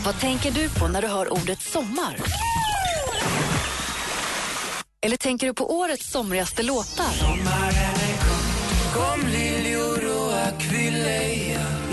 [0.05, 2.17] Vad tänker du på när du hör ordet sommar?
[5.07, 7.07] Eller tänker du på årets somrigaste låtar?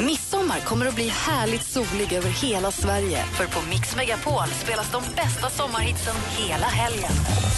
[0.06, 3.24] Midsommar kommer att bli härligt solig över hela Sverige.
[3.24, 7.12] För på Mix Megapol spelas de bästa sommarhitsen hela helgen.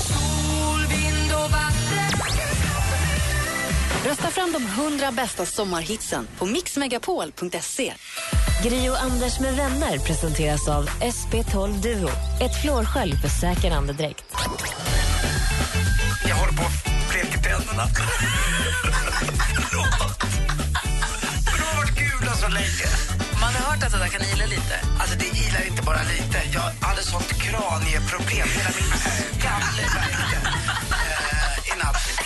[0.08, 2.47] Sol, vind och vatten
[4.08, 7.93] Rösta fram de 100 bästa sommarhitsen på mixmegapol.se.
[8.64, 12.10] Gri och Anders med vänner presenteras av SP12 Duo.
[12.41, 14.25] Ett flårskölj för säker andedräkt.
[16.28, 17.84] Jag håller på att bleka tänderna.
[19.71, 19.78] De
[21.63, 22.88] har varit gula så länge.
[23.42, 24.75] Man har hört att det där kan ila lite.
[25.00, 26.38] Alltså det ilar inte bara lite.
[26.54, 28.47] Jag hade sånt kranieproblem.
[28.58, 28.92] Hela min
[29.39, 30.96] skalle värkte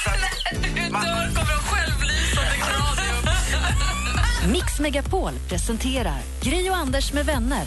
[0.05, 1.01] att man-
[1.35, 4.51] kommer en självlysande kranium.
[4.51, 7.65] Mix Megapol presenterar Gry och Anders med vänner.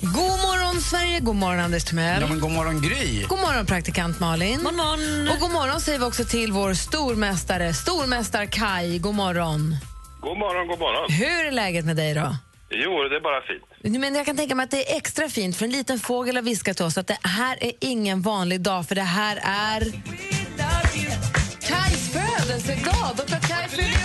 [0.00, 1.20] God morgon, Sverige.
[1.20, 2.20] God morgon, Anders Timell.
[2.22, 3.24] Ja, men god morgon Gry.
[3.28, 4.60] God morgon, praktikant Malin.
[4.64, 5.28] God morgon.
[5.28, 8.98] Och god morgon säger vi också till vår stormästare, stormästar Kai.
[8.98, 9.76] God morgon.
[10.20, 11.12] God morgon, god morgon.
[11.12, 12.36] Hur är läget med dig då?
[12.70, 14.00] Jo, det är bara fint.
[14.02, 16.42] Men jag kan tänka mig att det är extra fint för en liten fågel har
[16.42, 19.82] viskat till oss att det här är ingen vanlig dag för det här är
[22.50, 22.72] den så
[23.48, 24.00] Kaj fyller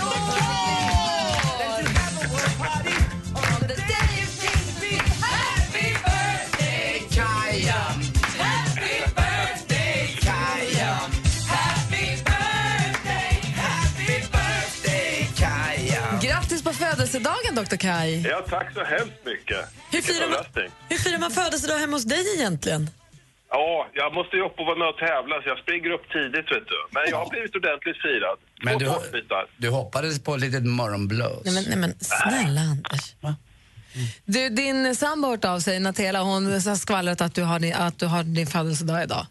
[16.22, 17.76] Grattis på födelsedagen, Dr.
[17.76, 18.28] Kaj.
[18.28, 19.58] Ja, tack så hemskt mycket.
[19.92, 22.90] Hur firar, man, hur firar man födelsedag hemma hos dig egentligen?
[23.50, 26.48] Ja, jag måste ju upp och vara med och tävla så jag springer upp tidigt
[26.54, 26.80] vet du.
[26.96, 28.38] Men jag har blivit ordentligt firad.
[28.66, 28.86] Men du,
[29.58, 31.42] du hoppades på ett litet morgonblås.
[31.46, 33.16] Nej men, nej, men snälla Anders.
[34.26, 37.74] Du, din sambo har hört av sig, Natela, hon har skvallrat att du har din,
[37.74, 39.26] att du har din födelsedag idag.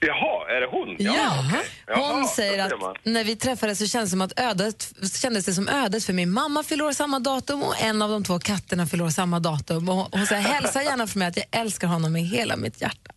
[0.00, 0.96] Jaha, är det hon?
[0.98, 1.66] Ja, okej.
[1.86, 2.72] Jaha, hon säger att
[3.04, 6.30] när vi träffades så kändes det som att ödet, kändes det som ödet för min
[6.30, 9.88] mamma fyller år samma datum och en av de två katterna fyller år samma datum.
[9.88, 12.80] Och hon- hon säger hälsa gärna för mig att jag älskar honom med hela mitt
[12.80, 13.12] hjärta.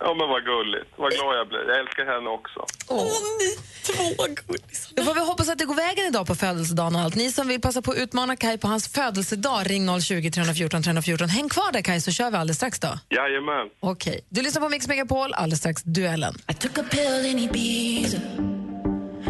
[0.00, 0.88] Ja, men vad gulligt.
[0.96, 1.64] Vad glad jag blir.
[1.68, 2.60] Jag älskar henne också.
[2.88, 3.04] Åh,
[3.40, 3.50] ni
[3.86, 4.92] två gullisar.
[4.96, 7.14] Då får vi hoppas att det går vägen idag på födelsedagen och allt.
[7.14, 11.28] Ni som vill passa på att utmana Kai på hans födelsedag, ring 020 314 314.
[11.28, 12.98] Häng kvar där Kai så kör vi alldeles strax då.
[13.08, 13.68] Jajamän.
[13.80, 16.34] Okej, du lyssnar på Mix Megapol, alldeles strax duellen.
[16.50, 18.18] I took a pill in Ibiza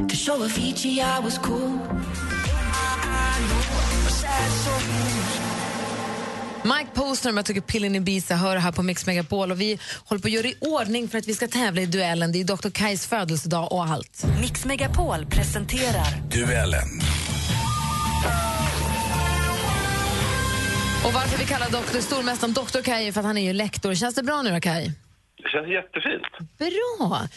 [0.08, 1.78] to show Avicii I was cool.
[6.64, 10.22] Mike Postner Jag tycker pillen i Ibiza hör här på Mix Megapol och vi håller
[10.22, 12.32] på att göra i ordning för att vi ska tävla i duellen.
[12.32, 12.70] Det är Dr.
[12.70, 14.24] Kais födelsedag och allt.
[14.40, 16.88] Mix Megapol presenterar Duellen.
[21.04, 22.82] Och varför vi kallar doktor, stormästaren Dr.
[22.82, 23.94] Kai är för att han är ju lektor.
[23.94, 24.92] Känns det bra nu då Kai?
[25.36, 26.50] Det känns jättefint.
[26.58, 27.28] Bra!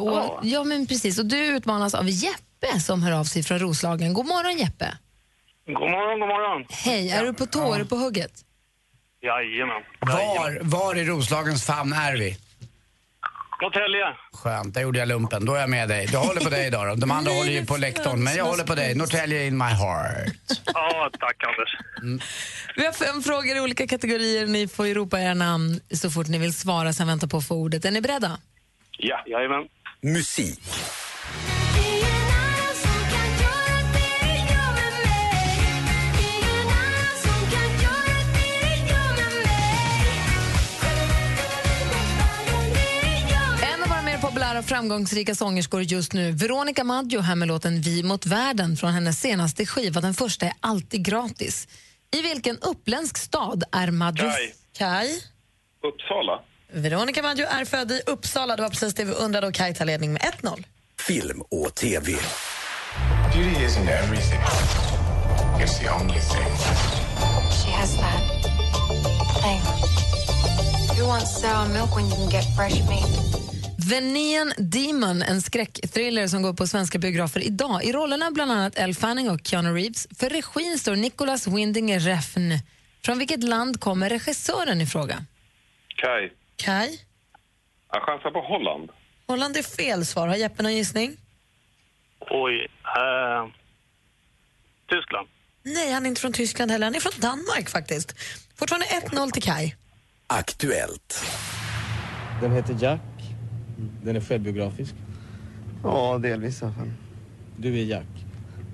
[0.00, 0.40] Och, ja.
[0.42, 0.64] Ja.
[0.64, 1.18] men precis.
[1.18, 4.14] Och du utmanas av Jeppe som hör av sig från Roslagen.
[4.14, 4.96] God morgon Jeppe!
[5.66, 6.66] God morgon, god morgon.
[6.70, 7.74] Hej, är du på tå?
[7.74, 8.44] Är du på hugget?
[9.22, 9.82] Jajamän.
[10.00, 12.36] Var, var i Roslagens famn är vi?
[13.62, 14.04] Norrtälje.
[14.32, 15.44] Skönt, där gjorde jag lumpen.
[15.44, 16.08] Då är jag med dig.
[16.12, 16.94] Jag håller på dig idag då.
[16.94, 18.94] De andra håller ju på läktaren, men jag håller på dig.
[18.94, 20.32] Norrtälje in my heart.
[20.74, 21.76] Ja, tack Anders.
[22.76, 24.46] Vi har fem frågor i olika kategorier.
[24.46, 27.46] Ni får ju ropa era namn så fort ni vill svara, sen vänta på att
[27.48, 27.84] få ordet.
[27.84, 28.38] Är ni beredda?
[28.98, 29.64] Ja, jajamän.
[30.02, 30.60] Musik.
[44.72, 49.66] Framgångsrika sångerskor just nu, Veronica Maggio här med låten Vi mot världen från hennes senaste
[49.66, 50.00] skiva.
[50.00, 51.68] Den första är alltid gratis.
[52.16, 54.22] I vilken uppländsk stad är Maggio...
[54.22, 54.54] Kaj.
[54.78, 55.22] Kaj.
[55.84, 56.40] Uppsala.
[56.72, 58.56] Veronica Maggio är född i Uppsala.
[58.56, 60.64] Det var precis det vi undrade och Kaj tar ledning med 1-0.
[61.06, 62.12] Film och TV.
[63.34, 64.40] Beauty isn't everything.
[65.60, 66.52] It's the only thing.
[67.64, 68.22] She has that
[69.42, 69.60] thing.
[70.98, 73.41] Who wants sour milk when you can get fresh meat?
[73.90, 77.84] The Neon Demon, en skräckthriller som går på svenska biografer idag.
[77.84, 80.06] I rollerna bland annat Elle Fanning och Keanu Reeves.
[80.18, 82.52] För regin står Nicolas Winding Refn.
[83.04, 85.24] Från vilket land kommer regissören i fråga?
[85.96, 86.32] Kaj.
[86.56, 87.00] Kaj.
[87.92, 88.90] Jag chansar på Holland.
[89.26, 90.28] Holland är fel svar.
[90.28, 91.16] Har Jeppe någon gissning?
[92.20, 92.54] Oj.
[92.96, 93.46] eh,
[94.90, 95.28] Tyskland.
[95.62, 96.86] Nej, han är inte från Tyskland heller.
[96.86, 98.14] Han är från Danmark faktiskt.
[98.56, 99.76] Fortfarande 1-0 till Kaj.
[100.26, 101.24] Aktuellt.
[102.40, 103.00] Den heter Jack.
[104.02, 104.94] Den är självbiografisk.
[105.82, 106.90] Ja, delvis i alla fall.
[107.56, 108.06] Du är Jack.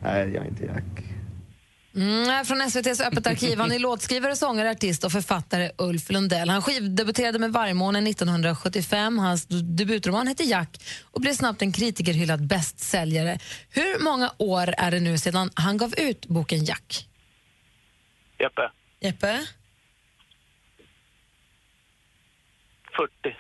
[0.03, 1.05] Nej, jag är inte Jack.
[1.95, 3.59] Mm, från SVTs Öppet arkiv.
[3.59, 6.49] Han är låtskrivare, sångare, artist och författare Ulf Lundell.
[6.49, 9.19] Han skivdebuterade med Vargmånen 1975.
[9.19, 13.39] Hans debutroman hette Jack och blev snabbt en kritikerhyllad bästsäljare.
[13.71, 17.09] Hur många år är det nu sedan han gav ut boken Jack?
[18.39, 18.71] Jeppe.
[19.01, 19.47] Jeppe?
[22.97, 23.37] 40.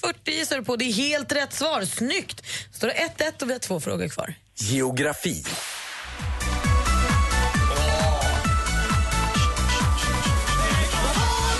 [0.00, 0.76] 40 gissar du på.
[0.76, 1.84] Det är helt rätt svar.
[1.84, 2.46] Snyggt!
[2.72, 4.34] Står det 1-1 och vi har två frågor kvar.
[4.54, 5.44] Geografi.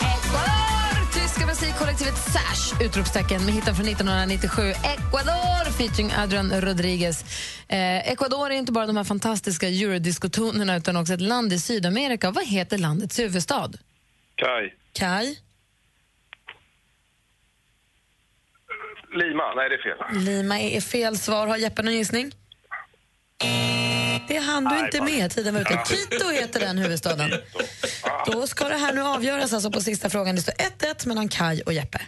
[0.02, 1.12] Ecuador!
[1.12, 4.62] Tyska musikkollektivet Sash, utropstecken med hitten från 1997.
[4.62, 7.24] Ecuador featuring Adrian Rodriguez.
[7.68, 12.30] Eh, Ecuador är inte bara de här fantastiska eurodiscotonerna utan också ett land i Sydamerika.
[12.30, 13.70] Vad heter landets huvudstad?
[14.34, 14.74] Kaj.
[14.92, 15.38] Kaj?
[19.12, 19.54] Lima.
[19.56, 20.24] Nej, det är fel.
[20.24, 21.46] Lima är fel svar.
[21.46, 22.32] Har Jeppe någon gissning?
[24.28, 25.30] Det hann du Nej, inte med.
[25.30, 25.82] Tiden var ute.
[25.86, 27.30] Quito heter den huvudstaden.
[28.26, 30.34] Då ska det här nu avgöras alltså på sista frågan.
[30.34, 32.00] Det står 1-1 mellan Kaj och Jeppe.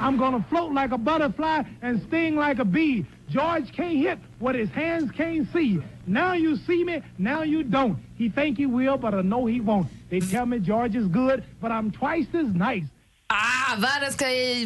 [0.00, 3.04] I'm gonna float like a butterfly and sting like a bee.
[3.28, 5.82] George can't hit what his hands can't see.
[6.06, 7.96] Now you see me, now you don't.
[8.16, 9.88] He think he will, but I know he won't.
[10.10, 12.86] They tell me George is good, but I'm twice as nice.
[13.26, 14.22] Ah, världens,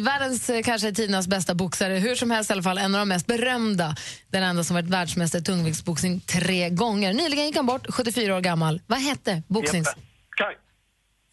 [0.07, 1.93] världens eh, kanske tidernas bästa boxare.
[1.93, 3.95] Hur som helst i alla fall en av de mest berömda.
[4.31, 7.13] Den enda som varit världsmästare i tungviktsboxning tre gånger.
[7.13, 8.81] Nyligen gick han bort, 74 år gammal.
[8.87, 9.87] Vad hette boxnings...
[10.29, 10.57] Kaj.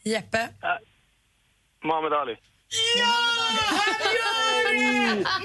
[0.05, 0.49] Jeppe?
[1.85, 2.37] Muhammad Ali.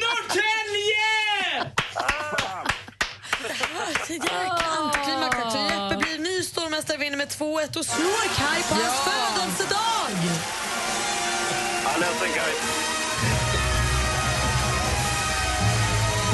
[0.03, 1.12] Norrtälje!
[4.10, 5.56] Jäkla antiklimax.
[5.56, 10.70] Jeppe blir ny stormästare, vinner med 2-1 och slår Kai på hans födelsedag.
[11.99, 12.43] Ja.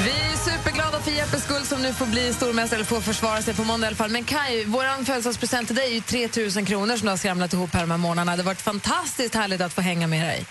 [0.03, 3.53] Vi är superglada för Jeppes skull som nu får bli stormästare, eller får försvara sig
[3.53, 4.09] på måndag i alla fall.
[4.09, 7.53] Men Kai, vår födelsedagspresent till dig är ju 3 000 kronor som du har skramlat
[7.53, 8.35] ihop här de här månaderna.
[8.35, 10.45] Det har varit fantastiskt härligt att få hänga med dig.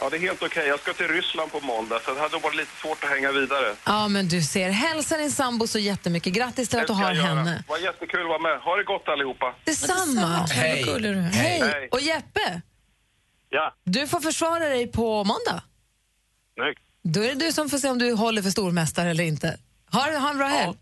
[0.00, 0.66] Ja, det är helt okej.
[0.66, 3.74] Jag ska till Ryssland på måndag, så det hade varit lite svårt att hänga vidare.
[3.84, 4.70] Ja, men du ser.
[4.70, 6.32] Hälsa din sambo så jättemycket.
[6.32, 7.64] Grattis till att du Det har henne.
[7.68, 8.60] Vad jättekul att vara med.
[8.60, 9.54] Ha det gott allihopa.
[9.64, 10.46] Detsamma.
[10.50, 10.84] Hej.
[10.98, 11.22] Du är.
[11.22, 11.60] Hej.
[11.62, 11.88] Hej.
[11.92, 12.60] Och Jeppe,
[13.52, 15.62] Ja, du får försvara dig på måndag.
[16.54, 16.80] snyggt.
[17.02, 19.58] Då är det du som får se om du håller för stormästare eller inte.
[19.92, 20.78] Ha, ha en bra helg.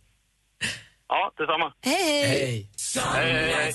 [1.08, 1.72] Ja, detsamma.
[1.80, 2.28] Hej, hej.
[2.28, 2.70] Hej.
[3.14, 3.72] Hej, hej,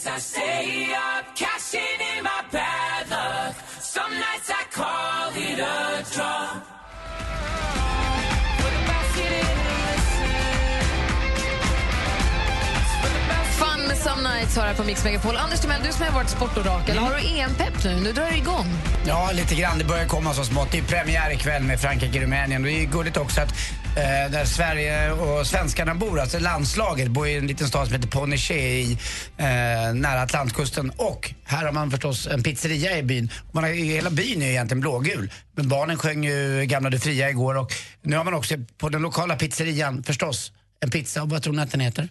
[14.44, 15.38] Nights har här på Mix Megapol.
[15.38, 17.95] Anders Timell, du som har varit sportorakel, har du EM-pepp nu?
[17.95, 18.65] Nu drar det igång.
[19.07, 19.78] Ja, lite grann.
[19.78, 20.72] Det börjar komma så smått.
[20.72, 22.64] Det är premiär ikväll med Frankrike-Rumänien.
[22.64, 23.49] Det är gulligt också att
[23.98, 28.07] eh, där Sverige och svenskarna bor, alltså landslaget, bor i en liten stad som heter
[28.07, 28.98] Ponechet i,
[29.38, 30.90] eh, nära Atlantkusten.
[30.90, 33.32] Och här har man förstås en pizzeria i byn.
[33.52, 35.32] Man har, hela byn är egentligen blågul.
[35.56, 39.02] Men barnen sjöng ju Gamla du fria igår och nu har man också på den
[39.02, 41.24] lokala pizzerian förstås en pizza.
[41.24, 42.10] Och vad tror ni att den heter?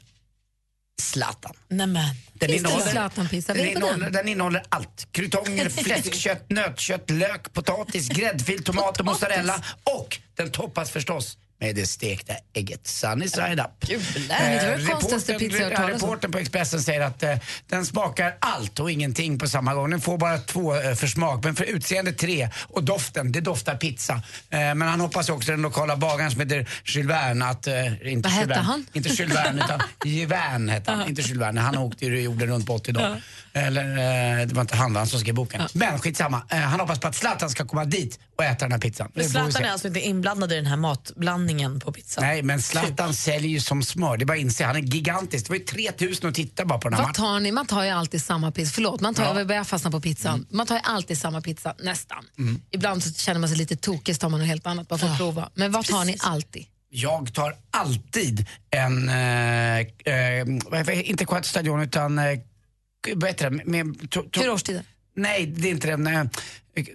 [1.03, 1.55] Zlatan.
[1.69, 2.05] Nämen.
[2.33, 4.13] Den Finns innehåller, den, innehåller, den?
[4.13, 5.09] den innehåller allt.
[5.13, 9.65] Krutonger, fläskkött, nötkött, lök, potatis, gräddfil, tomat och mozzarella.
[9.85, 13.71] Och den toppas förstås med det stekta ägget sunny side up.
[13.81, 16.09] det var det konstigaste pizza jag hört ja, talas om.
[16.09, 17.37] reportern på Expressen säger att eh,
[17.69, 19.91] den smakar allt och ingenting på samma gång.
[19.91, 22.49] Den får bara två eh, för smak, men för utseende tre.
[22.69, 24.15] Och doften, det doftar pizza.
[24.15, 24.21] Eh,
[24.51, 27.67] men han hoppas också den lokala bagaren som heter Jules Verne att...
[27.67, 28.87] Eh, inte Vad hette han?
[28.93, 31.61] Inte Jules Verne utan Jevern hette han, inte Jules Verne.
[31.61, 33.23] Han åkte ju jorden runt på 80 dagar.
[33.53, 33.85] Eller
[34.41, 35.63] eh, det var inte han, han som skrev boken.
[35.73, 36.43] Men skitsamma.
[36.49, 39.11] Eh, han hoppas på att Zlatan ska komma dit och äta den här pizzan.
[39.15, 42.25] Men Zlatan är alltså inte inblandad i den här matblandningen på pizzan?
[42.25, 44.17] Nej, men Zlatan säljer ju som smör.
[44.17, 44.65] Det är bara att inse.
[44.65, 45.47] Han är gigantisk.
[45.47, 47.53] Det var ju 3000 att titta bara på den här Vad tar ni?
[47.53, 48.73] Man tar ju alltid samma pizza.
[48.75, 49.39] Förlåt, man tar, Ja.
[49.39, 50.47] jag börjar fastna på pizzan.
[50.51, 52.25] Man tar ju alltid samma pizza, nästan.
[52.71, 55.07] Ibland så känner man sig lite tokig så tar man något helt annat bara för
[55.09, 55.51] att prova.
[55.55, 56.67] Men vad tar ni alltid?
[56.95, 62.25] Jag tar alltid en, eh, eh, inte Quattro Stadion utan, eh,
[63.15, 63.65] vad heter det?
[63.65, 64.83] Med, to, to, Fyra årstider?
[65.17, 66.07] Nej, det är inte den.
[66.07, 66.25] eh,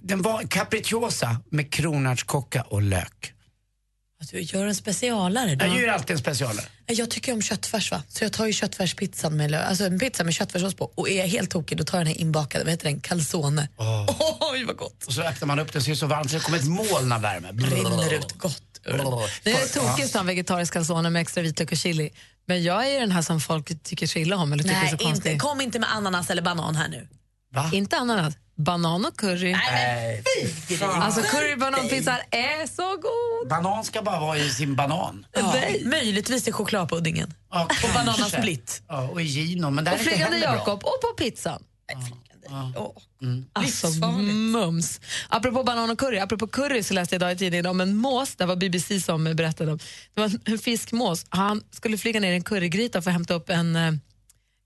[0.02, 3.32] Den var capricciosa med kronärtskocka och lök.
[4.30, 5.54] Du gör en specialare.
[5.54, 6.66] Du Jag gör alltid en specialare.
[6.86, 8.02] Jag tycker om köttfärs, va?
[8.08, 10.84] så jag tar ju köttfärspizzan med lö- alltså en pizza med köttfärssås på.
[10.94, 13.68] Och är jag helt tokig då tar jag den här inbakade, vad heter den, calzone.
[14.52, 15.04] Oj, vad gott!
[15.04, 16.64] Och så öppnar man upp den så är det så varmt så det kommer ett
[16.64, 17.48] moln av värme.
[17.52, 18.62] Rinner ut gott.
[19.42, 22.10] Det är tokigt att vegetarisk calzone med extra vitlök och chili.
[22.46, 25.08] Men jag är den här som folk tycker så illa om eller tycker Nej, så
[25.08, 27.08] inte, kom inte med ananas eller banan här nu.
[27.72, 28.34] Inte ananas.
[28.58, 29.52] Banan och curry.
[29.52, 30.22] Nej,
[30.68, 31.02] fy fan.
[31.02, 33.48] Alltså curry bananpizza är så god.
[33.48, 35.26] Banan ska bara vara i sin banan.
[35.32, 35.54] Ja,
[35.84, 37.34] möjligtvis i chokladpuddingen.
[37.50, 38.82] Ja, och bananasplitt.
[38.88, 40.38] Ja, och i gino, men där Och flygande.
[40.38, 41.62] Jakob och på pizzan.
[43.22, 43.44] Mm.
[43.52, 43.88] Alltså
[44.22, 45.00] mums.
[45.28, 48.36] Apropå banan och curry, apropå curry så läste jag idag i tidningen om en mås,
[48.36, 49.78] det var BBC som berättade om.
[50.14, 53.50] Det var en fiskmås, han skulle flyga ner i en currygryta för att hämta upp
[53.50, 53.92] en, eh,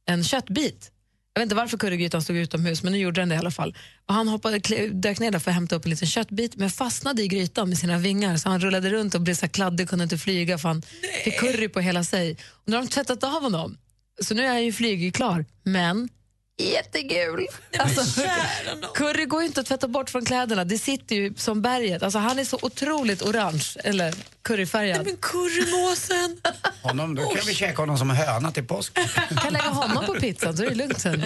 [0.09, 0.92] en köttbit.
[1.35, 3.77] Jag vet inte varför currygrytan stod utomhus, men nu gjorde den det i alla fall.
[4.07, 7.23] Och han hoppade, dök ner där för att hämta upp en liten köttbit, men fastnade
[7.23, 10.19] i grytan med sina vingar, så han rullade runt och blev så kladdig, kunde inte
[10.19, 10.83] flyga för han
[11.25, 12.37] fick curry på hela sig.
[12.49, 13.79] Och nu har de tvättat av honom,
[14.23, 16.09] så nu är han ju flygklar, men
[16.59, 17.47] jättegul.
[17.79, 18.21] Alltså,
[18.95, 22.03] curry går ju inte att tvätta bort från kläderna, det sitter ju som berget.
[22.03, 25.07] Alltså, han är så otroligt orange, eller curryfärgad.
[25.07, 26.41] Men currymåsen!
[26.83, 28.95] Honom, då kan vi käka honom som höna till påsk.
[29.43, 31.25] kan lägga honom på pizzan så är det lugnt sen.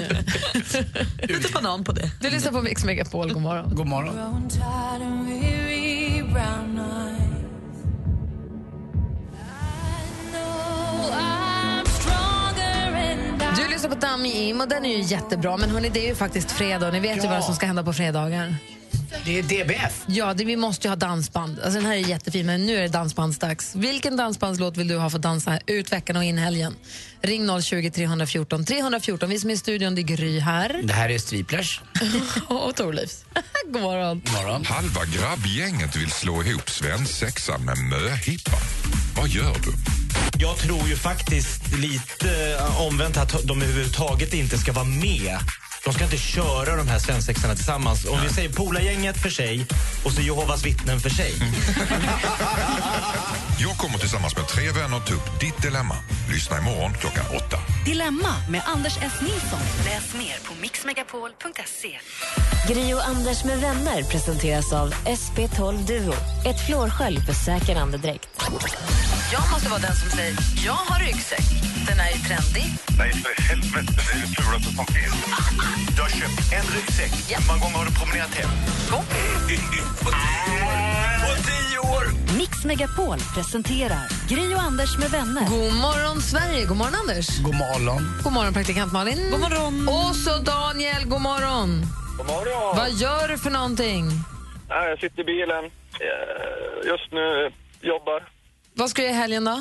[1.22, 2.10] Lite banan på det.
[2.20, 3.74] Du lyssnar på Mix Megapol, god morgon.
[3.74, 4.50] God morgon.
[13.56, 16.14] Du lyssnar på Dami Im och den är ju jättebra, men hörni, det är ju
[16.14, 17.30] faktiskt fredag och ni vet ju Ja.
[17.30, 18.56] vad som ska hända på fredagar.
[19.24, 20.02] Det är DBF.
[20.06, 21.58] Ja, det, vi måste ju ha dansband.
[21.64, 23.74] Alltså, den här är jättefin, men nu är det dansbandsdags.
[23.74, 26.74] Vilken dansbandslåt vill du ha för att dansa ut veckan och in helgen?
[27.22, 29.28] Ring 020 314 314.
[29.30, 30.80] Vi som är i studion, det är Gry här.
[30.84, 31.80] Det här är Striplers.
[32.48, 33.24] och Thorleifs.
[33.72, 34.22] God morgon.
[34.36, 34.64] morgon.
[34.64, 38.56] Halva grabbgänget vill slå ihop svensexa med möhippa.
[39.16, 39.72] Vad gör du?
[40.38, 45.38] Jag tror ju faktiskt lite eh, omvänt att de överhuvudtaget inte ska vara med.
[45.86, 48.04] De ska inte köra de här svensexarna tillsammans.
[48.04, 49.66] Om vi säger Polargänget för sig
[50.04, 51.34] och så Jehovas vittnen för sig.
[53.58, 55.96] Jag kommer tillsammans med tre vänner ta upp ditt dilemma.
[56.32, 57.58] Lyssna imorgon klockan åtta.
[57.84, 59.12] Dilemma med Anders S.
[59.20, 59.60] Nilsson.
[59.84, 61.98] Läs mer på mixmegapol.se.
[62.68, 66.14] Gri och Anders med vänner presenteras av SP12 Duo.
[66.46, 68.28] Ett flårskölj för säker andedräkt.
[69.32, 70.36] Jag måste vara den som säger
[70.66, 71.46] jag har ryggsäck.
[71.88, 72.64] Den är ju trendig.
[72.98, 73.92] Nej, för helvete.
[73.96, 75.75] Det är det fulaste som finns.
[75.96, 77.12] Du har köpt en ryggsäck.
[77.36, 78.50] Hur många gånger har du promenerat hem?
[81.22, 82.04] På tio år!
[82.38, 85.44] Mix Megapol presenterar Gri och Anders med vänner.
[85.48, 86.64] God morgon, Sverige.
[86.66, 87.26] God morgon, Anders.
[87.42, 88.02] God morgon.
[88.24, 89.30] God morgon, praktikant Malin.
[89.30, 89.88] God morgon.
[89.88, 91.02] Och så Daniel.
[91.06, 91.68] God morgon.
[92.18, 92.76] God morgon.
[92.76, 94.04] Vad gör du för någonting?
[94.68, 95.64] Nej, jag sitter i bilen.
[95.64, 98.28] Eh, Just nu jobbar.
[98.74, 99.56] Vad ska du göra i helgen då?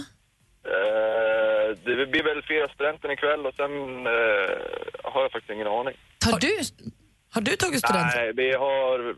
[0.73, 3.71] Eh, Det blir väl fira studenten ikväll och sen
[4.15, 4.53] eh,
[5.13, 5.95] har jag faktiskt ingen aning.
[6.25, 6.59] Har du,
[7.29, 8.11] har du tagit student?
[8.15, 9.15] Nej, vi har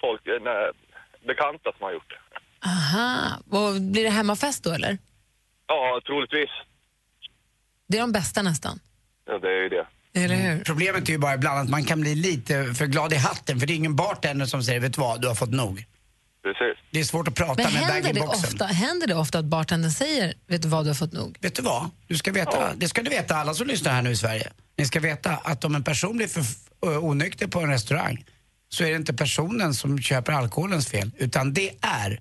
[0.00, 0.70] folk, nej,
[1.26, 2.20] bekanta som har gjort det.
[2.68, 3.38] Aha.
[3.50, 4.98] Och blir det hemmafest då, eller?
[5.66, 6.50] Ja, troligtvis.
[7.88, 8.80] Det är de bästa nästan.
[9.26, 9.86] Ja, det är ju det.
[10.14, 10.64] Eller hur?
[10.64, 13.66] Problemet är ju bara ibland att man kan bli lite för glad i hatten för
[13.66, 15.84] det är ingen bartender som säger vet du vad, du har fått nog.
[16.48, 16.84] Precis.
[16.90, 19.90] Det är svårt att prata Men med händer det, ofta, händer det ofta att bartendern
[19.90, 21.38] säger vet du vad, du har fått nog?
[21.40, 21.90] Vet du vad?
[22.06, 24.52] Du ska veta, Det ska du veta alla som lyssnar här nu i Sverige.
[24.78, 26.44] Ni ska veta att om en person blir för
[27.04, 28.24] onykter på en restaurang
[28.68, 32.20] så är det inte personen som köper alkoholens fel utan det är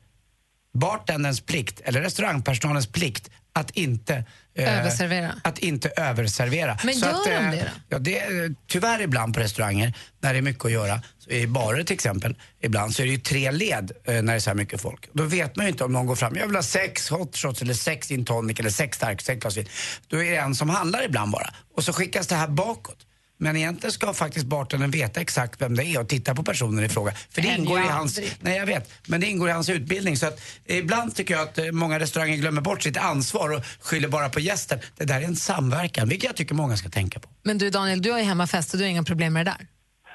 [0.73, 4.23] bartenderns plikt eller restaurangpersonalens plikt att inte
[4.55, 5.35] eh, Överservera.
[5.43, 6.77] Att inte överservera.
[6.83, 7.81] Men gör de eh, det då?
[7.89, 11.47] Ja, det är, tyvärr ibland på restauranger när det är mycket att göra, så i
[11.47, 14.49] barer till exempel, ibland så är det ju tre led eh, när det är så
[14.49, 15.09] här mycket folk.
[15.13, 17.61] Då vet man ju inte om någon går fram, jag vill ha sex hot shots
[17.61, 19.67] eller sex gin tonic eller sex stark, sex glas vin.
[20.07, 21.53] Då är det en som handlar ibland bara.
[21.75, 23.06] Och så skickas det här bakåt.
[23.39, 26.89] Men egentligen ska faktiskt bartendern veta exakt vem det är och titta på personen i
[26.89, 27.11] fråga.
[27.29, 30.17] För det Men ingår i hans, nej jag vet, men det ingår i hans utbildning.
[30.17, 34.07] Så att ibland tycker jag att eh, många restauranger glömmer bort sitt ansvar och skyller
[34.07, 34.79] bara på gästen.
[34.97, 37.29] Det där är en samverkan, vilket jag tycker många ska tänka på.
[37.43, 39.67] Men du Daniel, du har ju hemmafest och du har inga problem med det där.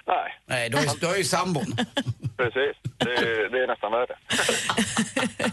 [0.07, 0.33] Nej.
[0.49, 1.65] Nej, du har ju, du har ju sambon.
[2.37, 2.77] Precis.
[2.99, 4.17] Det, är- det är nästan värre.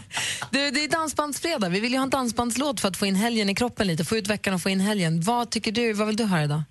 [0.52, 1.70] Du, det är dansbandsfredag.
[1.70, 4.16] Vi vill ju ha en dansbandslåt för att få in helgen i kroppen lite, få
[4.16, 5.20] ut veckan och få in helgen.
[5.20, 6.62] Vad tycker du, vad vill du höra idag?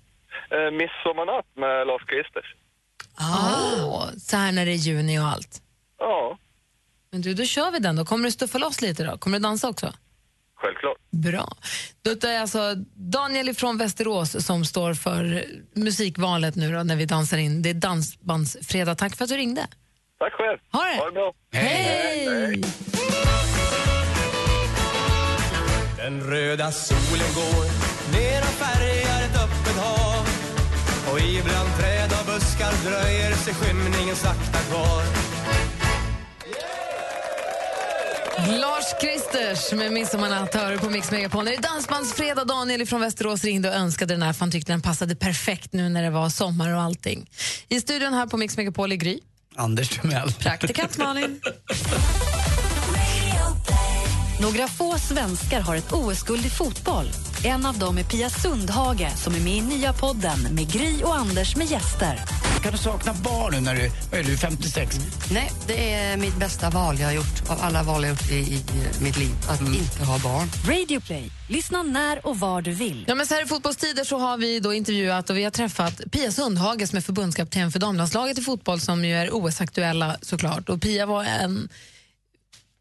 [0.50, 2.54] Eh, Midsommarnatt med Lars Kristers.
[3.14, 4.06] Ah.
[4.18, 5.62] Så här när det är juni och allt.
[5.98, 6.38] Ja,
[7.12, 8.04] Men du, då kör vi den då.
[8.04, 9.18] Kommer du stuffa loss lite då?
[9.18, 9.92] Kommer du dansa också?
[10.60, 10.96] självklart.
[11.10, 11.56] Bra.
[12.02, 15.44] Då är alltså Daniel från Västerås som står för
[15.74, 17.62] musikvalet nu då, när vi dansar in.
[17.62, 18.98] Det är Dansbandsfredag.
[18.98, 19.66] Tack för att du ringde.
[20.18, 20.58] Tack själv.
[20.72, 20.96] Ha det.
[20.96, 21.32] Ha det bra.
[21.52, 22.62] Hej!
[25.96, 27.64] Den röda solen går
[28.18, 28.58] ner och
[31.12, 35.02] och ibland träd och buskar dröjer sig skymningen sakta kvar
[38.48, 41.44] Lars Kristers med Midsommarnatt hör på Mix Megapol.
[41.44, 42.46] Det är Dansbandsfredag.
[42.46, 45.88] Daniel från Västerås ringde och önskade den här för han tyckte den passade perfekt nu
[45.88, 47.30] när det var sommar och allting.
[47.68, 49.18] I studion här på Mix Megapol är Gry.
[49.56, 50.32] Anders Timell.
[50.32, 51.40] Praktikant Malin.
[54.40, 57.06] Några få svenskar har ett OS-guld i fotboll.
[57.44, 61.16] En av dem är Pia Sundhage som är med i nya podden med Gry och
[61.16, 62.20] Anders med gäster.
[62.62, 64.96] Kan du sakna barn nu när du, vad är du, 56?
[65.32, 68.30] Nej, det är mitt bästa val jag har gjort av alla val jag har gjort
[68.30, 68.62] i, i
[69.02, 69.30] mitt liv.
[69.48, 70.48] Att inte ha barn.
[70.68, 71.30] Radio Play.
[71.48, 73.04] Lyssna när och var du vill.
[73.08, 76.00] Ja, men så här i fotbollstider så har vi då intervjuat och vi har träffat
[76.12, 80.68] Pia Sundhage som är förbundskapten för damlandslaget i fotboll som ju är OS-aktuella såklart.
[80.68, 81.68] Och Pia var en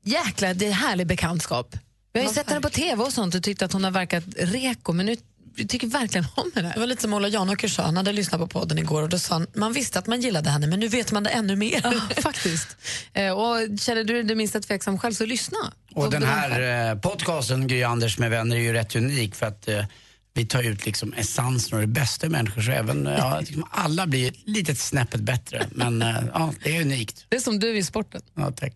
[0.05, 1.75] jäkla det är härlig bekantskap.
[2.13, 4.23] Vi har ju sett henne på tv och sånt och tyckt att hon har verkat
[4.37, 5.15] reko men nu
[5.55, 6.71] vi tycker verkligen om henne.
[6.73, 9.19] Det var lite som Ola Janåker sa, han hade lyssnat på podden igår och då
[9.19, 11.81] sa han, man visste att man gillade henne men nu vet man det ännu mer.
[11.83, 12.77] Ja, faktiskt.
[13.13, 15.57] Eh, och känner du dig det minsta tveksam själv så lyssna.
[15.95, 19.67] Och den här eh, podcasten, Gry Anders med vänner, är ju rätt unik för att
[19.67, 19.85] eh,
[20.33, 24.07] vi tar ut liksom essensen och det bästa i människor så även ja, liksom alla
[24.07, 25.67] blir ett litet snäppet bättre.
[25.71, 26.03] Men
[26.33, 27.25] ja, det är unikt.
[27.29, 28.21] Det är som du i sporten.
[28.35, 28.73] Ja, tack.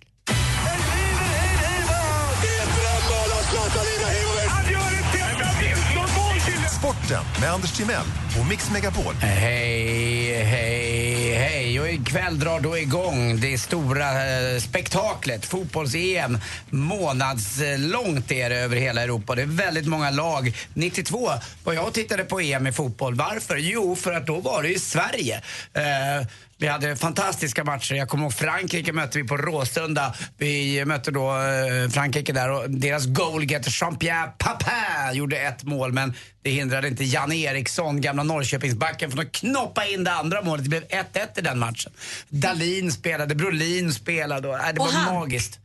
[6.84, 8.06] Sporten med Anders Timell
[8.40, 9.14] och Mix Megapol.
[9.14, 11.80] Hej, hej, hej.
[11.80, 16.38] Och ikväll drar då igång det stora eh, spektaklet, fotbolls-EM.
[16.70, 19.36] Månadslångt är det över hela Europa.
[19.36, 20.56] Det är väldigt många lag.
[20.74, 21.30] 92
[21.64, 23.16] var jag och tittade på EM i fotboll.
[23.16, 23.58] Varför?
[23.58, 25.42] Jo, för att då var det i Sverige.
[25.74, 26.28] Eh,
[26.64, 27.96] vi hade fantastiska matcher.
[27.96, 30.14] Jag kommer ihåg Frankrike mötte vi på Råsunda.
[30.38, 36.14] Vi mötte då eh, Frankrike där och deras goalgetter Jean-Pierre Papin gjorde ett mål men
[36.42, 40.64] det hindrade inte Janne Eriksson, gamla Norrköpingsbacken, från att knoppa in det andra målet.
[40.64, 41.92] Det blev 1-1 i den matchen.
[42.30, 45.16] Dalin spelade, Brolin spelade och, äh, det Och var han?
[45.16, 45.60] magiskt.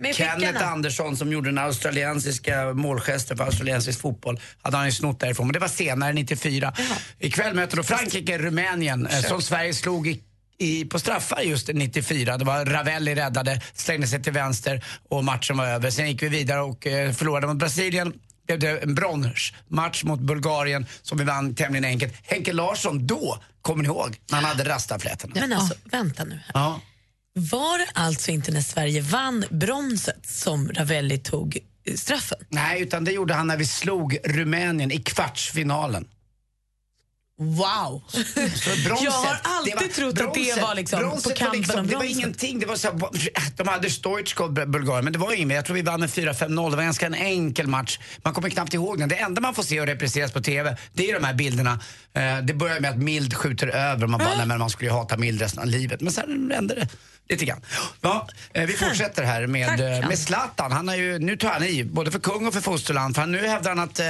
[0.00, 0.66] Med Kenneth prickarna.
[0.66, 5.46] Andersson som gjorde den australiensiska målgesten för australiensisk fotboll hade han ju snott därifrån.
[5.46, 6.72] Men det var senare, 94.
[7.18, 10.20] Ikväll möter då Frankrike Rumänien eh, som Sverige slog i
[10.62, 12.38] i, på straffar just 94.
[12.38, 15.90] Det var Ravelli räddade, slängde sig till vänster och matchen var över.
[15.90, 18.12] Sen gick vi vidare och eh, förlorade mot Brasilien.
[18.46, 22.14] Blev det en bronsmatch mot Bulgarien som vi vann tämligen enkelt.
[22.22, 25.32] Henke Larsson då, kommer ni ihåg, när han hade rastaflätorna?
[25.40, 26.40] Men alltså, vänta nu.
[26.54, 26.80] Ja.
[27.34, 32.38] Var det alltså inte när Sverige vann bronset som Ravelli tog eh, straffen?
[32.48, 36.08] Nej, utan det gjorde han när vi slog Rumänien i kvartsfinalen.
[37.38, 38.02] Wow!
[38.86, 41.78] Bronset, Jag har alltid var- trott att det bronset- var liksom på bronset kampen var
[41.80, 42.18] om Det var bronset.
[42.18, 42.58] ingenting.
[42.60, 45.54] Det var så här, de hade Stoichkov, Bulgarien, men det var inget.
[45.56, 46.70] Jag tror vi vann med 4-5-0.
[46.70, 47.98] Det var ganska en enkel match.
[48.22, 49.08] Man kommer knappt ihåg den.
[49.08, 51.80] Det enda man får se och repriseras på TV, det är de här bilderna.
[52.14, 54.06] Eh, Det börjar med att Mild skjuter över.
[54.06, 56.00] Man bara, nej men man skulle ju hata Mild resten av livet.
[56.00, 56.88] Men sen vände det
[57.28, 57.60] lite grann.
[58.00, 60.72] Ja, eh, vi fortsätter här med, eh, med Zlatan.
[60.72, 63.14] Han har ju, nu tar han i, både för kung och för fosterland.
[63.14, 64.00] För han- nu hävdar han att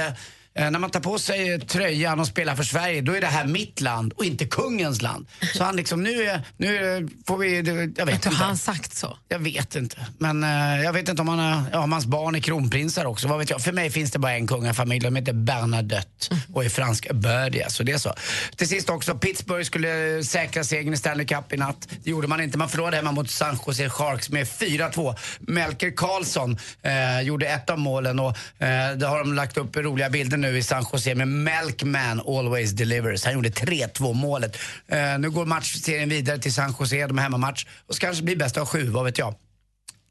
[0.55, 3.81] när man tar på sig tröjan och spelar för Sverige, då är det här mitt
[3.81, 5.27] land och inte kungens land.
[5.53, 7.55] Så han liksom, nu, är- nu får vi,
[7.97, 8.29] jag vet inte.
[8.29, 9.17] Har han sagt så?
[9.27, 10.07] Jag vet inte.
[10.17, 13.27] Men eh, jag vet inte om, han, ja, om hans barn är kronprinsar också.
[13.27, 13.61] Vad vet jag?
[13.61, 14.99] För mig finns det bara en kungafamilj.
[14.99, 17.69] De heter Bernadotte och är franska bördiga.
[17.69, 18.13] Så det är så.
[18.55, 21.87] Till sist också, Pittsburgh skulle säkra segern i Stanley Cup i natt.
[22.03, 22.57] Det gjorde man inte.
[22.57, 25.15] Man förlorade hemma mot San Jose Sharks med 4-2.
[25.39, 28.27] Melker Karlsson eh, gjorde ett av målen och
[28.59, 32.71] eh, det har de lagt upp roliga bilder nu i San Jose med Melkman Always
[32.71, 33.25] Delivers.
[33.25, 34.57] Han gjorde 3-2 målet.
[34.93, 38.35] Uh, nu går matchserien vidare till San Jose, de har hemmamatch och ska kanske bli
[38.35, 39.35] bäst av sju, vad vet jag.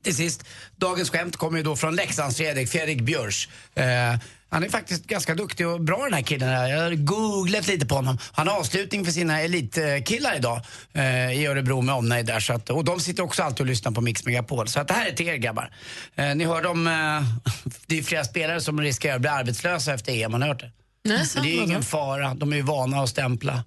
[0.04, 0.44] Till sist,
[0.76, 3.48] dagens skämt kommer ju då från Leksands Fredrik, Fredrik Björs.
[3.78, 4.18] Uh, eh,
[4.52, 6.70] han är faktiskt ganska duktig och bra den här killen.
[6.70, 8.18] Jag har googlat lite på honom.
[8.32, 10.60] Han har avslutning för sina elitkillar idag
[10.92, 12.40] eh, i Örebro med omnejd där.
[12.40, 14.68] Så att, och de sitter också alltid och lyssnar på Mix Megapol.
[14.68, 15.70] Så att det här är till er grabbar.
[16.14, 16.92] Eh, ni hörde om, eh,
[17.86, 20.70] det är flera spelare som riskerar att bli arbetslösa efter EM, har ni hört det?
[21.04, 23.64] Nej, det är ju ingen fara, de är ju vana att stämpla.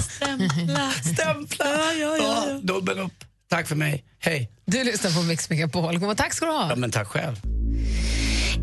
[0.00, 1.66] Stämpla, stämpla.
[1.66, 2.60] Ja, ja, ja.
[2.62, 3.24] dubbel upp.
[3.50, 4.04] Tack för mig.
[4.18, 4.50] Hej.
[4.64, 6.16] Du lyssnar på Mix Megapol.
[6.16, 6.68] Tack ska du ha.
[6.68, 7.36] Ja, men tack själv.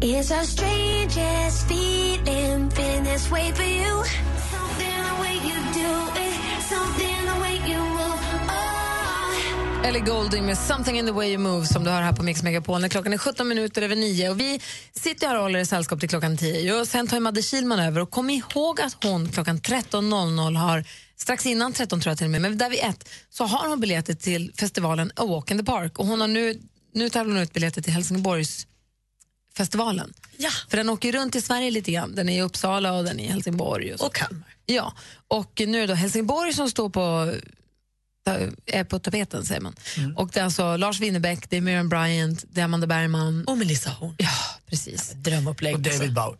[0.02, 4.04] It's our strangest feeling, been this way for you.
[4.52, 8.20] Something the way you do it, something the way you move.
[8.50, 9.88] Oh.
[9.88, 12.44] Ellie Golding med Something in the way you move som du hör här på Mix
[12.44, 12.82] Megapol.
[12.82, 14.62] När klockan är 17 minuter över 9 och vi
[14.94, 18.02] sitter här och håller i sällskap till klockan 10 och sen tar Madde Kihlman över
[18.02, 20.84] och kom ihåg att hon klockan 13.00 har
[21.18, 23.80] Strax innan 13 tror jag till och med, men där vid ett så har hon
[23.80, 26.62] biljetter till festivalen A Walk in the Park och hon har nu,
[26.94, 28.66] nu tävlar hon ut biljetter till Helsingborgs
[29.60, 30.14] festivalen.
[30.38, 30.50] Ja.
[30.70, 32.16] För den åker runt i Sverige lite grann.
[32.16, 33.94] Den är i Uppsala och den är i Helsingborg.
[33.94, 34.06] Och.
[34.06, 34.56] Och Kalmar.
[34.66, 34.94] Ja,
[35.28, 37.34] och nu är det då Helsingborg som står på,
[38.66, 39.76] är på tapeten säger man.
[40.16, 43.46] Och det är alltså Lars Winnerbäck, det är Miriam Bryant, det är Amanda Bergman.
[43.48, 44.16] Och Melissa Horn.
[44.18, 44.30] Ja,
[44.66, 45.12] precis.
[45.16, 45.76] Drömupplägg.
[45.76, 46.38] Och David Bauer.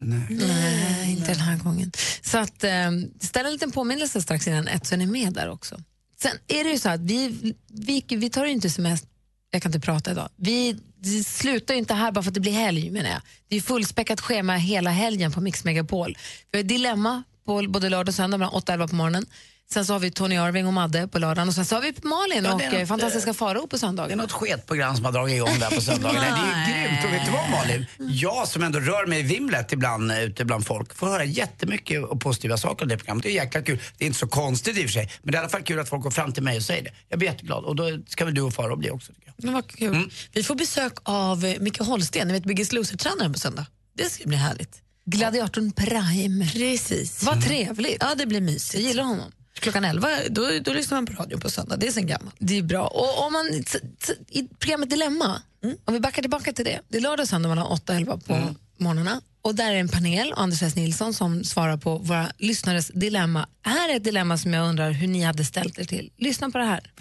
[0.00, 1.92] Nej, inte den här gången.
[2.22, 2.90] Så att, eh,
[3.20, 5.80] ställ en liten påminnelse strax innan ett så är ni med där också.
[6.22, 9.10] Sen är det ju så att vi, vi, vi tar ju inte semester,
[9.50, 10.28] jag kan inte prata idag.
[10.36, 13.20] Vi, det slutar ju inte här bara för att det blir helg menar jag.
[13.48, 16.16] Det är fullspäckat schema hela helgen på Mix Megapol.
[16.50, 19.26] Vi har ett dilemma på både lördag och söndag mellan 8 och 11 på morgonen.
[19.72, 21.94] Sen så har vi Tony Irving och Madde på lördagen och sen så har vi
[22.02, 24.18] Malin Ja, och eh, något, fantastiska Farao på Det är söndagen.
[24.18, 26.20] något sketprogram som har dragit igång där på söndagen.
[26.20, 26.32] Nej.
[26.66, 27.04] Det är grymt.
[27.04, 27.86] Och vet du vad Malin?
[27.98, 32.02] Jag som ändå rör mig i vimlet ibland eh, ute bland folk får höra jättemycket
[32.20, 33.22] positiva saker om det programmet.
[33.22, 33.78] Det är jäkla kul.
[33.98, 35.10] Det är inte så konstigt i och för sig.
[35.22, 36.82] Men det är i alla fall kul att folk går fram till mig och säger
[36.84, 36.90] det.
[37.08, 37.64] Jag blir jätteglad.
[37.64, 39.44] Och då ska väl du och Farao bli också tycker jag.
[39.44, 40.10] Men vad kul.
[40.32, 43.66] Vi får besök av eh, Micke Holsten, ni vet Biggest Loser-tränaren på söndag.
[43.96, 44.82] Det ska bli härligt.
[45.06, 46.50] Gladiatorn Prime.
[46.52, 47.22] Precis.
[47.22, 47.96] Vad trevligt.
[48.00, 48.74] Ja, det blir mysigt.
[48.74, 49.32] Jag gillar honom.
[49.60, 51.76] Klockan 11 då, då lyssnar man på radio på söndag.
[51.76, 52.34] Det är sen gammalt.
[52.38, 52.86] Det är bra.
[52.86, 55.42] Och om man, t- t- I programmet Dilemma,
[55.84, 56.80] om vi backar tillbaka till det.
[56.88, 59.20] Det är lördag och söndag mellan 8 och 11 på morgnarna.
[59.42, 60.76] Och där är en panel, Anders S.
[60.76, 63.48] Nilsson, som svarar på våra lyssnares dilemma.
[63.64, 66.10] Här är ett dilemma som jag undrar hur ni hade ställt er till.
[66.16, 66.92] Lyssna på det här.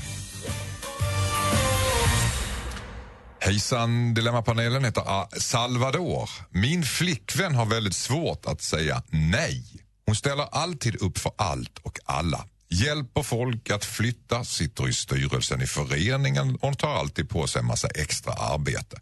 [3.40, 6.30] Hejsan, Dilemmapanelen heter Salvador.
[6.50, 9.64] Min flickvän har väldigt svårt att säga nej.
[10.06, 12.46] Hon ställer alltid upp för allt och alla.
[12.70, 17.66] Hjälper folk att flytta, sitter i styrelsen i föreningen och tar alltid på sig en
[17.66, 19.00] massa extra arbete.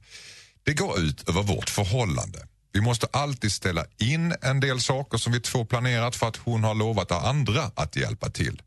[0.64, 2.48] Det går ut över vårt förhållande.
[2.74, 6.64] Vi måste alltid ställa in en del saker som vi två planerat för att hon
[6.64, 8.62] har lovat andra att hjälpa till.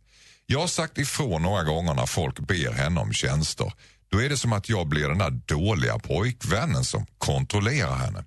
[0.47, 3.73] Jag har sagt ifrån några gånger när folk ber henne om tjänster.
[4.09, 8.25] Då är det som att jag blir den där dåliga pojkvännen som kontrollerar henne.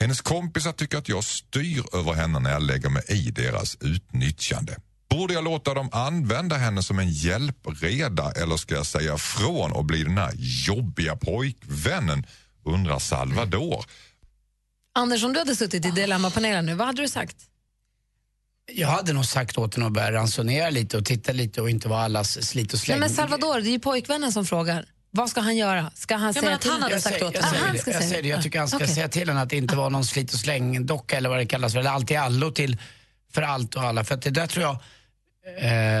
[0.00, 4.76] Hennes kompisar tycker att jag styr över henne när jag lägger mig i deras utnyttjande.
[5.10, 9.84] Borde jag låta dem använda henne som en hjälpreda eller ska jag säga från och
[9.84, 10.32] bli den där
[10.66, 12.26] jobbiga pojkvännen?
[12.64, 13.84] Undrar Salvador.
[14.94, 17.36] Anders, om du hade suttit i Dilemmapanelen nu, vad hade du sagt?
[18.72, 21.88] Jag hade nog sagt åt henne att börja ransonera lite och titta lite och inte
[21.88, 23.00] vara allas slit och Nej, släng.
[23.00, 24.86] men Salvador, det är ju pojkvännen som frågar.
[25.10, 25.90] Vad ska han göra?
[25.94, 27.44] Ska han säga men att till han hade sagt åt jag
[27.94, 28.42] jag säger det.
[28.42, 28.88] tycker han ska Okej.
[28.88, 31.72] säga till henne att det inte var någon slit och släng-docka eller vad det kallas
[31.72, 32.78] för, eller allt i allo till
[33.32, 34.04] för allt och alla.
[34.04, 34.78] För att det där tror jag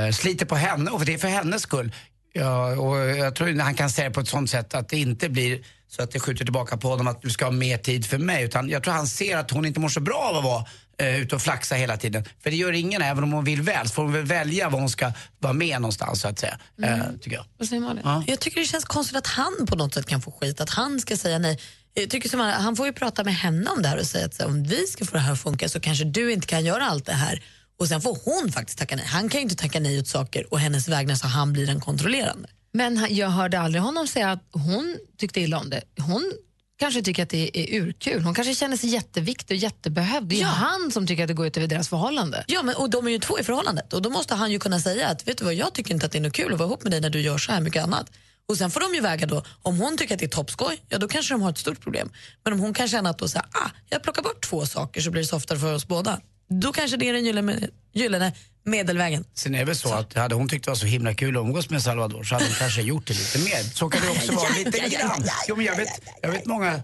[0.06, 1.92] eh, sliter på henne och det är för hennes skull.
[2.32, 4.98] Ja, och jag tror att han kan säga det på ett sånt sätt att det
[4.98, 8.06] inte blir så att det skjuter tillbaka på honom att du ska ha mer tid
[8.06, 8.44] för mig.
[8.44, 10.64] Utan jag tror han ser att hon inte mår så bra av att vara
[10.98, 12.24] eh, ute och flaxa hela tiden.
[12.42, 14.80] För det gör ingen, även om hon vill väl, så får hon väl välja var
[14.80, 16.58] hon ska vara med någonstans så att säga.
[16.82, 17.44] Eh, tycker jag.
[17.58, 18.02] Vad säger Malin?
[18.04, 18.24] Ja.
[18.26, 21.00] Jag tycker det känns konstigt att han på något sätt kan få skit, att han
[21.00, 21.58] ska säga nej.
[21.94, 24.26] Jag tycker som han, han får ju prata med henne om det här och säga
[24.26, 26.64] att så, om vi ska få det här att funka så kanske du inte kan
[26.64, 27.42] göra allt det här.
[27.78, 29.04] Och sen får hon faktiskt tacka nej.
[29.06, 31.80] Han kan ju inte tacka nej åt saker och hennes vägnar så han blir den
[31.80, 32.48] kontrollerande.
[32.72, 35.82] Men jag hörde aldrig honom säga att hon tyckte illa om det.
[35.98, 36.32] Hon
[36.78, 38.22] kanske tycker att det är urkul.
[38.22, 40.28] Hon kanske känner sig jätteviktig och jättebehövd.
[40.28, 42.44] Det är ju han som tycker att det går ut över deras förhållande.
[42.46, 44.80] Ja, men, och de är ju två i förhållandet och då måste han ju kunna
[44.80, 46.68] säga att vet du vad, jag tycker inte att det är något kul att vara
[46.68, 48.10] ihop med dig när du gör så här mycket annat.
[48.48, 50.98] Och sen får de ju väga då, om hon tycker att det är toppskoj, ja
[50.98, 52.10] då kanske de har ett stort problem.
[52.44, 55.00] Men om hon kan känna att då så här, ah, jag plockar bort två saker
[55.00, 56.20] så blir det softare för oss båda.
[56.48, 58.32] Då kanske det är den gyllene, gyllene
[58.68, 59.24] medelvägen.
[59.34, 61.40] Sen är det väl så att hade hon tyckt det var så himla kul att
[61.40, 63.62] umgås med Salvador så hade hon kanske gjort det lite mer.
[63.62, 65.24] Så kan det också vara, lite grann.
[65.48, 65.88] Jo, men jag, vet,
[66.22, 66.80] jag vet många,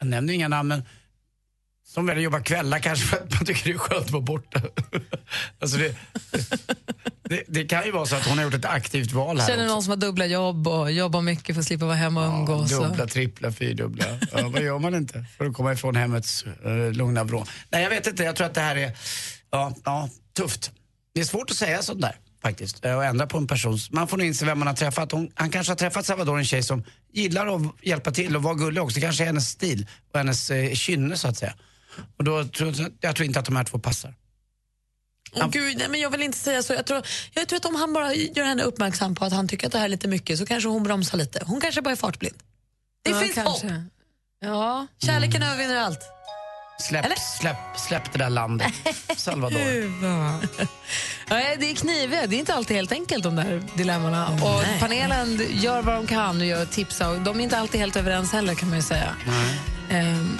[0.00, 0.82] jag nämner inga namn, men
[1.86, 4.22] som väljer att jobba kvällar kanske för att man tycker det är skönt att vara
[4.22, 4.62] borta.
[5.60, 5.94] alltså det,
[7.22, 9.64] det, det kan ju vara så att hon har gjort ett aktivt val här Känner
[9.64, 9.74] också.
[9.74, 12.72] någon som har dubbla jobb och jobbar mycket för att slippa vara hemma och umgås.
[12.72, 14.04] och- Dubbla, trippla, fyrdubbla.
[14.32, 17.44] Ja, vad gör man inte för att komma ifrån hemmets uh, lugna vrå?
[17.70, 18.22] Nej, jag vet inte.
[18.24, 18.96] Jag tror att det här är
[19.50, 20.70] ja, ja, tufft.
[21.14, 23.78] Det är svårt att säga sånt där faktiskt eh, och ändra på en person.
[23.90, 25.12] Man får nog inse vem man har träffat.
[25.12, 28.54] Hon, han kanske har träffat Salvador, en tjej som gillar att hjälpa till och vara
[28.54, 28.94] gullig också.
[28.94, 31.54] Det kanske är hennes stil och hennes eh, kynne så att säga.
[32.18, 34.14] Och då tror jag, jag tror inte att de här två passar.
[35.34, 36.72] Åh, Gud, nej, men jag vill inte säga så.
[36.72, 37.02] Jag tror,
[37.34, 39.78] jag tror att om han bara gör henne uppmärksam på att han tycker att det
[39.78, 41.42] här är lite mycket så kanske hon bromsar lite.
[41.46, 42.36] Hon kanske bara är fartblind.
[43.02, 43.66] Det Ja, finns kanske.
[43.68, 43.82] hopp.
[44.40, 44.86] Ja.
[44.98, 46.00] Kärleken övervinner allt.
[46.80, 48.72] Släpp, släpp, släpp det där landet.
[49.16, 49.58] Salvador.
[51.28, 52.30] Ja, det är knivigt.
[52.30, 54.28] Det är inte alltid helt enkelt de där dilemmorna.
[54.28, 54.80] Och Nej.
[54.80, 57.08] panelen gör vad de kan och gör tipsa.
[57.08, 59.14] Och de är inte alltid helt överens heller kan man ju säga.
[59.90, 60.38] Ehm,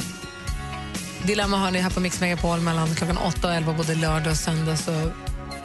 [1.23, 4.37] Dilemma har ni här på Mix Megapol mellan klockan 8 och 11 både lördag och
[4.37, 4.77] söndag.
[4.77, 5.13] Så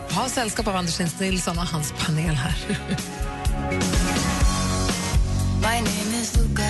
[0.10, 2.56] ha sällskap av Anders Nilsson och hans panel här.
[5.62, 6.64] My name is Luca.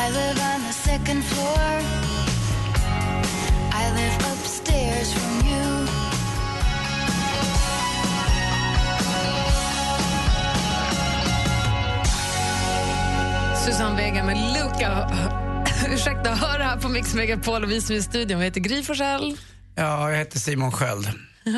[0.00, 1.68] I live on the second floor.
[3.80, 5.86] I live upstairs from you.
[13.66, 15.10] Susanne Vega med Luca.
[15.94, 18.38] Ursäkta, hör här på Mix Megapol och vi som är i studion.
[18.38, 19.36] Vi heter Gry Forssell.
[19.74, 21.08] Ja, jag heter Simon Sköld.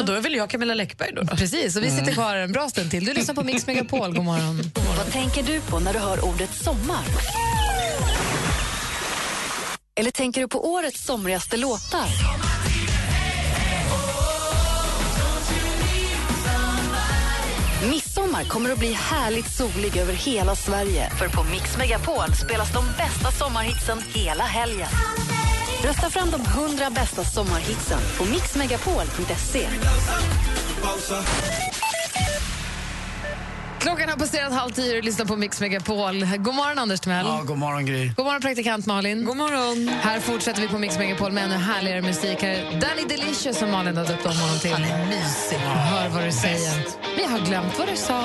[0.01, 1.27] Och då är väl jag Camilla Läckberg då?
[1.27, 2.15] Precis, och vi sitter Mm.
[2.15, 3.05] kvar en bra stund till.
[3.05, 4.15] Du lyssnar på Mix Megapol.
[4.15, 4.61] God morgon.
[4.97, 7.02] Vad tänker du på när du hör ordet sommar?
[9.97, 12.07] Eller tänker du på årets somrigaste låtar?
[17.91, 21.11] Midsommar kommer att bli härligt solig över hela Sverige.
[21.11, 24.89] För på Mix Megapol spelas de bästa sommarhitsen hela helgen.
[25.85, 29.69] Rösta fram de 100 bästa sommarhitsen på mixmegapol.se.
[33.85, 36.27] Klockan har passerat halv tio och lyssnar på Mix Megapol.
[36.39, 37.27] God morgon, Anders Timell.
[37.27, 38.12] Ja, god morgon Gry.
[38.16, 39.24] God morgon, praktikant Malin.
[39.24, 39.89] God morgon.
[39.89, 42.43] Här fortsätter vi på Mix Megapol med ännu härligare musik.
[42.43, 44.73] Här är Danny Delicious som Malin har döpt om honom till.
[44.73, 45.56] Han är mysig.
[45.56, 46.85] Hör vad du säger.
[47.16, 48.20] Vi har glömt vad du sa.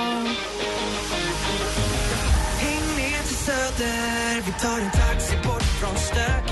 [2.60, 6.49] Häng med till Söder, vi tar en taxi bort från stöket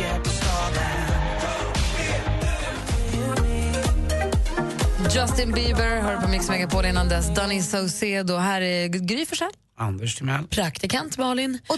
[5.22, 7.36] Justin Bieber hör på Mix Megapol innan dess.
[7.36, 8.36] Danny Saucedo.
[8.36, 9.52] Här är Gry Forssell.
[9.78, 10.48] Anders Timell.
[10.48, 11.60] Praktikant Malin.
[11.68, 11.78] Och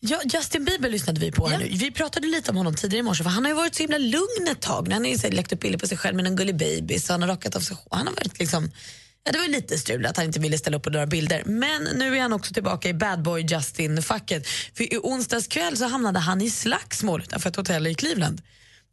[0.00, 1.68] ja, Justin Bieber lyssnade vi på här nu.
[1.68, 3.98] Vi pratade lite om honom tidigare i morse för han har ju varit så himla
[3.98, 4.88] lugn ett tag.
[4.92, 7.28] Han har lagt upp bilder på sig själv med en gullig baby så han har
[7.28, 7.76] rakat av sig.
[7.90, 8.70] Han har varit liksom
[9.24, 11.42] Ja, det var lite strul att han inte ville ställa upp på några bilder.
[11.46, 14.46] Men nu är han också tillbaka i bad boy Justin-facket.
[14.74, 18.42] För i onsdags kväll så hamnade han i slagsmål utanför ett hotell i Cleveland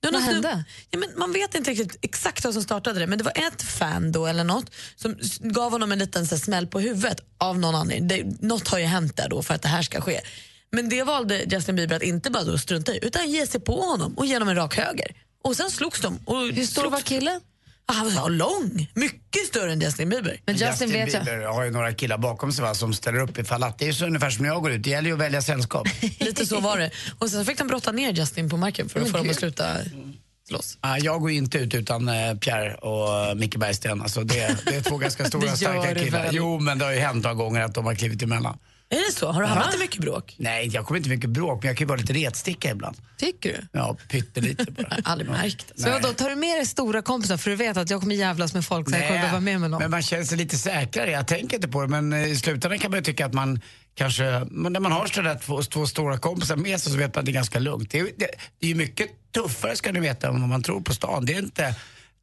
[0.02, 0.64] Ja, Vad hände?
[0.90, 3.61] Ja, men man vet inte riktigt exakt vad som startade det, men det var ett
[3.61, 7.76] fan då eller något som gav honom en liten så smäll på huvudet av någon
[7.76, 8.07] anledning.
[8.07, 10.22] Det, något har ju hänt där då för att det här ska ske.
[10.72, 13.82] Men det valde Justin Bieber att inte bara då strunta i, utan ge sig på
[13.82, 15.15] honom och ge honom en rak höger.
[15.44, 16.19] Och sen slogs de.
[16.26, 17.41] Och Hur stor var killen?
[17.93, 20.41] Han var lång, mycket större än Justin Bieber.
[20.45, 21.26] Men Justin, vet jag.
[21.26, 23.93] Bieber har ju några killar bakom sig va, som ställer upp ifall att det är
[23.93, 24.84] så ungefär som när jag går ut.
[24.84, 25.88] Det gäller ju att välja sällskap.
[26.19, 26.91] Lite så var det.
[27.19, 29.77] Och sen fick de brotta ner Justin på marken för att få dem att sluta
[30.47, 30.77] slåss.
[30.81, 34.01] Ja, jag går inte ut utan eh, Pierre och eh, Micke Bergsten.
[34.01, 36.23] Alltså det, det är två ganska stora starka killar.
[36.23, 36.35] väl?
[36.35, 38.57] Jo, men det har ju hänt några gånger att de har klivit emellan.
[38.89, 39.31] Är det så?
[39.31, 40.35] Har du hamnat i mycket bråk?
[40.38, 42.97] Nej, jag kommer inte mycket bråk, men jag kan ju vara lite retsticka ibland.
[43.18, 43.80] Tycker du?
[43.80, 44.97] Ja, pyttelite bara.
[45.03, 45.72] Aldrig märkt.
[45.76, 48.53] Så då tar du med dig stora kompisar för du vet att jag kommer jävlas
[48.53, 49.81] med folk så jag kommer behöva med mig någon.
[49.81, 51.11] men man känner sig lite säkrare.
[51.11, 53.61] Jag tänker inte på det, men eh, i slutändan kan man ju tycka att man
[53.95, 57.19] kanske, men när man har sådär två, två stora kompisar med sig så vet man
[57.19, 57.91] att det är ganska lugnt.
[57.91, 58.26] Det är, det
[58.61, 61.26] är ju mycket tuffare ska ni veta än vad man tror på stan.
[61.26, 61.76] Det är inte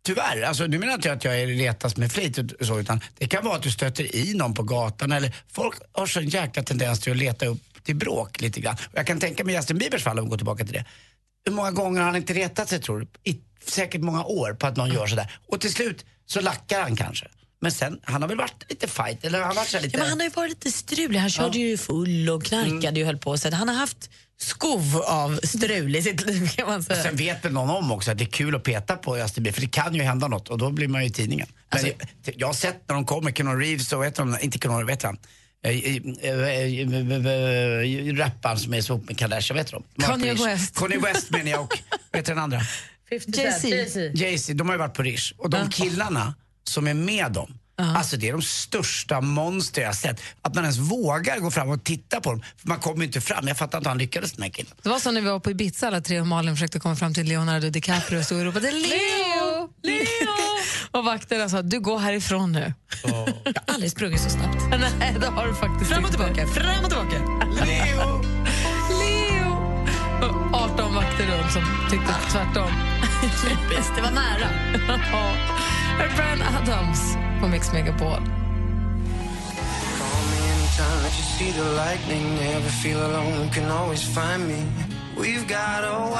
[0.06, 3.00] Tyvärr, alltså nu menar inte jag att jag är retas med flit och så, utan
[3.18, 6.28] det kan vara att du stöter i någon på gatan eller folk har så en
[6.28, 8.74] jäkla tendens till att leta upp till bråk lite grann.
[8.74, 10.84] Och jag kan tänka mig Justin Biebers fall, om vi går tillbaka till det.
[11.44, 13.30] Hur många gånger har han inte retat sig tror du?
[13.30, 15.38] I säkert många år på att någon gör sådär.
[15.48, 17.26] Och till slut så lackar han kanske.
[17.60, 19.96] Men sen, han har väl varit lite fight, eller har han varit så här lite...
[19.96, 21.18] Ja, men han har ju varit lite strulig.
[21.18, 23.02] Han körde ju full och knarkade Mm.
[23.02, 23.38] och höll på.
[23.38, 27.02] Så han har haft skov av strul i sitt liv kan man säga.
[27.02, 29.54] Sen vet väl någon om också att det är kul att peta på Justin Bieber,
[29.54, 31.46] för det kan ju hända något och då blir man ju i tidningen.
[31.70, 34.58] Men Alltså- jag, jag har sett när de kommer, Keanu Reeves och vet de, inte
[34.58, 35.18] Keanu, vet han?
[35.64, 35.96] Eh, eh,
[36.30, 39.82] eh, Rapparen som är så ihop med Kardashian, vet de?
[40.02, 40.34] Kanye.
[40.34, 40.74] West.
[40.78, 41.78] Kanye West menar jag och,
[42.12, 42.60] vet den andra?
[43.10, 44.00] Jay-Z.
[44.14, 45.32] Jay-Z, de har ju varit på Rish.
[45.38, 46.34] Och de killarna
[46.64, 50.20] som är med dem, alltså det är de största monster jag sett.
[50.42, 52.42] Att man ens vågar gå fram och titta på dem.
[52.56, 53.48] För man kommer inte fram.
[53.48, 54.72] Jag fattar inte hur han lyckades den här killen.
[54.82, 57.14] Det var så när vi var på Ibiza alla tre och Malin försökte komma fram
[57.14, 59.68] till Leonardo DiCaprio och stod och ropade Leo!
[59.82, 60.34] Leo!
[60.90, 62.74] och vakterna sa du går härifrån nu.
[63.02, 63.34] Jag har
[63.66, 64.62] aldrig sprungit så snabbt.
[64.98, 67.18] Nej, det har du faktiskt Fram och tillbaka, fram och tillbaka.
[67.64, 68.22] Leo!
[69.00, 69.54] Leo!
[70.22, 72.70] Och 18 vakter runt som tyckte tvärtom.
[73.42, 74.48] Typiskt, det var nära.
[76.16, 78.20] Bryan Adams på Mix Megapol.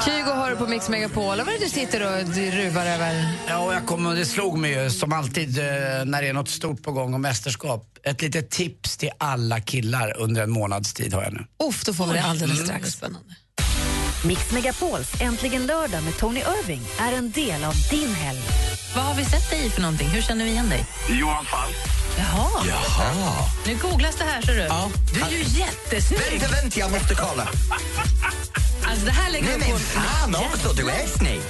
[0.05, 1.37] Kygo hör du på Mix Megapol.
[1.37, 3.31] Vad är det du sitter och ruvar över?
[3.47, 5.65] Ja, och jag kom, och det slog mig ju som alltid eh,
[6.05, 7.97] när det är något stort på gång och mästerskap.
[8.03, 11.45] Ett litet tips till alla killar under en månads tid har jag nu.
[11.69, 12.65] Uff, då får vi det alldeles Mm.
[12.67, 12.89] strax.
[12.91, 13.35] Spännande.
[14.23, 18.39] Mix Megapols Äntligen lördag med Tony Irving är en del av din helg.
[18.95, 20.07] Vad har vi sett dig i för någonting?
[20.07, 20.85] Hur känner vi igen dig?
[21.09, 21.75] Johan Falk.
[22.17, 22.65] Jaha.
[22.67, 23.49] Jaha.
[23.65, 24.69] Nu googlas det här, ser du.
[25.13, 26.39] Du är ju jättesnygg.
[26.41, 27.47] Vänta, vänta, jag måste kolla.
[28.87, 31.41] Alltså, det här lägger Nej men fan också, du är snygg.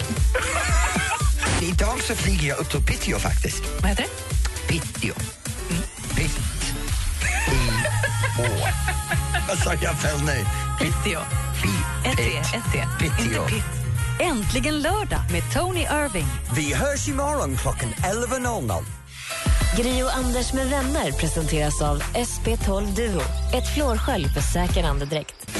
[1.62, 3.64] Idag så flyger jag upp till Piteå faktiskt.
[3.80, 4.68] Vad heter det?
[4.68, 5.14] Piteå.
[6.16, 6.40] Pitt.
[7.48, 7.70] I.
[8.42, 8.68] Å.
[9.48, 10.46] Vad sa jag fel nu?
[10.80, 11.20] Piteå.
[12.06, 12.84] Ett T, ett T.
[13.00, 13.44] Piteå.
[13.44, 13.64] Inte pitt.
[14.20, 16.28] Äntligen lördag med Tony Irving.
[16.56, 18.84] Vi hörs imorgon klockan 11.00.
[19.78, 23.22] Gri och Anders med vänner presenteras av SP12 Duo.
[23.54, 25.52] Ett flårskölj för säker andedräkt.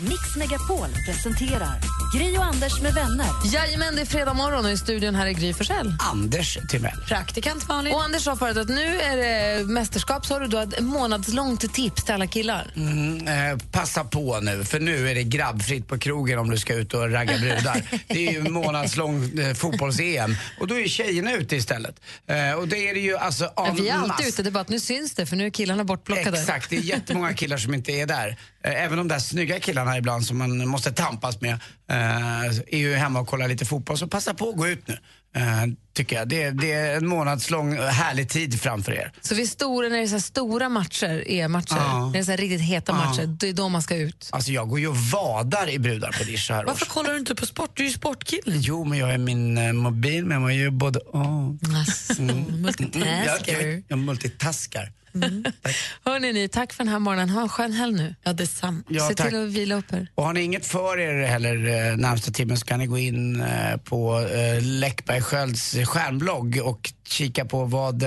[0.00, 1.80] Mix Megapol presenterar
[2.14, 3.26] Gri och Anders med vänner.
[3.44, 5.94] Jajamän, det är fredag morgon och i studion här är Gry Forssell.
[6.12, 7.00] Anders Timell.
[7.08, 7.94] Praktikant Malin.
[7.94, 11.74] Och Anders sa förut att nu är det mästerskap, så har du då ett månadslångt
[11.74, 12.70] tips till alla killar.
[12.76, 16.74] Mm, eh, passa på nu, för nu är det grabbfritt på krogen om du ska
[16.74, 17.82] ut och ragga brudar.
[18.08, 22.00] det är ju månadslång eh, fotbolls-EM och då är tjejerna ute istället.
[22.26, 24.50] Eh, och det är det ju alltså en vi är alltid mass- ute, det är
[24.50, 26.38] bara att nu syns det för nu är killarna bortplockade.
[26.40, 28.28] Exakt, det är jättemånga killar som inte är där.
[28.64, 31.58] Eh, Även de där snygga killarna ibland som man måste tampas med
[31.90, 31.95] eh,
[32.66, 33.98] är ju hemma och kollar lite fotboll.
[33.98, 34.98] Så passa på att gå ut nu,
[35.36, 35.42] eh,
[35.94, 36.28] tycker jag.
[36.28, 39.12] Det, det är en månadslång eh, härlig tid framför er.
[39.20, 42.06] Så vid stora, när det är så här stora matcher, EM-matcher, Ja.
[42.06, 42.96] när det är så här riktigt heta Ja.
[43.08, 44.28] matcher, det är då man ska ut.
[44.32, 47.34] Alltså jag går ju och vadar i brudar på Dish här Varför kollar du inte
[47.34, 47.70] på sport?
[47.74, 48.42] Du är ju sportkille.
[48.56, 51.24] Jo, men jag är min eh, mobil, men man gör ju både och.
[51.78, 53.60] Alltså, multitasker.
[53.62, 54.92] Jag, jag, jag multitaskar.
[56.04, 57.30] Hörrni, ni, tack för den här morgonen.
[57.30, 58.14] Ha en skön helg nu.
[58.22, 58.82] Ja, detsamma.
[58.88, 59.28] Ja, Se tack.
[59.28, 60.08] till att vila upp er.
[60.14, 61.56] Och har ni inget för er heller
[61.90, 66.92] eh, närmsta timmen så kan ni gå in eh, på eh, Läckberg Skölds stjärnblogg och
[67.08, 68.04] kika på vad,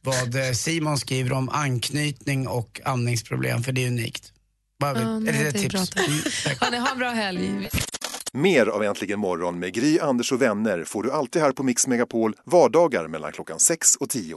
[0.00, 4.32] vad Simon skriver om anknytning och andningsproblem, för det är unikt.
[4.80, 5.72] Bara, Ja, är nej, det ett är tips?
[5.74, 6.08] bra, tack.
[6.08, 6.56] Mm.
[6.60, 7.68] Hörni, ha en bra helg.
[8.32, 11.86] Mer av Äntligen morgon med Gry, Anders och vänner får du alltid här på Mix
[11.86, 14.36] Megapol vardagar mellan klockan 6 och 10.